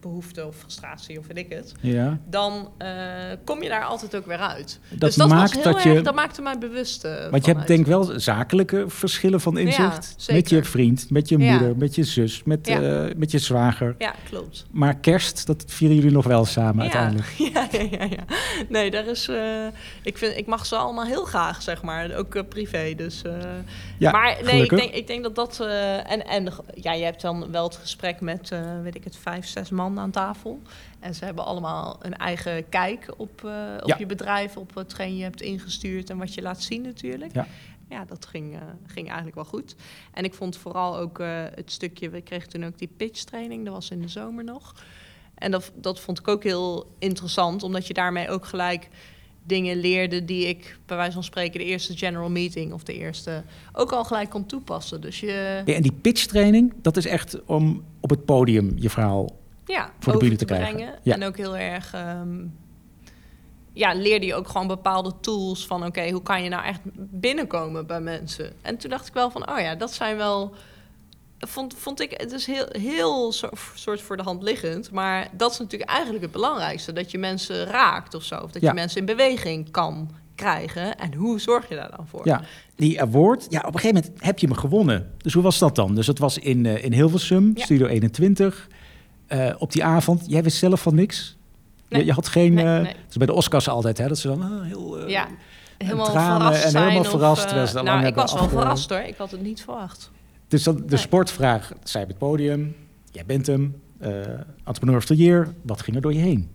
behoefte 0.00 0.46
of 0.46 0.56
frustratie 0.56 1.18
of 1.18 1.26
weet 1.26 1.36
ik 1.38 1.48
het, 1.52 1.72
Ja. 1.80 2.18
dan 2.28 2.70
eh, 2.78 2.88
kom 3.44 3.62
je 3.62 3.68
daar 3.68 3.84
altijd 3.84 4.16
ook 4.16 4.26
weer 4.26 4.38
uit. 4.38 4.80
Dat 4.90 5.00
dus 5.00 5.14
dat 5.14 5.28
maakt 5.28 5.42
was 5.42 5.52
heel 5.64 5.72
dat 5.72 5.84
erg, 5.84 5.94
je. 5.96 6.00
dat 6.02 6.14
maakte 6.14 6.42
mij 6.42 6.58
bewust. 6.58 7.04
eh, 7.04 7.30
Want 7.30 7.44
je 7.44 7.52
hebt 7.52 7.66
denk 7.66 7.80
ik 7.80 7.86
wel 7.86 8.20
zakelijke 8.20 8.84
verschillen 8.88 9.40
van 9.40 9.58
inzicht. 9.58 10.16
met 10.32 10.48
je 10.48 10.64
vriend, 10.64 11.10
met 11.10 11.28
je 11.28 11.38
Ja. 11.38 11.50
moeder, 11.50 11.76
met 11.76 11.94
je 11.94 12.04
zus, 12.04 12.42
met, 12.44 12.68
eh, 12.68 13.04
met 13.16 13.30
je 13.30 13.38
zwager. 13.38 13.94
Ja, 13.98 14.14
klopt. 14.28 14.66
Maar 14.70 14.96
kerst, 14.96 15.46
dat 15.46 15.64
vieren 15.66 15.96
jullie 15.96 16.10
nog 16.12 16.24
wel 16.26 16.44
samen 16.44 16.82
uiteindelijk. 16.82 17.28
Ja, 17.54 17.68
ja, 17.72 17.86
ja, 17.90 18.04
ja. 18.04 18.24
Nee, 18.68 18.90
daar 18.90 19.06
is. 19.06 19.30
ik, 20.02 20.18
vind, 20.18 20.36
ik 20.36 20.46
mag 20.46 20.66
ze 20.66 20.76
allemaal 20.76 21.04
heel 21.04 21.24
graag, 21.24 21.62
zeg 21.62 21.82
maar. 21.82 22.14
Ook 22.14 22.48
privé. 22.48 22.94
Dus. 22.96 23.22
Ja, 23.98 24.10
maar 24.10 24.36
nee, 24.44 24.62
ik 24.62 24.70
denk, 24.70 24.90
ik 24.92 25.06
denk 25.06 25.22
dat 25.22 25.34
dat. 25.34 25.60
en 26.06 26.26
en 26.26 26.52
ja, 26.74 26.92
je 26.92 27.04
hebt 27.04 27.20
dan 27.20 27.50
wel 27.50 27.64
het 27.64 27.76
gesprek 27.76 28.20
met, 28.20 28.50
weet 28.82 28.94
ik 28.94 29.04
het, 29.04 29.16
vijf, 29.16 29.46
zes 29.46 29.70
man 29.70 29.83
aan 29.98 30.10
tafel. 30.10 30.60
En 31.00 31.14
ze 31.14 31.24
hebben 31.24 31.44
allemaal 31.44 31.96
een 32.00 32.16
eigen 32.16 32.68
kijk 32.68 33.14
op, 33.16 33.44
eh, 33.44 33.52
op 33.80 33.88
Ja. 33.88 33.96
je 33.98 34.06
bedrijf, 34.06 34.56
op 34.56 34.74
hetgeen 34.74 35.16
je 35.16 35.22
hebt 35.22 35.40
ingestuurd 35.40 36.10
en 36.10 36.18
wat 36.18 36.34
je 36.34 36.42
laat 36.42 36.62
zien, 36.62 36.82
natuurlijk. 36.82 37.34
Ja. 37.34 37.46
Ja, 37.88 38.04
dat 38.04 38.26
ging, 38.26 38.54
eh, 38.54 38.60
ging 38.86 39.06
eigenlijk 39.06 39.34
wel 39.34 39.44
goed. 39.44 39.74
En 40.12 40.24
ik 40.24 40.34
vond 40.34 40.56
vooral 40.56 40.98
ook 40.98 41.18
eh, 41.18 41.42
het 41.54 41.72
stukje, 41.72 42.08
we 42.08 42.20
kregen 42.20 42.48
toen 42.48 42.64
ook 42.64 42.78
die 42.78 42.90
pitch 42.96 43.22
training, 43.22 43.64
dat 43.64 43.74
was 43.74 43.90
in 43.90 44.00
de 44.00 44.08
zomer 44.08 44.44
nog. 44.44 44.74
En 45.34 45.50
dat, 45.50 45.72
dat 45.74 46.00
vond 46.00 46.18
ik 46.18 46.28
ook 46.28 46.42
heel 46.42 46.94
interessant, 46.98 47.62
omdat 47.62 47.86
je 47.86 47.94
daarmee 47.94 48.28
ook 48.30 48.46
gelijk 48.46 48.88
dingen 49.46 49.76
leerde 49.76 50.24
die 50.24 50.46
ik 50.46 50.78
bij 50.86 50.96
wijze 50.96 51.12
van 51.12 51.24
spreken 51.24 51.60
de 51.60 51.66
eerste 51.66 51.96
general 51.96 52.30
meeting 52.30 52.72
of 52.72 52.82
de 52.82 52.94
eerste 52.94 53.42
ook 53.72 53.92
al 53.92 54.04
gelijk 54.04 54.30
kon 54.30 54.46
toepassen. 54.46 55.00
Dus 55.00 55.20
je 55.20 55.62
Ja, 55.64 55.74
en 55.74 55.82
die 55.82 55.92
pitch 55.92 56.26
training, 56.26 56.72
dat 56.82 56.96
is 56.96 57.06
echt 57.06 57.44
om 57.44 57.84
op 58.00 58.10
het 58.10 58.24
podium 58.24 58.72
je 58.76 58.90
verhaal. 58.90 59.42
Ja, 59.64 59.90
de 60.00 60.06
over 60.08 60.18
bühne 60.20 60.36
te 60.36 60.44
te 60.44 60.54
krijgen. 60.54 60.94
Ja. 61.02 61.14
En 61.14 61.24
ook 61.24 61.36
heel 61.36 61.56
erg 61.56 61.92
ehm, 61.94 62.44
ja, 63.72 63.94
leerde 63.94 64.26
je 64.26 64.34
ook 64.34 64.48
gewoon 64.48 64.66
bepaalde 64.66 65.12
tools 65.20 65.66
van 65.66 65.86
oké, 65.86 66.10
hoe 66.10 66.22
kan 66.22 66.42
je 66.42 66.48
nou 66.48 66.64
echt 66.64 66.80
binnenkomen 66.94 67.86
bij 67.86 68.00
mensen? 68.00 68.52
En 68.62 68.76
toen 68.76 68.90
dacht 68.90 69.06
ik 69.06 69.12
wel 69.14 69.30
van, 69.30 69.50
oh 69.50 69.58
ja, 69.60 69.74
dat 69.74 69.92
zijn 69.92 70.16
wel. 70.16 70.54
Vond, 71.38 71.74
vond 71.78 72.00
ik, 72.00 72.10
het 72.16 72.32
is 72.32 72.46
heel, 72.46 72.66
heel 72.70 73.32
zo- 73.32 73.48
soort 73.74 74.00
voor 74.00 74.16
de 74.16 74.22
hand 74.22 74.42
liggend. 74.42 74.90
Maar 74.90 75.28
dat 75.36 75.52
is 75.52 75.58
natuurlijk 75.58 75.90
eigenlijk 75.90 76.22
het 76.22 76.32
belangrijkste. 76.32 76.92
Dat 76.92 77.10
je 77.10 77.18
mensen 77.18 77.64
raakt 77.64 78.14
of 78.14 78.22
zo. 78.22 78.34
Of 78.34 78.50
dat 78.50 78.62
Ja. 78.62 78.68
je 78.68 78.74
mensen 78.74 79.00
in 79.00 79.06
beweging 79.06 79.70
kan 79.70 80.10
krijgen. 80.34 80.98
En 80.98 81.14
hoe 81.14 81.40
zorg 81.40 81.68
je 81.68 81.74
daar 81.74 81.90
dan 81.96 82.06
voor? 82.06 82.20
Ja, 82.26 82.42
die 82.76 83.00
award, 83.00 83.46
ja, 83.48 83.58
op 83.58 83.74
een 83.74 83.80
gegeven 83.80 84.02
moment 84.02 84.24
heb 84.24 84.38
je 84.38 84.46
hem 84.46 84.56
gewonnen. 84.56 85.10
Dus 85.18 85.32
hoe 85.32 85.42
was 85.42 85.58
dat 85.58 85.74
dan? 85.74 85.94
Dus 85.94 86.06
het 86.06 86.18
was 86.18 86.38
in, 86.38 86.66
eh, 86.66 86.84
in 86.84 86.92
Hilversum, 86.92 87.52
Ja. 87.54 87.64
Studio 87.64 87.86
21. 87.86 88.68
Eh, 89.26 89.54
op 89.58 89.72
die 89.72 89.84
avond, 89.84 90.24
jij 90.26 90.42
wist 90.42 90.56
zelf 90.56 90.82
van 90.82 90.94
niks? 90.94 91.36
Nee. 91.88 92.00
Je, 92.00 92.06
je 92.06 92.12
had 92.12 92.28
geen... 92.28 92.54
Nee, 92.54 92.64
eh, 92.64 92.70
nee. 92.70 92.86
Het 92.86 93.10
is 93.10 93.16
bij 93.16 93.26
de 93.26 93.32
Oscars 93.32 93.68
altijd, 93.68 93.98
hè, 93.98 94.08
dat 94.08 94.18
ze 94.18 94.28
dan 94.28 94.42
ah, 94.42 94.62
heel... 94.62 94.98
eh, 94.98 95.08
Ja, 95.08 95.28
helemaal 95.78 96.10
tranen 96.10 96.40
verrast 96.40 96.64
en 96.64 96.70
zijn. 96.70 96.82
helemaal 96.82 97.04
of, 97.04 97.10
verrast, 97.10 97.46
terwijl 97.46 97.66
ze 97.66 97.82
nou, 97.82 98.06
ik 98.06 98.14
was 98.14 98.32
wel 98.34 98.48
verrast 98.48 98.90
hoor. 98.90 98.98
Ik 98.98 99.16
had 99.16 99.30
het 99.30 99.42
niet 99.42 99.62
verwacht. 99.62 100.10
Dus 100.48 100.62
dan 100.62 100.82
de 100.86 100.96
sportvraag, 100.96 101.72
zij 101.82 102.02
op 102.02 102.08
het 102.08 102.18
podium, 102.18 102.76
jij 103.10 103.24
bent 103.26 103.46
hem, 103.46 103.80
eh 103.98 104.10
entrepreneur 104.64 104.96
of 104.96 105.04
the 105.04 105.16
year. 105.16 105.54
Wat 105.62 105.82
ging 105.82 105.96
er 105.96 106.02
door 106.02 106.12
je 106.12 106.18
heen? 106.20 106.50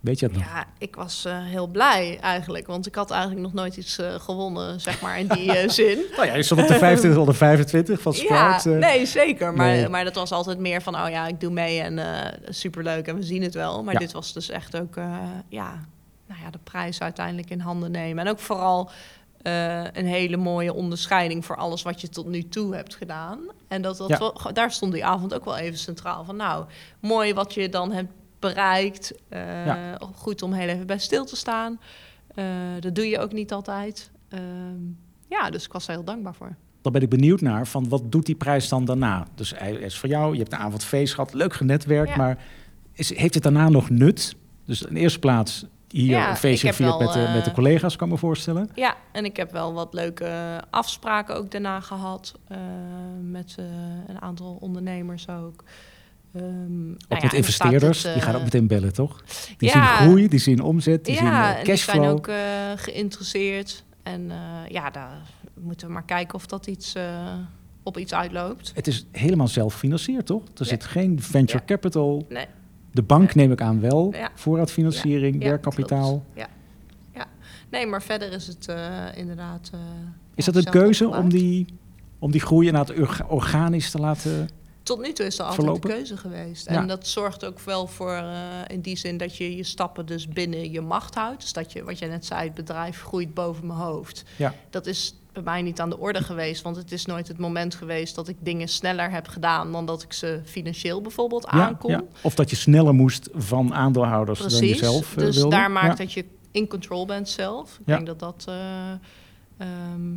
Weet 0.00 0.18
je 0.18 0.26
dat 0.28 0.36
nog? 0.36 0.44
Ja, 0.44 0.64
ik 0.78 0.94
was 0.96 1.24
eh, 1.24 1.38
heel 1.44 1.66
blij 1.66 2.18
eigenlijk. 2.20 2.66
Want 2.66 2.86
ik 2.86 2.94
had 2.94 3.10
eigenlijk 3.10 3.40
nog 3.42 3.52
nooit 3.52 3.76
iets 3.76 3.98
eh, 3.98 4.14
gewonnen, 4.14 4.80
zeg 4.80 5.00
maar, 5.00 5.18
in 5.18 5.28
die 5.28 5.52
eh, 5.52 5.68
zin. 5.80 5.98
Nou 6.16 6.26
ja, 6.26 6.34
je 6.34 6.42
stond 6.42 6.60
op 6.60 6.66
de 6.68 6.78
25 6.78 7.20
of 7.20 7.26
de 7.26 7.34
25 7.34 8.00
van 8.00 8.12
Ja, 8.12 8.18
Sprout. 8.58 8.74
eh. 8.74 8.80
nee, 8.88 9.06
zeker. 9.06 9.54
Maar, 9.54 9.66
nee. 9.66 9.88
maar 9.88 10.04
dat 10.04 10.14
was 10.14 10.32
altijd 10.32 10.58
meer 10.58 10.82
van, 10.82 10.94
oh 10.96 11.08
ja, 11.10 11.26
ik 11.26 11.40
doe 11.40 11.50
mee 11.52 11.80
en 11.80 11.98
superleuk 12.48 13.06
en 13.06 13.16
we 13.16 13.22
zien 13.22 13.42
het 13.42 13.54
wel. 13.54 13.82
Maar 13.84 13.92
Ja. 13.94 13.98
dit 14.00 14.12
was 14.12 14.32
dus 14.32 14.48
echt 14.50 14.76
ook, 14.80 14.94
ja, 15.48 15.78
nou 16.26 16.40
ja, 16.44 16.50
de 16.50 16.58
prijs 16.64 17.00
uiteindelijk 17.00 17.50
in 17.50 17.60
handen 17.60 17.90
nemen. 17.90 18.24
En 18.26 18.30
ook 18.30 18.38
vooral 18.38 18.90
een 19.92 20.06
hele 20.06 20.36
mooie 20.36 20.72
onderscheiding 20.74 21.44
voor 21.44 21.56
alles 21.56 21.82
wat 21.82 22.00
je 22.00 22.08
tot 22.08 22.26
nu 22.26 22.48
toe 22.48 22.74
hebt 22.74 22.94
gedaan. 22.94 23.38
En 23.68 23.82
dat, 23.82 23.96
dat 23.96 24.08
Ja. 24.08 24.18
wel- 24.18 24.40
daar 24.52 24.72
stond 24.72 24.92
die 24.92 25.04
avond 25.04 25.34
ook 25.34 25.44
wel 25.44 25.56
even 25.56 25.78
centraal 25.78 26.24
van. 26.24 26.36
Nou, 26.36 26.64
mooi 27.00 27.34
wat 27.34 27.54
je 27.54 27.68
dan 27.68 27.92
hebt 27.92 28.10
bereikt. 28.38 29.12
Eh, 29.28 29.66
Ja. 29.66 29.98
Goed 30.14 30.42
om 30.42 30.52
heel 30.52 30.68
even 30.68 30.86
bij 30.86 30.98
stil 30.98 31.24
te 31.24 31.36
staan. 31.36 31.80
Eh, 32.34 32.44
dat 32.80 32.94
doe 32.94 33.08
je 33.08 33.18
ook 33.18 33.32
niet 33.32 33.52
altijd. 33.52 34.10
Ehm, 34.28 34.42
ja, 35.28 35.50
dus 35.50 35.64
ik 35.64 35.72
was 35.72 35.86
er 35.88 35.92
heel 35.94 36.04
dankbaar 36.04 36.34
voor. 36.34 36.54
Dan 36.82 36.92
ben 36.92 37.02
ik 37.02 37.08
benieuwd 37.08 37.40
naar 37.40 37.66
van 37.66 37.88
wat 37.88 38.12
doet 38.12 38.26
die 38.26 38.34
prijs 38.34 38.68
dan 38.68 38.84
daarna? 38.84 39.26
Dus 39.34 39.52
hij 39.56 39.72
is 39.72 39.98
voor 39.98 40.08
jou, 40.08 40.32
je 40.32 40.38
hebt 40.38 40.52
een 40.52 40.58
avond 40.58 40.84
feest 40.84 41.14
gehad, 41.14 41.32
leuk 41.34 41.52
genetwerkt, 41.54 42.10
Ja. 42.10 42.16
maar 42.16 42.38
is, 42.92 43.16
heeft 43.16 43.34
het 43.34 43.42
daarna 43.42 43.68
nog 43.68 43.90
nut? 43.90 44.34
Dus 44.64 44.82
in 44.82 44.96
eerste 44.96 45.18
plaats 45.18 45.64
hier 45.88 46.06
Ja, 46.10 46.30
een 46.30 46.36
feestje 46.36 46.68
gevierd 46.68 46.98
met, 46.98 47.12
de, 47.12 47.22
eh, 47.22 47.34
met 47.34 47.44
de 47.44 47.52
collega's, 47.52 47.96
kan 47.96 48.06
ik 48.06 48.12
me 48.12 48.18
voorstellen. 48.18 48.70
Ja, 48.74 48.94
en 49.12 49.24
ik 49.24 49.36
heb 49.36 49.52
wel 49.52 49.72
wat 49.72 49.94
leuke 49.94 50.60
afspraken 50.70 51.36
ook 51.36 51.50
daarna 51.50 51.80
gehad. 51.80 52.34
eh, 52.48 52.58
met 53.22 53.54
eh, 53.58 53.64
een 54.06 54.20
aantal 54.22 54.56
ondernemers 54.60 55.28
ook. 55.28 55.64
Ehm, 56.34 56.86
nou 56.86 56.92
Ook 56.92 56.98
ja, 57.08 57.14
met 57.22 57.32
er 57.32 57.34
investeerders, 57.34 58.02
het, 58.02 58.12
die 58.12 58.22
gaan 58.22 58.32
eh, 58.32 58.38
ook 58.38 58.44
meteen 58.44 58.66
bellen, 58.66 58.92
toch? 58.92 59.22
Die 59.56 59.68
ja. 59.68 59.72
zien 59.72 60.06
groei, 60.08 60.28
die 60.28 60.38
zien 60.38 60.62
omzet, 60.62 61.04
die 61.04 61.16
zien 61.16 61.24
ja, 61.24 61.42
eh, 61.42 61.58
en 61.58 61.64
die 61.64 61.76
zijn 61.76 61.96
cashflow. 61.96 62.16
ook 62.16 62.26
eh, 62.26 62.36
geïnteresseerd. 62.76 63.84
En 64.02 64.30
ja, 64.68 64.90
daar 64.90 65.20
moeten 65.60 65.86
we 65.86 65.92
maar 65.92 66.04
kijken 66.04 66.34
of 66.34 66.46
dat 66.46 66.66
iets, 66.66 66.94
op 67.82 67.98
iets 67.98 68.14
uitloopt. 68.14 68.72
Het 68.74 68.86
is 68.86 69.06
helemaal 69.10 69.48
zelfgefinancierd, 69.48 70.26
toch? 70.26 70.42
Er 70.58 70.64
zit 70.64 70.84
geen 70.84 71.22
venture 71.22 71.64
capital. 71.64 72.26
Nee. 72.28 72.46
De 72.92 73.02
bank 73.02 73.34
neem 73.34 73.52
ik 73.52 73.60
aan 73.60 73.80
wel. 73.80 74.14
Voorraadfinanciering, 74.34 75.42
werkkapitaal. 75.42 76.24
Ja. 76.34 76.48
ja. 77.14 77.26
Nee, 77.70 77.86
maar 77.86 78.02
verder 78.02 78.32
is 78.32 78.46
het 78.46 78.72
inderdaad... 79.14 79.70
Is 80.34 80.44
dat 80.44 80.56
een 80.56 80.70
keuze 80.70 81.08
om 81.08 81.28
die, 81.28 81.66
om 82.18 82.30
die 82.30 82.40
groei 82.40 82.66
inderdaad 82.66 82.98
orga- 82.98 83.26
organisch 83.28 83.90
te 83.90 83.98
laten... 83.98 84.48
Tot 84.88 85.00
nu 85.00 85.12
toe 85.12 85.26
is 85.26 85.36
dat 85.36 85.46
altijd 85.46 85.64
verlopen? 85.66 85.90
de 85.90 85.96
keuze 85.96 86.16
geweest. 86.16 86.68
Ja. 86.68 86.74
En 86.74 86.86
dat 86.86 87.06
zorgt 87.06 87.44
ook 87.44 87.60
wel 87.60 87.86
voor, 87.86 88.12
eh, 88.12 88.34
in 88.66 88.80
die 88.80 88.96
zin, 88.96 89.16
dat 89.16 89.36
je 89.36 89.56
je 89.56 89.64
stappen 89.64 90.06
dus 90.06 90.28
binnen 90.28 90.70
je 90.70 90.80
macht 90.80 91.14
houdt. 91.14 91.40
Dus 91.40 91.52
dat 91.52 91.72
je, 91.72 91.84
wat 91.84 91.98
jij 91.98 92.08
net 92.08 92.26
zei, 92.26 92.44
het 92.44 92.54
bedrijf 92.54 93.02
groeit 93.02 93.34
boven 93.34 93.66
mijn 93.66 93.78
hoofd. 93.78 94.24
Ja. 94.36 94.54
Dat 94.70 94.86
is 94.86 95.14
bij 95.32 95.42
mij 95.42 95.62
niet 95.62 95.80
aan 95.80 95.90
de 95.90 95.98
orde 95.98 96.22
geweest. 96.22 96.62
Want 96.62 96.76
het 96.76 96.92
is 96.92 97.06
nooit 97.06 97.28
het 97.28 97.38
moment 97.38 97.74
geweest 97.74 98.14
dat 98.14 98.28
ik 98.28 98.36
dingen 98.40 98.68
sneller 98.68 99.10
heb 99.10 99.28
gedaan 99.28 99.72
dan 99.72 99.86
dat 99.86 100.02
ik 100.02 100.12
ze 100.12 100.40
financieel 100.44 101.00
bijvoorbeeld 101.00 101.42
Ja, 101.42 101.50
aankon. 101.50 101.90
ja. 101.90 102.02
Of 102.22 102.34
dat 102.34 102.50
je 102.50 102.56
sneller 102.56 102.94
moest 102.94 103.28
van 103.34 103.74
aandeelhouders 103.74 104.38
dan 104.38 104.48
Precies. 104.48 104.78
je 104.78 104.84
zelf 104.84 105.16
eh, 105.16 105.24
dus 105.24 105.36
wilde. 105.36 105.56
daar 105.56 105.70
maakt 105.70 105.98
dat 105.98 106.12
je 106.12 106.24
in 106.50 106.68
control 106.68 107.06
bent 107.06 107.28
zelf. 107.28 107.76
Ik 107.80 107.86
denk 107.86 108.06
dat 108.06 108.18
dat, 108.18 108.44
eh, 108.48 108.90
ehm, 109.58 110.16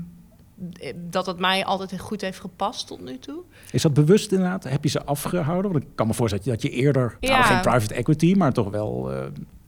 dat 1.10 1.26
het 1.26 1.40
mij 1.40 1.66
altijd 1.66 2.00
goed 2.00 2.22
heeft 2.22 2.40
gepast 2.40 2.88
tot 2.88 3.02
nu 3.02 3.20
toe. 3.20 3.42
Is 3.72 3.82
dat 3.82 3.94
bewust 3.94 4.32
inderdaad? 4.32 4.64
Heb 4.64 4.84
je 4.84 4.90
ze 4.90 5.04
afgehouden? 5.04 5.72
Want 5.72 5.84
ik 5.84 5.90
kan 5.96 6.08
me 6.08 6.14
voorstellen 6.14 6.46
dat 6.46 6.62
je 6.62 6.70
eerder, 6.70 7.18
Ja. 7.20 7.42
geen 7.42 7.62
private 7.62 7.94
equity, 7.94 8.34
maar 8.38 8.54
toch 8.54 8.70
wel 8.70 9.12
eh, 9.12 9.24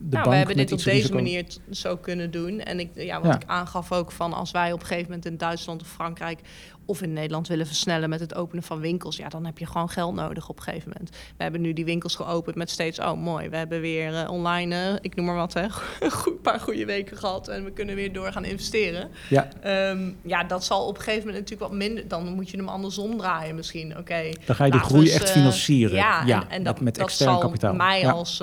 nou, 0.09 0.29
we 0.29 0.35
hebben 0.35 0.55
dit 0.55 0.71
op 0.71 0.83
deze 0.83 1.13
manier 1.13 1.45
zo 1.71 1.97
kunnen 1.97 2.31
doen. 2.31 2.59
En 2.59 2.79
ik, 2.79 2.89
ja, 2.95 3.21
wat 3.21 3.31
Ja. 3.31 3.35
ik 3.35 3.43
aangaf 3.45 3.91
ook 3.91 4.11
van 4.11 4.33
als 4.33 4.51
wij 4.51 4.71
op 4.71 4.79
een 4.79 4.85
gegeven 4.85 5.07
moment 5.07 5.25
in 5.25 5.37
Duitsland 5.37 5.81
of 5.81 5.87
Frankrijk 5.87 6.39
of 6.85 7.01
in 7.01 7.13
Nederland 7.13 7.47
willen 7.47 7.65
versnellen 7.67 8.09
met 8.09 8.19
het 8.19 8.35
openen 8.35 8.63
van 8.63 8.79
winkels, 8.79 9.17
ja, 9.17 9.29
dan 9.29 9.45
heb 9.45 9.57
je 9.57 9.65
gewoon 9.65 9.89
geld 9.89 10.13
nodig 10.15 10.49
op 10.49 10.57
een 10.57 10.63
gegeven 10.63 10.89
moment. 10.93 11.09
We 11.37 11.43
hebben 11.43 11.61
nu 11.61 11.73
die 11.73 11.85
winkels 11.85 12.15
geopend 12.15 12.55
met 12.55 12.69
steeds, 12.69 12.99
oh 12.99 13.13
mooi, 13.21 13.49
we 13.49 13.57
hebben 13.57 13.81
weer 13.81 14.15
eh, 14.15 14.31
online, 14.31 14.75
eh, 14.75 14.93
ik 15.01 15.15
noem 15.15 15.25
maar 15.25 15.35
wat, 15.35 15.53
hè, 15.53 15.61
een 16.01 16.41
paar 16.41 16.59
goede 16.59 16.85
weken 16.85 17.17
gehad 17.17 17.47
en 17.47 17.63
we 17.63 17.71
kunnen 17.71 17.95
weer 17.95 18.13
door 18.13 18.31
gaan 18.31 18.45
investeren. 18.45 19.09
Ja, 19.29 19.47
Ehm, 19.61 20.11
ja, 20.23 20.43
dat 20.43 20.63
zal 20.65 20.87
op 20.87 20.95
een 20.95 21.01
gegeven 21.03 21.25
moment 21.27 21.37
natuurlijk 21.49 21.69
wat 21.71 21.79
minder, 21.79 22.07
dan 22.07 22.33
moet 22.33 22.49
je 22.49 22.57
hem 22.57 22.67
andersom 22.69 23.17
draaien 23.17 23.55
misschien. 23.55 23.97
Oké, 23.97 24.29
dan 24.45 24.55
ga 24.55 24.65
je 24.65 24.71
de 24.71 24.79
groei 24.79 25.11
echt 25.11 25.27
eh, 25.27 25.31
financieren. 25.33 25.95
Ja, 25.95 26.49
en, 26.49 26.63
dat, 26.63 26.79
met 26.81 26.97
extern 26.97 27.39
kapitaal. 27.39 27.73
mij 27.73 27.99
Ja. 27.99 28.11
als, 28.11 28.41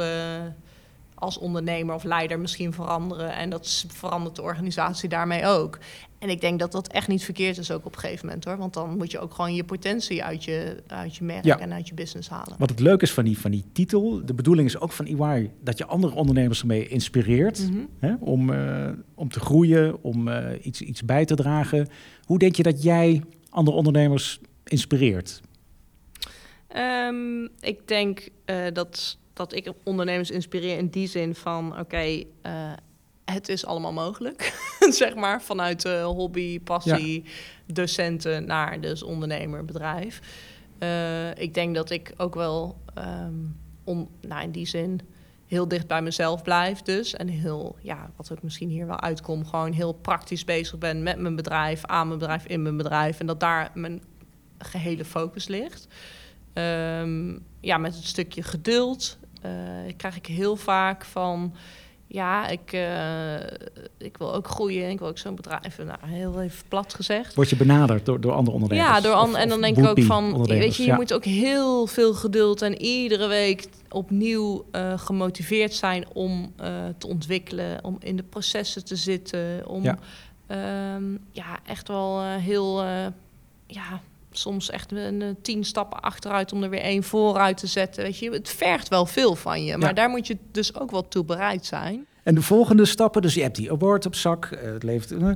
als 1.21 1.39
ondernemer 1.39 1.95
of 1.95 2.05
leider 2.05 2.41
misschien 2.41 2.73
veranderen. 2.73 3.35
En 3.35 3.51
dat 3.51 3.85
verandert 3.89 4.37
de 4.37 4.43
organisatie 4.43 5.09
daarmee 5.09 5.47
ook. 5.47 5.79
En 6.19 6.29
ik 6.29 6.41
denk 6.41 6.59
dat 6.59 6.73
dat 6.73 6.89
echt 6.89 7.09
niet 7.09 7.25
verkeerd 7.25 7.59
is 7.59 7.71
ook 7.71 7.85
op 7.87 7.95
een 7.95 8.01
gegeven 8.01 8.27
moment 8.27 8.45
hoor. 8.45 8.57
Want 8.57 8.75
dan 8.75 8.97
moet 8.97 9.11
je 9.11 9.19
ook 9.19 9.35
gewoon 9.35 9.55
je 9.55 9.65
potentie 9.65 10.25
uit 10.25 10.45
je, 10.45 10.83
uit 10.87 11.17
je 11.17 11.25
merk 11.25 11.45
Ja. 11.45 11.59
en 11.59 11.73
uit 11.73 11.89
je 11.89 11.95
business 11.95 12.29
halen. 12.29 12.55
Wat 12.59 12.71
het 12.71 12.81
leuke 12.81 13.05
is 13.05 13.13
van 13.13 13.25
die, 13.25 13.39
van 13.39 13.51
die 13.51 13.65
titel, 13.73 14.27
de 14.27 14.35
bedoeling 14.35 14.69
is 14.69 14.79
ook 14.79 14.93
van 14.93 15.07
EY 15.07 15.51
dat 15.61 15.79
je 15.79 15.87
andere 15.87 16.15
ondernemers 16.15 16.61
ermee 16.61 16.89
inspireert 16.89 17.69
Mhm. 17.71 17.79
hè, 17.99 18.15
om, 18.21 18.51
eh, 18.53 18.89
om 19.15 19.29
te 19.29 19.41
groeien, 19.41 20.03
om 20.03 20.29
eh, 20.29 20.65
iets, 20.67 20.81
iets 20.81 21.05
bij 21.05 21.25
te 21.25 21.35
dragen. 21.35 21.89
Hoe 22.25 22.39
denk 22.39 22.55
je 22.57 22.63
dat 22.63 22.83
jij 22.83 23.23
andere 23.51 23.77
ondernemers 23.77 24.41
inspireert? 24.65 25.41
Ehm, 26.69 27.45
ik 27.61 27.89
denk 27.89 28.29
eh, 28.45 28.57
dat, 28.73 29.19
dat 29.41 29.55
ik 29.55 29.73
ondernemers 29.85 30.31
inspireer 30.31 30.79
in 30.79 30.89
die 30.89 31.09
zin 31.09 31.35
van... 31.35 31.79
oké, 31.79 32.23
eh, 32.43 32.73
het 33.25 33.49
is 33.49 33.67
allemaal 33.67 33.93
mogelijk, 33.93 34.53
zeg 35.01 35.15
maar. 35.15 35.43
Vanuit 35.43 35.85
eh, 35.85 36.05
hobby, 36.05 36.61
passie, 36.61 37.25
docenten 37.67 38.47
naar 38.47 38.81
dus 38.81 39.03
ondernemer, 39.03 39.65
bedrijf. 39.65 40.21
Eh, 40.79 41.35
ik 41.35 41.55
denk 41.55 41.75
dat 41.75 41.91
ik 41.91 42.13
ook 42.17 42.35
wel... 42.35 42.77
ehm, 42.95 43.35
on, 43.85 44.09
nou, 44.21 44.43
in 44.43 44.51
die 44.51 44.67
zin 44.67 45.01
heel 45.47 45.69
dicht 45.69 45.87
bij 45.87 46.03
mezelf 46.03 46.43
blijf 46.43 46.83
dus. 46.83 47.15
En 47.15 47.29
heel, 47.29 47.77
ja, 47.83 48.11
wat 48.17 48.33
ook 48.33 48.43
misschien 48.43 48.69
hier 48.69 48.87
wel 48.87 49.01
uitkomt, 49.01 49.47
gewoon 49.47 49.73
heel 49.73 49.93
praktisch 49.93 50.45
bezig 50.45 50.79
ben 50.79 51.03
met 51.03 51.19
mijn 51.19 51.37
bedrijf, 51.37 51.85
aan 51.85 52.07
mijn 52.07 52.19
bedrijf, 52.19 52.47
in 52.47 52.63
mijn 52.63 52.77
bedrijf. 52.77 53.21
En 53.21 53.27
dat 53.27 53.41
daar 53.41 53.71
mijn 53.75 54.03
gehele 54.59 55.05
focus 55.05 55.49
ligt. 55.49 55.89
Ehm, 56.53 57.39
ja, 57.61 57.79
met 57.79 57.95
het 57.95 58.05
stukje 58.05 58.43
geduld 58.43 59.19
krijg 59.97 60.17
ik 60.17 60.27
heel 60.27 60.57
vaak 60.57 61.05
van 61.05 61.55
ja, 62.13 62.49
ik, 62.49 62.73
uh, 62.73 63.35
ik 63.99 64.17
wil 64.19 64.35
ook 64.35 64.49
groeien. 64.49 64.91
Ik 64.91 64.99
wil 64.99 65.09
ook 65.09 65.19
zo'n 65.19 65.35
bedrijf. 65.35 65.79
Nou, 65.79 65.99
heel 66.07 66.41
even 66.41 66.65
plat 66.69 66.95
gezegd. 66.95 67.35
Word 67.35 67.51
je 67.51 67.57
benaderd 67.57 68.07
door, 68.07 68.21
door 68.21 68.33
andere 68.33 68.57
ondernemers? 68.57 68.89
Ja, 68.89 69.01
door 69.01 69.13
an 69.13 69.37
en 69.37 69.49
dan 69.49 69.61
denk 69.61 69.77
ik 69.77 69.87
ook 69.87 70.03
van, 70.03 70.47
weet 70.47 70.77
je, 70.77 70.85
je 70.85 70.93
moet 70.93 71.13
ook 71.13 71.25
heel 71.25 71.87
veel 71.87 72.15
geduld 72.15 72.63
en 72.63 72.83
iedere 72.83 73.27
week 73.27 73.67
opnieuw 73.89 74.65
uh, 74.73 74.99
gemotiveerd 74.99 75.75
zijn 75.75 76.05
om 76.13 76.53
uh, 76.61 76.67
te 76.99 77.07
ontwikkelen, 77.07 77.85
om 77.85 77.97
in 78.01 78.17
de 78.17 78.23
processen 78.23 78.85
te 78.85 78.97
zitten, 78.97 79.69
om 79.69 79.83
ja, 79.83 79.99
um, 80.95 81.19
ja 81.33 81.59
echt 81.67 81.89
wel 81.89 82.23
heel, 82.23 82.83
ja, 83.67 84.01
soms 84.31 84.71
echt 84.71 84.93
een 84.93 85.37
tien 85.43 85.65
stappen 85.65 86.01
achteruit 86.01 86.53
om 86.53 86.63
er 86.63 86.71
weer 86.71 86.81
één 86.81 87.03
vooruit 87.03 87.57
te 87.57 87.67
zetten. 87.67 88.03
Weet 88.03 88.19
je, 88.19 88.31
het 88.31 88.49
vergt 88.49 88.89
wel 88.89 89.07
veel 89.07 89.35
van 89.35 89.65
je, 89.65 89.77
maar 89.77 89.95
daar 89.95 90.09
moet 90.09 90.27
je 90.27 90.37
dus 90.51 90.75
ook 90.75 90.91
wel 90.91 91.09
toe 91.09 91.25
bereid 91.25 91.67
zijn. 91.67 92.07
En 92.23 92.35
de 92.35 92.43
volgende 92.43 92.85
stappen, 92.85 93.23
dus 93.23 93.35
je 93.35 93.43
hebt 93.43 93.57
die 93.57 93.71
award 93.71 94.07
op 94.07 94.15
zak, 94.15 94.45
eh, 94.45 94.73
het 94.73 94.83
levert, 94.83 95.13
uh, 95.13 95.31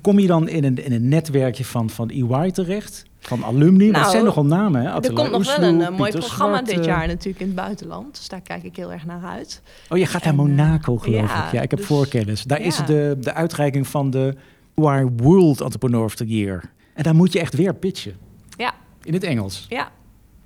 kom 0.00 0.18
je 0.18 0.26
dan 0.26 0.48
in 0.48 0.64
een, 0.64 0.84
in 0.84 0.92
een 0.92 1.08
netwerkje 1.08 1.64
van, 1.64 1.90
van 1.90 2.10
EY 2.10 2.50
terecht? 2.50 3.04
Van 3.18 3.44
alumni? 3.44 3.90
Nou, 3.90 4.02
dat 4.02 4.12
zijn 4.12 4.24
nogal 4.24 4.44
namen, 4.44 4.82
hè? 4.82 4.88
er 4.88 5.12
komt 5.12 5.30
nog 5.30 5.56
wel 5.56 5.68
een 5.68 5.80
uh, 5.80 5.88
mooi 5.90 6.12
programma 6.12 6.62
dit 6.62 6.84
jaar 6.84 7.06
natuurlijk 7.06 7.40
in 7.40 7.46
het 7.46 7.56
buitenland. 7.56 8.16
Dus 8.16 8.28
daar 8.28 8.40
kijk 8.40 8.62
ik 8.62 8.76
heel 8.76 8.92
erg 8.92 9.06
naar 9.06 9.24
uit. 9.24 9.62
Oh, 9.88 9.98
je 9.98 10.06
gaat 10.06 10.24
naar 10.24 10.34
Monaco, 10.34 10.96
geloof 10.96 11.22
ik. 11.22 11.52
Ja, 11.52 11.60
ik 11.60 11.70
heb 11.70 11.78
dus, 11.78 11.88
voorkennis. 11.88 12.42
Daar 12.42 12.60
is 12.60 12.76
de, 12.86 13.16
de 13.20 13.32
uitreiking 13.32 13.86
van 13.86 14.10
de 14.10 14.34
EY 14.74 15.08
World 15.16 15.60
Entrepreneur 15.60 16.04
of 16.04 16.14
the 16.14 16.26
Year. 16.26 16.62
En 16.98 17.04
daar 17.04 17.14
moet 17.14 17.32
je 17.32 17.40
echt 17.40 17.54
weer 17.54 17.74
pitchen. 17.74 18.16
Ja. 18.56 18.74
In 19.02 19.12
het 19.12 19.24
Engels. 19.24 19.66
Ja. 19.68 19.90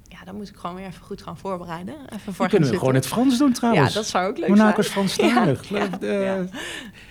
Ja, 0.08 0.24
dan 0.24 0.34
moet 0.34 0.48
ik 0.48 0.56
gewoon 0.56 0.76
weer 0.76 0.86
even 0.86 1.04
goed 1.04 1.22
gaan 1.22 1.36
voorbereiden. 1.36 1.94
Even 2.12 2.34
voor 2.34 2.48
kunnen 2.48 2.70
we 2.70 2.78
gewoon 2.78 2.94
het 2.94 3.06
Frans 3.06 3.38
doen 3.38 3.52
trouwens. 3.52 3.88
Ja, 3.88 3.94
dat 3.94 4.06
zou 4.06 4.28
ook 4.28 4.38
leuk 4.38 4.48
Monaco 4.48 4.82
zijn. 4.82 4.94
Monaco 4.94 5.12
is 5.12 5.16
Franstalig. 5.16 5.68
Ja, 5.68 5.88
ja, 6.00 6.20
ja. 6.20 6.46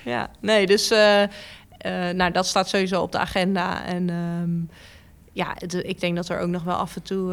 ja, 0.05 0.29
nee, 0.39 0.65
dus 0.65 0.91
uh, 0.91 1.21
uh, 1.21 1.27
nou, 2.09 2.31
dat 2.31 2.47
staat 2.47 2.69
sowieso 2.69 3.01
op 3.01 3.11
de 3.11 3.17
agenda. 3.17 3.83
En 3.85 4.09
um, 4.09 4.69
ja, 5.31 5.51
het, 5.55 5.73
ik 5.73 5.99
denk 5.99 6.15
dat 6.15 6.29
er 6.29 6.39
ook 6.39 6.49
nog 6.49 6.63
wel 6.63 6.75
af 6.75 6.95
en 6.95 7.01
toe... 7.01 7.23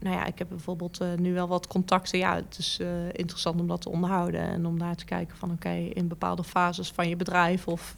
Nou 0.00 0.16
ja, 0.16 0.24
ik 0.24 0.38
heb 0.38 0.48
bijvoorbeeld 0.48 1.00
nu 1.16 1.34
wel 1.34 1.48
wat 1.48 1.66
contacten. 1.66 2.18
Ja, 2.18 2.34
het 2.34 2.58
is 2.58 2.80
interessant 3.12 3.60
om 3.60 3.66
dat 3.66 3.80
te 3.80 3.90
onderhouden. 3.90 4.40
En 4.40 4.66
om 4.66 4.78
daar 4.78 4.96
te 4.96 5.04
kijken 5.04 5.36
van 5.36 5.50
oké, 5.50 5.66
okay, 5.66 5.86
in 5.86 6.08
bepaalde 6.08 6.44
fases 6.44 6.90
van 6.90 7.08
je 7.08 7.16
bedrijf... 7.16 7.66
of 7.66 7.96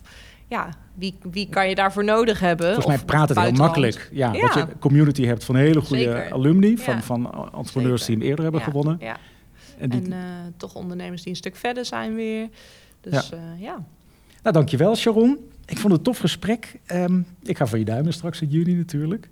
ja, 0.49 0.69
wie, 0.95 1.15
wie 1.31 1.49
kan 1.49 1.69
je 1.69 1.75
daarvoor 1.75 2.05
nodig 2.05 2.41
hebben? 2.41 2.67
Volgens 2.75 2.97
mij 2.97 3.05
praat 3.05 3.29
het 3.29 3.41
heel 3.41 3.53
makkelijk. 3.53 4.09
Ja, 4.13 4.33
ja, 4.33 4.41
Dat 4.41 4.55
je 4.55 4.61
een 4.61 4.79
community 4.79 5.25
hebt 5.25 5.45
van 5.45 5.57
hele 5.57 5.81
goede 5.81 6.03
Zeker. 6.03 6.33
alumni, 6.33 6.79
van, 6.79 6.95
ja. 6.95 7.03
van 7.03 7.51
entrepreneurs 7.55 8.05
die 8.05 8.17
hem 8.17 8.25
eerder 8.25 8.45
hebben 8.45 8.63
gewonnen. 8.63 8.97
Ja. 9.01 9.17
En, 9.79 9.91
die... 9.91 10.03
en 10.03 10.11
uh, 10.11 10.19
toch 10.57 10.75
ondernemers 10.75 11.23
die 11.23 11.31
een 11.31 11.37
stuk 11.37 11.57
verder 11.57 11.85
zijn 11.85 12.15
weer. 12.15 12.49
Dus 13.01 13.29
ja. 13.29 13.37
Uh, 13.37 13.61
ja. 13.61 13.85
Nou, 14.43 14.55
dankjewel 14.55 14.97
Sharon. 14.97 15.39
Ik 15.67 15.79
vond 15.79 15.93
het 15.93 15.93
een 15.93 16.03
tof 16.03 16.19
gesprek. 16.19 16.81
Um, 16.93 17.27
ik 17.43 17.57
ga 17.57 17.67
van 17.67 17.79
je 17.79 17.85
duimen 17.85 18.13
straks 18.13 18.41
in 18.41 18.49
juni 18.49 18.75
natuurlijk. 18.75 19.29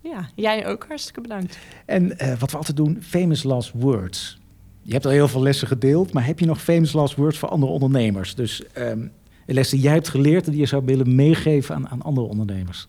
Ja, 0.00 0.28
jij 0.34 0.66
ook. 0.66 0.84
Hartstikke 0.88 1.20
bedankt. 1.20 1.58
En 1.86 2.04
uh, 2.04 2.38
wat 2.38 2.50
we 2.50 2.56
altijd 2.56 2.76
doen, 2.76 2.98
famous 3.02 3.42
last 3.42 3.72
words. 3.74 4.38
Je 4.82 4.92
hebt 4.92 5.04
al 5.04 5.10
heel 5.10 5.28
veel 5.28 5.42
lessen 5.42 5.68
gedeeld, 5.68 6.12
maar 6.12 6.26
heb 6.26 6.38
je 6.38 6.46
nog 6.46 6.62
famous 6.62 6.92
last 6.92 7.14
words 7.14 7.38
voor 7.38 7.48
andere 7.48 7.72
ondernemers? 7.72 8.34
Dus 8.34 8.62
um, 8.78 9.12
lessen 9.54 9.76
die 9.76 9.86
jij 9.86 9.94
hebt 9.94 10.08
geleerd 10.08 10.44
en 10.46 10.50
die 10.50 10.60
je 10.60 10.66
zou 10.66 10.84
willen 10.84 11.14
meegeven 11.14 11.74
aan, 11.74 11.88
aan 11.88 12.02
andere 12.02 12.26
ondernemers? 12.26 12.88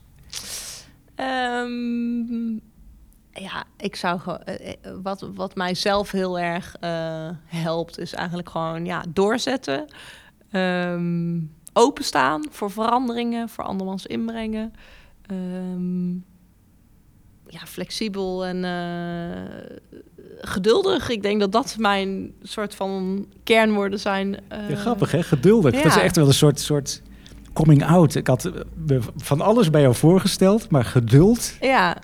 Um, 1.15 2.61
ja, 3.31 3.63
ik 3.77 3.95
zou 3.95 4.19
uh, 4.25 4.55
wat, 5.03 5.29
wat 5.33 5.55
mij 5.55 5.73
zelf 5.73 6.11
heel 6.11 6.39
erg 6.39 6.75
uh, 6.83 7.29
helpt, 7.45 7.99
is 7.99 8.13
eigenlijk 8.13 8.49
gewoon 8.49 8.85
ja, 8.85 9.05
doorzetten. 9.09 9.85
Um, 10.51 11.51
openstaan 11.73 12.45
voor 12.49 12.71
veranderingen, 12.71 13.49
voor 13.49 13.63
andermans 13.63 14.05
inbrengen. 14.05 14.73
Um, 15.31 16.25
ja, 17.47 17.59
flexibel 17.65 18.45
en 18.45 18.63
geduldig. 20.43 21.09
Ik 21.09 21.21
denk 21.21 21.39
dat 21.39 21.51
dat 21.51 21.75
mijn 21.77 22.31
soort 22.41 22.75
van 22.75 23.25
kernwoorden 23.43 23.99
zijn. 23.99 24.27
Uh... 24.27 24.69
Ja, 24.69 24.75
grappig 24.75 25.11
hè, 25.11 25.23
geduldig. 25.23 25.73
Ja. 25.75 25.83
Dat 25.83 25.95
is 25.95 26.01
echt 26.01 26.15
wel 26.15 26.27
een 26.27 26.33
soort, 26.33 26.59
soort 26.59 27.01
coming 27.53 27.85
out. 27.85 28.15
Ik 28.15 28.27
had 28.27 28.51
van 29.17 29.41
alles 29.41 29.69
bij 29.69 29.81
jou 29.81 29.95
voorgesteld, 29.95 30.69
maar 30.69 30.85
geduld. 30.85 31.53
Ja, 31.61 31.97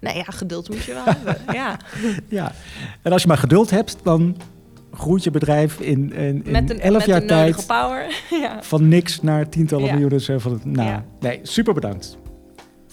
nee, 0.00 0.16
ja, 0.16 0.24
geduld 0.24 0.68
moet 0.68 0.84
je 0.84 0.94
wel 0.94 1.04
hebben. 1.04 1.36
Ja. 1.54 1.76
ja, 2.28 2.52
en 3.02 3.12
als 3.12 3.22
je 3.22 3.28
maar 3.28 3.38
geduld 3.38 3.70
hebt, 3.70 3.96
dan 4.02 4.36
groeit 4.92 5.24
je 5.24 5.30
bedrijf 5.30 5.80
in, 5.80 6.12
in, 6.12 6.44
in 6.44 6.52
met 6.52 6.70
een, 6.70 6.80
elf 6.80 6.96
met 6.96 7.06
jaar 7.06 7.26
tijd 7.26 7.66
power. 7.66 8.22
ja. 8.42 8.62
van 8.62 8.88
niks 8.88 9.22
naar 9.22 9.48
tientallen 9.48 9.90
miljoenen. 9.90 10.40
Van 10.40 10.52
het, 10.52 10.64
nou, 10.64 11.00
nee, 11.20 11.40
super 11.42 11.74
bedankt. 11.74 12.18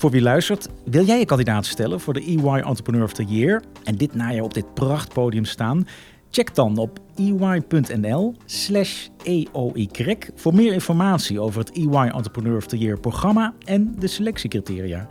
Voor 0.02 0.12
wie 0.12 0.22
luistert, 0.22 0.68
wil 0.86 1.06
jij 1.06 1.20
je 1.20 1.26
kandidaat 1.26 1.66
stellen 1.66 2.00
voor 2.00 2.14
de 2.14 2.22
EY 2.22 2.62
Entrepreneur 2.62 3.04
of 3.04 3.14
the 3.14 3.24
Year 3.24 3.64
en 3.84 3.96
dit 3.96 4.16
najaar 4.16 4.44
op 4.44 4.54
dit 4.54 4.74
prachtpodium 4.74 5.46
staan? 5.46 5.88
Check 6.30 6.56
dan 6.56 6.78
op 6.78 7.00
ey.nl 7.16 8.36
slash 8.46 9.08
EOY 9.24 9.90
voor 10.36 10.54
meer 10.54 10.74
informatie 10.74 11.40
over 11.40 11.60
het 11.60 11.72
EY 11.72 12.10
Entrepreneur 12.14 12.58
of 12.58 12.66
the 12.66 12.78
Year 12.78 13.00
programma 13.00 13.54
en 13.64 13.96
de 14.00 14.08
selectiecriteria. 14.08 15.08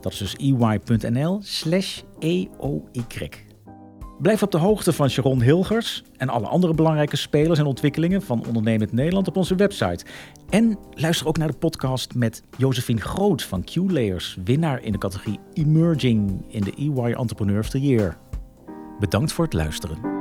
Dat 0.00 0.12
is 0.12 0.18
dus 0.18 0.36
ey.nl 0.36 1.38
slash 1.42 2.02
EOY. 2.18 3.43
Blijf 4.18 4.42
op 4.42 4.50
de 4.50 4.58
hoogte 4.58 4.92
van 4.92 5.10
Sharon 5.10 5.42
Hilgers 5.42 6.02
en 6.16 6.28
alle 6.28 6.46
andere 6.46 6.74
belangrijke 6.74 7.16
spelers 7.16 7.58
en 7.58 7.66
ontwikkelingen 7.66 8.22
van 8.22 8.46
Ondernemend 8.46 8.92
Nederland 8.92 9.28
op 9.28 9.36
onze 9.36 9.54
website. 9.54 10.04
En 10.50 10.78
luister 10.94 11.26
ook 11.26 11.38
naar 11.38 11.48
de 11.48 11.56
podcast 11.56 12.14
met 12.14 12.42
Josephine 12.56 13.00
Groot 13.00 13.42
van 13.42 13.64
Q-Layers, 13.64 14.36
winnaar 14.44 14.82
in 14.82 14.92
de 14.92 14.98
categorie 14.98 15.38
Emerging 15.52 16.44
in 16.48 16.60
de 16.60 16.72
EY 16.76 17.12
Entrepreneur 17.12 17.58
of 17.58 17.68
the 17.68 17.80
Year. 17.80 18.16
Bedankt 18.98 19.32
voor 19.32 19.44
het 19.44 19.54
luisteren. 19.54 20.13